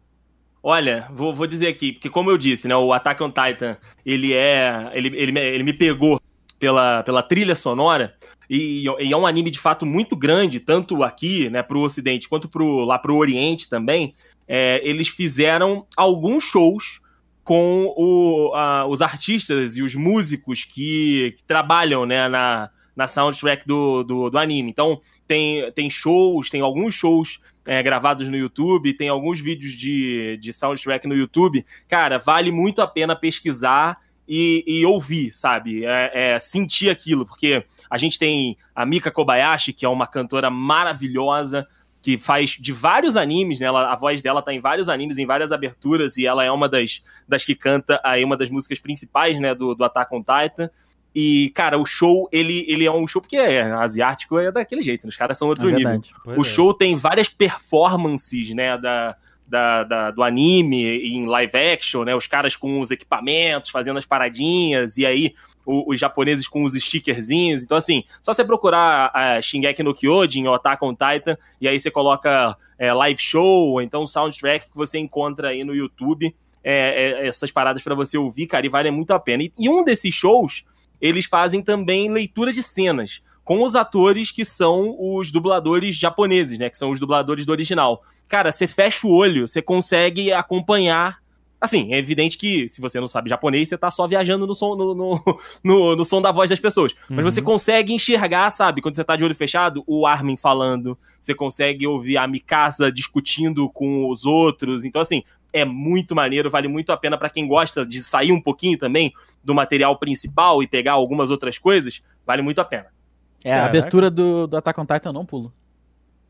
[0.62, 4.34] Olha, vou, vou dizer aqui, porque como eu disse, né, o Attack on Titan, ele
[4.34, 4.90] é.
[4.92, 6.20] Ele, ele, ele me pegou
[6.58, 8.14] pela, pela trilha sonora.
[8.50, 12.48] E, e, é um anime de fato muito grande, tanto aqui, né, pro Ocidente, quanto
[12.48, 14.14] pro, lá pro Oriente também.
[14.46, 17.00] É, eles fizeram alguns shows
[17.48, 23.66] com o, a, os artistas e os músicos que, que trabalham né, na, na soundtrack
[23.66, 24.70] do, do, do, anime.
[24.70, 30.36] Então, tem, tem shows, tem alguns shows é, gravados no YouTube, tem alguns vídeos de,
[30.36, 31.64] de soundtrack no YouTube.
[31.88, 33.96] Cara, vale muito a pena pesquisar
[34.28, 35.86] e, e ouvir, sabe?
[35.86, 40.50] É, é, sentir aquilo, porque a gente tem a Mika Kobayashi, que é uma cantora
[40.50, 41.66] maravilhosa,
[42.00, 43.66] que faz de vários animes, né?
[43.66, 46.68] Ela, a voz dela tá em vários animes, em várias aberturas, e ela é uma
[46.68, 50.70] das, das que canta aí uma das músicas principais, né, do, do Attack on Titan.
[51.14, 55.04] E, cara, o show, ele, ele é um show porque é asiático, é daquele jeito,
[55.04, 55.08] né?
[55.08, 56.00] os caras são outro é nível.
[56.24, 56.44] O é.
[56.44, 59.16] show tem várias performances, né, da,
[59.48, 62.14] da, da, do anime em live action, né?
[62.14, 65.34] Os caras com os equipamentos, fazendo as paradinhas, e aí
[65.64, 67.62] o, os japoneses com os stickerzinhos.
[67.62, 71.80] Então, assim, só você procurar a Shingeki no Kyojin ou Attack on Titan, e aí
[71.80, 76.34] você coloca é, live show, ou então soundtrack que você encontra aí no YouTube.
[76.62, 79.44] É, é, essas paradas para você ouvir, cara, e vale muito a pena.
[79.44, 80.64] E, e um desses shows,
[81.00, 86.68] eles fazem também leitura de cenas com os atores que são os dubladores japoneses, né?
[86.68, 88.02] Que são os dubladores do original.
[88.28, 91.16] Cara, você fecha o olho, você consegue acompanhar.
[91.58, 94.76] Assim, é evidente que se você não sabe japonês, você tá só viajando no som,
[94.76, 95.20] no, no,
[95.64, 96.92] no, no som da voz das pessoas.
[97.08, 97.30] Mas uhum.
[97.30, 98.82] você consegue enxergar, sabe?
[98.82, 100.98] Quando você tá de olho fechado, o Armin falando.
[101.18, 104.84] Você consegue ouvir a Mikasa discutindo com os outros.
[104.84, 105.22] Então, assim,
[105.54, 109.10] é muito maneiro, vale muito a pena para quem gosta de sair um pouquinho também
[109.42, 112.97] do material principal e pegar algumas outras coisas, vale muito a pena.
[113.44, 113.66] É, Caraca.
[113.66, 115.52] a abertura do, do Attack on Titan eu não pulo.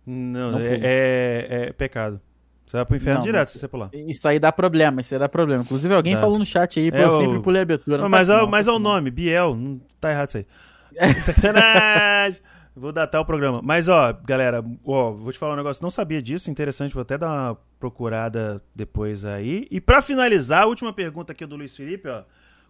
[0.06, 2.20] Não, não é, é, é, pecado.
[2.66, 3.90] Você vai pro inferno não, direto se você pular.
[3.93, 5.62] Isso aí dá problema, isso aí dá problema.
[5.62, 6.20] Inclusive, alguém dá.
[6.20, 7.10] falou no chat aí, é eu o...
[7.12, 8.02] sempre pulei a abertura.
[8.02, 10.47] Não, mas, é, mas é o nome, Biel, não tá errado isso aí.
[11.24, 12.40] Sacanagem!
[12.78, 13.60] Vou datar o programa.
[13.62, 15.82] Mas, ó, galera, ó, vou te falar um negócio.
[15.82, 16.94] Não sabia disso, interessante.
[16.94, 19.66] Vou até dar uma procurada depois aí.
[19.70, 22.22] E para finalizar, a última pergunta aqui do Luiz Felipe, ó.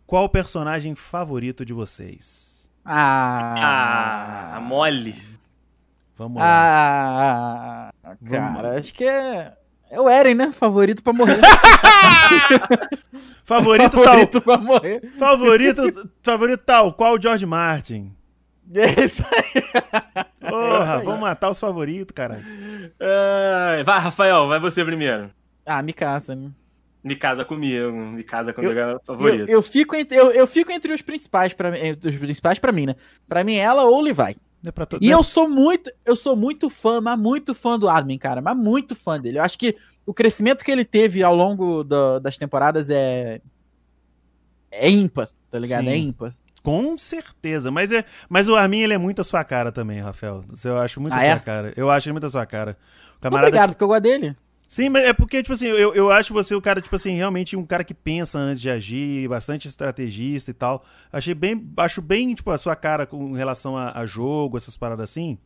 [0.07, 2.58] Qual o personagem favorito de vocês?
[2.85, 5.15] Ah, ah mole.
[6.17, 7.91] Vamos lá.
[8.03, 8.65] Ah, cara, Vamos.
[8.79, 9.53] acho que é.
[9.91, 10.53] É o Eren, né?
[10.53, 11.39] Favorito pra morrer.
[13.45, 14.43] favorito, favorito tal.
[14.43, 15.01] pra morrer.
[15.19, 16.93] Favorito, favorito tal.
[16.93, 18.15] Qual o George Martin?
[18.77, 19.63] É isso aí.
[20.51, 22.41] Porra, é vamos matar os favoritos, cara.
[22.41, 25.31] Uh, vai, Rafael, vai você primeiro.
[25.65, 26.51] Ah, me caça, né?
[27.03, 29.49] Me casa comigo, me casa com o meu favorito.
[29.49, 31.73] Eu, eu, fico entre, eu, eu fico entre os principais para
[32.05, 32.97] os principais para mim, né?
[33.27, 34.37] Para mim ela ou Levi.
[34.67, 34.99] É.
[35.01, 38.57] E eu sou muito, eu sou muito fã, mas muito fã do Armin, cara, mas
[38.57, 39.39] muito fã dele.
[39.39, 43.41] Eu acho que o crescimento que ele teve ao longo do, das temporadas é
[44.71, 45.85] é ímpar, tá ligado?
[45.85, 45.91] Sim.
[45.91, 46.35] É ímpar.
[46.63, 50.45] Com certeza, mas, é, mas o Armin ele é muito a sua cara também, Rafael.
[50.65, 51.39] Eu acho muito ah, a sua é?
[51.39, 51.73] cara.
[51.77, 52.77] Eu acho ele muito a sua cara.
[53.17, 54.37] O camarada, Obrigado, porque eu gosto dele.
[54.69, 57.57] Sim, mas é porque, tipo assim, eu, eu acho você o cara, tipo assim, realmente
[57.57, 60.85] um cara que pensa antes de agir, bastante estrategista e tal.
[61.11, 65.11] Achei bem, acho bem, tipo, a sua cara com relação a, a jogo, essas paradas
[65.11, 65.39] assim.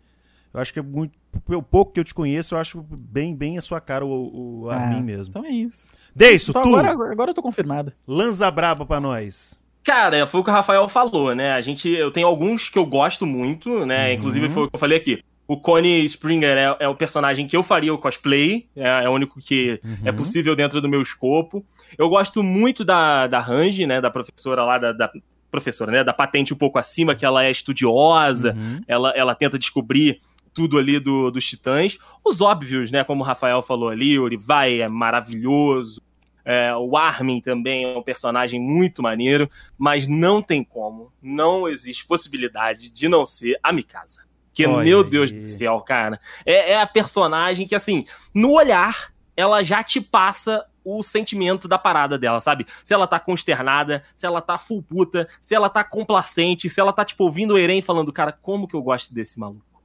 [0.52, 1.16] Eu acho que é muito.
[1.48, 4.70] O pouco que eu te conheço, eu acho bem, bem a sua cara, o, o
[4.70, 5.30] ah, Armin mesmo.
[5.30, 5.94] Então é isso.
[6.14, 6.76] Deisso, então, tu.
[6.76, 7.92] Agora, agora eu tô confirmado.
[8.06, 9.62] Lanza braba pra nós.
[9.84, 11.52] Cara, foi o que o Rafael falou, né?
[11.52, 14.08] A gente, eu tenho alguns que eu gosto muito, né?
[14.08, 14.14] Uhum.
[14.14, 15.24] Inclusive foi o que eu falei aqui.
[15.52, 19.12] O Connie Springer é, é, o personagem que eu faria o cosplay, é, é o
[19.12, 19.96] único que é uhum.
[20.06, 21.62] é possível dentro do meu escopo.
[21.98, 25.12] Eu gosto muito da, da Range, né, da professora lá, da, da
[25.50, 28.80] professora, né, da patente um pouco acima, que ela é estudiosa, uhum.
[28.88, 30.20] ela, ela tenta descobrir
[30.54, 31.98] tudo ali do, dos titãs.
[32.24, 36.00] Os óbvios, né, como o Rafael falou ali, o Levi é maravilhoso,
[36.46, 42.06] é, o Armin também é um personagem muito maneiro, mas não tem como, não existe
[42.06, 44.31] possibilidade de não ser a Mikasa.
[44.52, 46.20] Que, Olha meu Deus do céu, cara.
[46.44, 48.04] É, é a personagem que, assim,
[48.34, 52.66] no olhar, ela já te passa o sentimento da parada dela, sabe?
[52.84, 56.92] Se ela tá consternada, se ela tá full puta, se ela tá complacente, se ela
[56.92, 59.82] tá, tipo, ouvindo o Eren falando, cara, como que eu gosto desse maluco?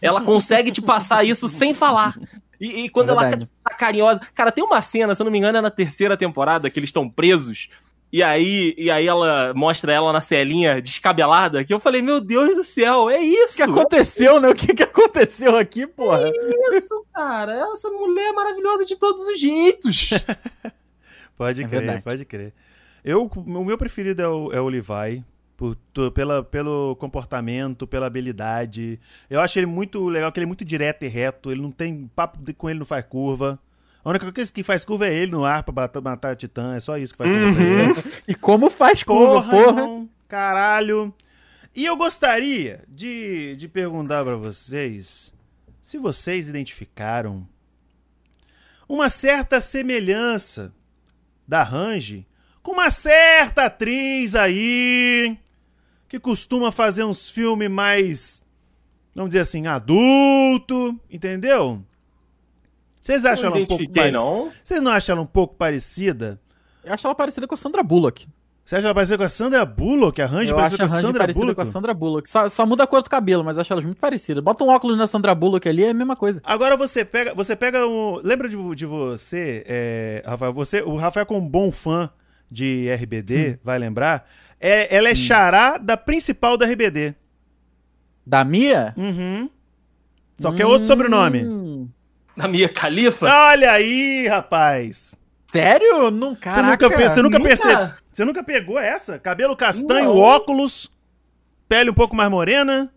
[0.00, 2.14] Ela consegue te passar isso sem falar.
[2.60, 4.20] E, e quando é ela tá carinhosa.
[4.34, 6.88] Cara, tem uma cena, se eu não me engano, é na terceira temporada, que eles
[6.88, 7.68] estão presos
[8.12, 12.56] e aí, e aí ela mostra ela na celinha descabelada, que eu falei, meu Deus
[12.56, 13.54] do céu, é isso!
[13.54, 14.48] O que aconteceu, né?
[14.48, 16.24] O que, que aconteceu aqui, porra?
[16.28, 17.52] É isso, cara.
[17.72, 20.10] Essa mulher é maravilhosa de todos os jeitos.
[21.36, 22.02] Pode É crer, verdade.
[22.02, 22.52] pode crer.
[23.04, 25.24] Eu, o meu preferido é o, é o Levi.
[25.56, 25.76] Por,
[26.14, 29.00] pela, pelo comportamento, pela habilidade.
[29.28, 31.50] Eu acho ele muito legal, que ele é muito direto e reto.
[31.50, 33.58] Ele não tem papo de- com ele, não faz curva.
[34.08, 36.74] A única coisa que faz curva é ele no ar pra matar, a Titã.
[36.74, 37.90] É só isso que faz curva pra Uhum.
[37.90, 38.04] ele.
[38.26, 39.80] E como faz curva, Porra, porra.
[39.82, 41.14] irmão, caralho.
[41.76, 45.32] E eu gostaria de, de perguntar pra vocês
[45.82, 47.46] se vocês identificaram
[48.88, 50.72] uma certa semelhança
[51.46, 52.26] da Range
[52.62, 55.38] com uma certa atriz aí
[56.08, 58.42] que costuma fazer uns filmes mais,
[59.14, 61.84] vamos dizer assim, adulto, entendeu?
[63.08, 64.18] Vocês acham ela um pouco parecida?
[64.18, 64.50] não.
[64.62, 66.38] Vocês não acham ela um pouco parecida?
[66.84, 68.28] Eu acho ela parecida com a Sandra Bullock.
[68.66, 70.20] Você acha ela parecida com a Sandra Bullock?
[70.20, 71.54] A Range eu parecida com a Sandra Bullock?
[71.54, 72.28] com a Sandra Bullock.
[72.28, 74.44] Só, só muda a cor do cabelo, mas acho elas muito parecidas.
[74.44, 76.42] Bota um óculos na Sandra Bullock ali, é a mesma coisa.
[76.44, 81.24] Agora você pega, você pega um, lembra de, de você, é, Rafael, você, o Rafael
[81.24, 82.10] como um bom fã
[82.50, 84.28] de RBD, vai lembrar,
[84.60, 87.14] é, ela é xará da principal da RBD.
[88.26, 88.92] Da Mia?
[88.98, 89.48] Uhum.
[90.38, 91.88] Só que é outro sobrenome.
[92.38, 93.26] Na minha califa?
[93.26, 95.16] Olha aí, rapaz.
[95.50, 96.08] Sério?
[96.10, 97.48] Não, Você nunca, você nunca nunca.
[97.48, 97.90] percebeu?
[98.12, 99.18] Você nunca pegou essa?
[99.18, 100.16] Cabelo castanho, Não.
[100.18, 100.88] óculos,
[101.68, 102.92] pele um pouco mais morena,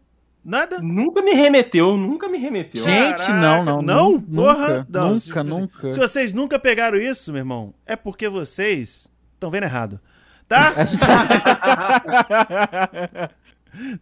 [0.46, 0.80] nada?
[0.80, 2.84] Nunca me remeteu, nunca me remeteu.
[2.84, 3.82] Gente, Caraca, não, não.
[3.82, 4.12] Não?
[4.12, 5.92] nu- Porra, Nunca, não, nunca, se- nunca.
[5.92, 10.00] Se vocês nunca pegaram isso, meu irmão, é porque vocês estão vendo errado.
[10.48, 10.74] Tá?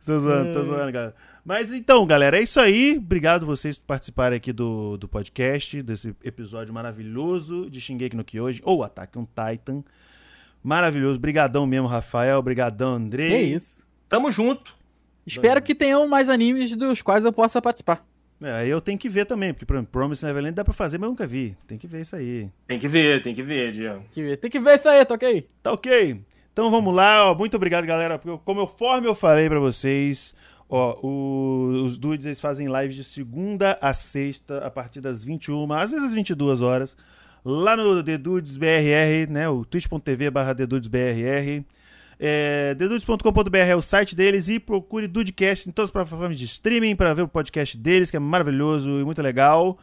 [0.06, 1.16] tô zoando, tô zoando, galera.
[1.44, 2.98] Mas então, galera, é isso aí.
[2.98, 8.62] Obrigado vocês por participarem aqui do, do podcast, desse episódio maravilhoso de Shingeki no Kyoji,
[8.64, 9.84] ou Ataque on Titan.
[10.64, 11.20] Maravilhoso.
[11.20, 12.42] Brigadão mesmo, Rafael.
[12.42, 13.30] Brigadão, Andrei.
[13.30, 13.86] Que isso.
[14.08, 14.76] Tamo junto.
[15.26, 18.06] Espero que tenham mais animes dos quais eu possa participar.
[18.42, 21.10] É, aí eu tenho que ver também, porque Promise Neverland dá pra fazer, mas eu
[21.12, 21.58] nunca vi.
[21.68, 22.50] Tem que ver isso aí.
[22.68, 24.00] Tem que ver, tem que ver, Diego.
[24.00, 25.50] Tem que ver- Tem que ver isso aí, tá ok?
[25.62, 26.22] Tá ok.
[26.54, 27.36] Então vamos lá, ó.
[27.36, 28.18] Muito obrigado, galera.
[28.18, 30.34] porque Como eu forme eu falei pra vocês,
[30.70, 35.72] ó, o- os dudes eles fazem lives de segunda a sexta, a partir das 21,
[35.74, 36.96] às vezes às 22 horas,
[37.44, 39.50] lá no The Dudes BRR, né?
[39.50, 40.56] O twitch.tv barra.
[42.22, 46.94] É, TheDudes.com.br é o site deles e procure Dudecast em todas as plataformas de streaming
[46.96, 49.78] para ver o podcast deles, que é maravilhoso e muito legal.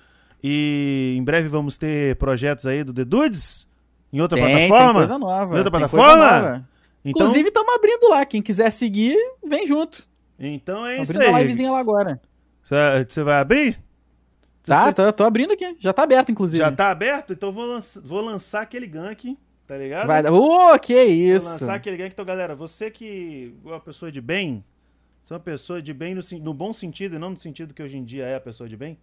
[0.45, 3.67] E em breve vamos ter projetos aí do The Dudes
[4.13, 5.01] em outra Tem, tem plataforma.
[5.01, 5.55] coisa nova.
[5.55, 6.69] Em outra tem plataforma?
[7.05, 8.27] Então, Inclusive, estamos abrindo lá.
[8.27, 10.05] Quem quiser seguir, vem junto.
[10.39, 11.43] Então é isso abrindo a aí.
[11.45, 12.21] livezinha lá agora.
[13.09, 13.79] Você vai abrir?
[14.65, 15.77] Tá, Você- tô, tô abrindo aqui.
[15.79, 16.59] Já tá aberto, inclusive.
[16.59, 17.33] Já tá aberto?
[17.33, 20.07] Então vou, lança- vou lançar aquele gank, tá ligado?
[20.09, 20.25] Vai...
[20.27, 21.05] Ô, que Vou
[21.37, 21.49] isso.
[21.49, 22.13] lançar aquele gank.
[22.13, 24.65] Então, galera, você que é uma pessoa de bem,
[25.23, 27.83] você é uma pessoa de bem no, no bom sentido e não no sentido que
[27.83, 28.99] hoje em dia é a pessoa de bem,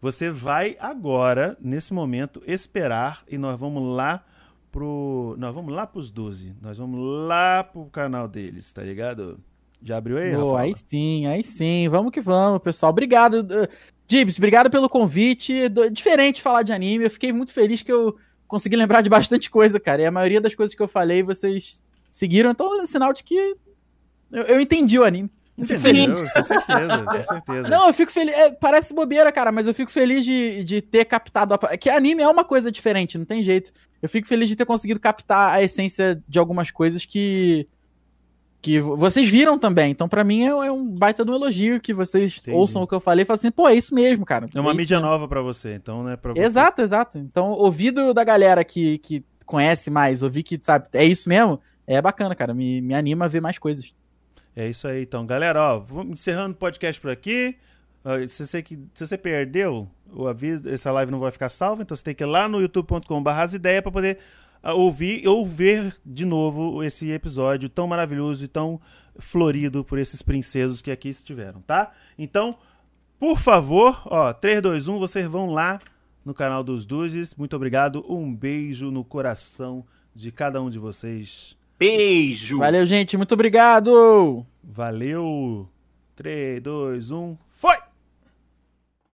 [0.00, 4.24] você vai agora, nesse momento, esperar e nós vamos lá
[4.72, 5.34] pro...
[5.38, 6.54] Nós vamos lá pros 12.
[6.62, 9.38] Nós vamos lá pro canal deles, tá ligado?
[9.82, 10.56] Já abriu aí, Ô, Rafael?
[10.56, 11.88] aí sim, aí sim.
[11.88, 12.90] Vamos que vamos, pessoal.
[12.90, 13.40] Obrigado.
[13.40, 13.68] uh,
[14.06, 15.68] Dibs, obrigado pelo convite.
[15.92, 17.04] Diferente falar de anime.
[17.04, 18.16] Eu fiquei muito feliz que eu
[18.46, 20.02] consegui lembrar de bastante coisa, cara.
[20.02, 22.50] E a maioria das coisas que eu falei, vocês seguiram.
[22.50, 23.56] Então é sinal de que
[24.32, 25.30] eu, eu entendi o anime.
[25.56, 26.24] Entendeu?
[26.34, 27.68] Com certeza, com certeza.
[27.68, 28.34] Não, eu fico feliz.
[28.34, 31.54] é, parece bobeira, cara, mas eu fico feliz de, de ter captado.
[31.54, 31.76] A...
[31.76, 33.72] Que anime é uma coisa diferente, não tem jeito.
[34.00, 37.68] Eu fico feliz de ter conseguido captar a essência de algumas coisas que.
[38.62, 39.90] Que vo- vocês viram também.
[39.90, 42.56] Então, pra mim, é, é um baita um elogio que vocês Entendi.
[42.56, 44.48] ouçam o que eu falei e falem assim, pô, é isso mesmo, cara.
[44.54, 45.10] É uma isso mídia mesmo.
[45.10, 46.16] nova pra você, então, né?
[46.16, 46.42] Pra você.
[46.42, 47.18] Exato, exato.
[47.18, 52.02] Então, ouvido da galera que, que conhece mais, ouvir que, sabe, é isso mesmo, é
[52.02, 52.52] bacana, cara.
[52.52, 53.94] Me, me anima a ver mais coisas.
[54.54, 55.24] É isso aí, então.
[55.26, 57.56] Galera, ó, vamos encerrando o podcast por aqui.
[58.28, 61.96] Se você, que- se você perdeu o aviso, essa live não vai ficar salva, então
[61.96, 64.18] você tem que ir lá no youtube.com.br ideia para poder
[64.62, 68.80] ouvir ou ver de novo esse episódio tão maravilhoso e tão
[69.18, 71.92] florido por esses princesos que aqui estiveram, tá?
[72.18, 72.56] Então,
[73.18, 75.78] por favor, ó, 3, 2, 1, vocês vão lá
[76.24, 77.34] no canal dos Duzes.
[77.34, 78.04] Muito obrigado.
[78.08, 79.84] Um beijo no coração
[80.14, 81.56] de cada um de vocês.
[81.78, 82.58] Beijo.
[82.58, 83.16] Valeu, gente.
[83.16, 84.44] Muito obrigado!
[84.62, 85.68] Valeu!
[86.14, 87.89] 3, 2, 1, foi!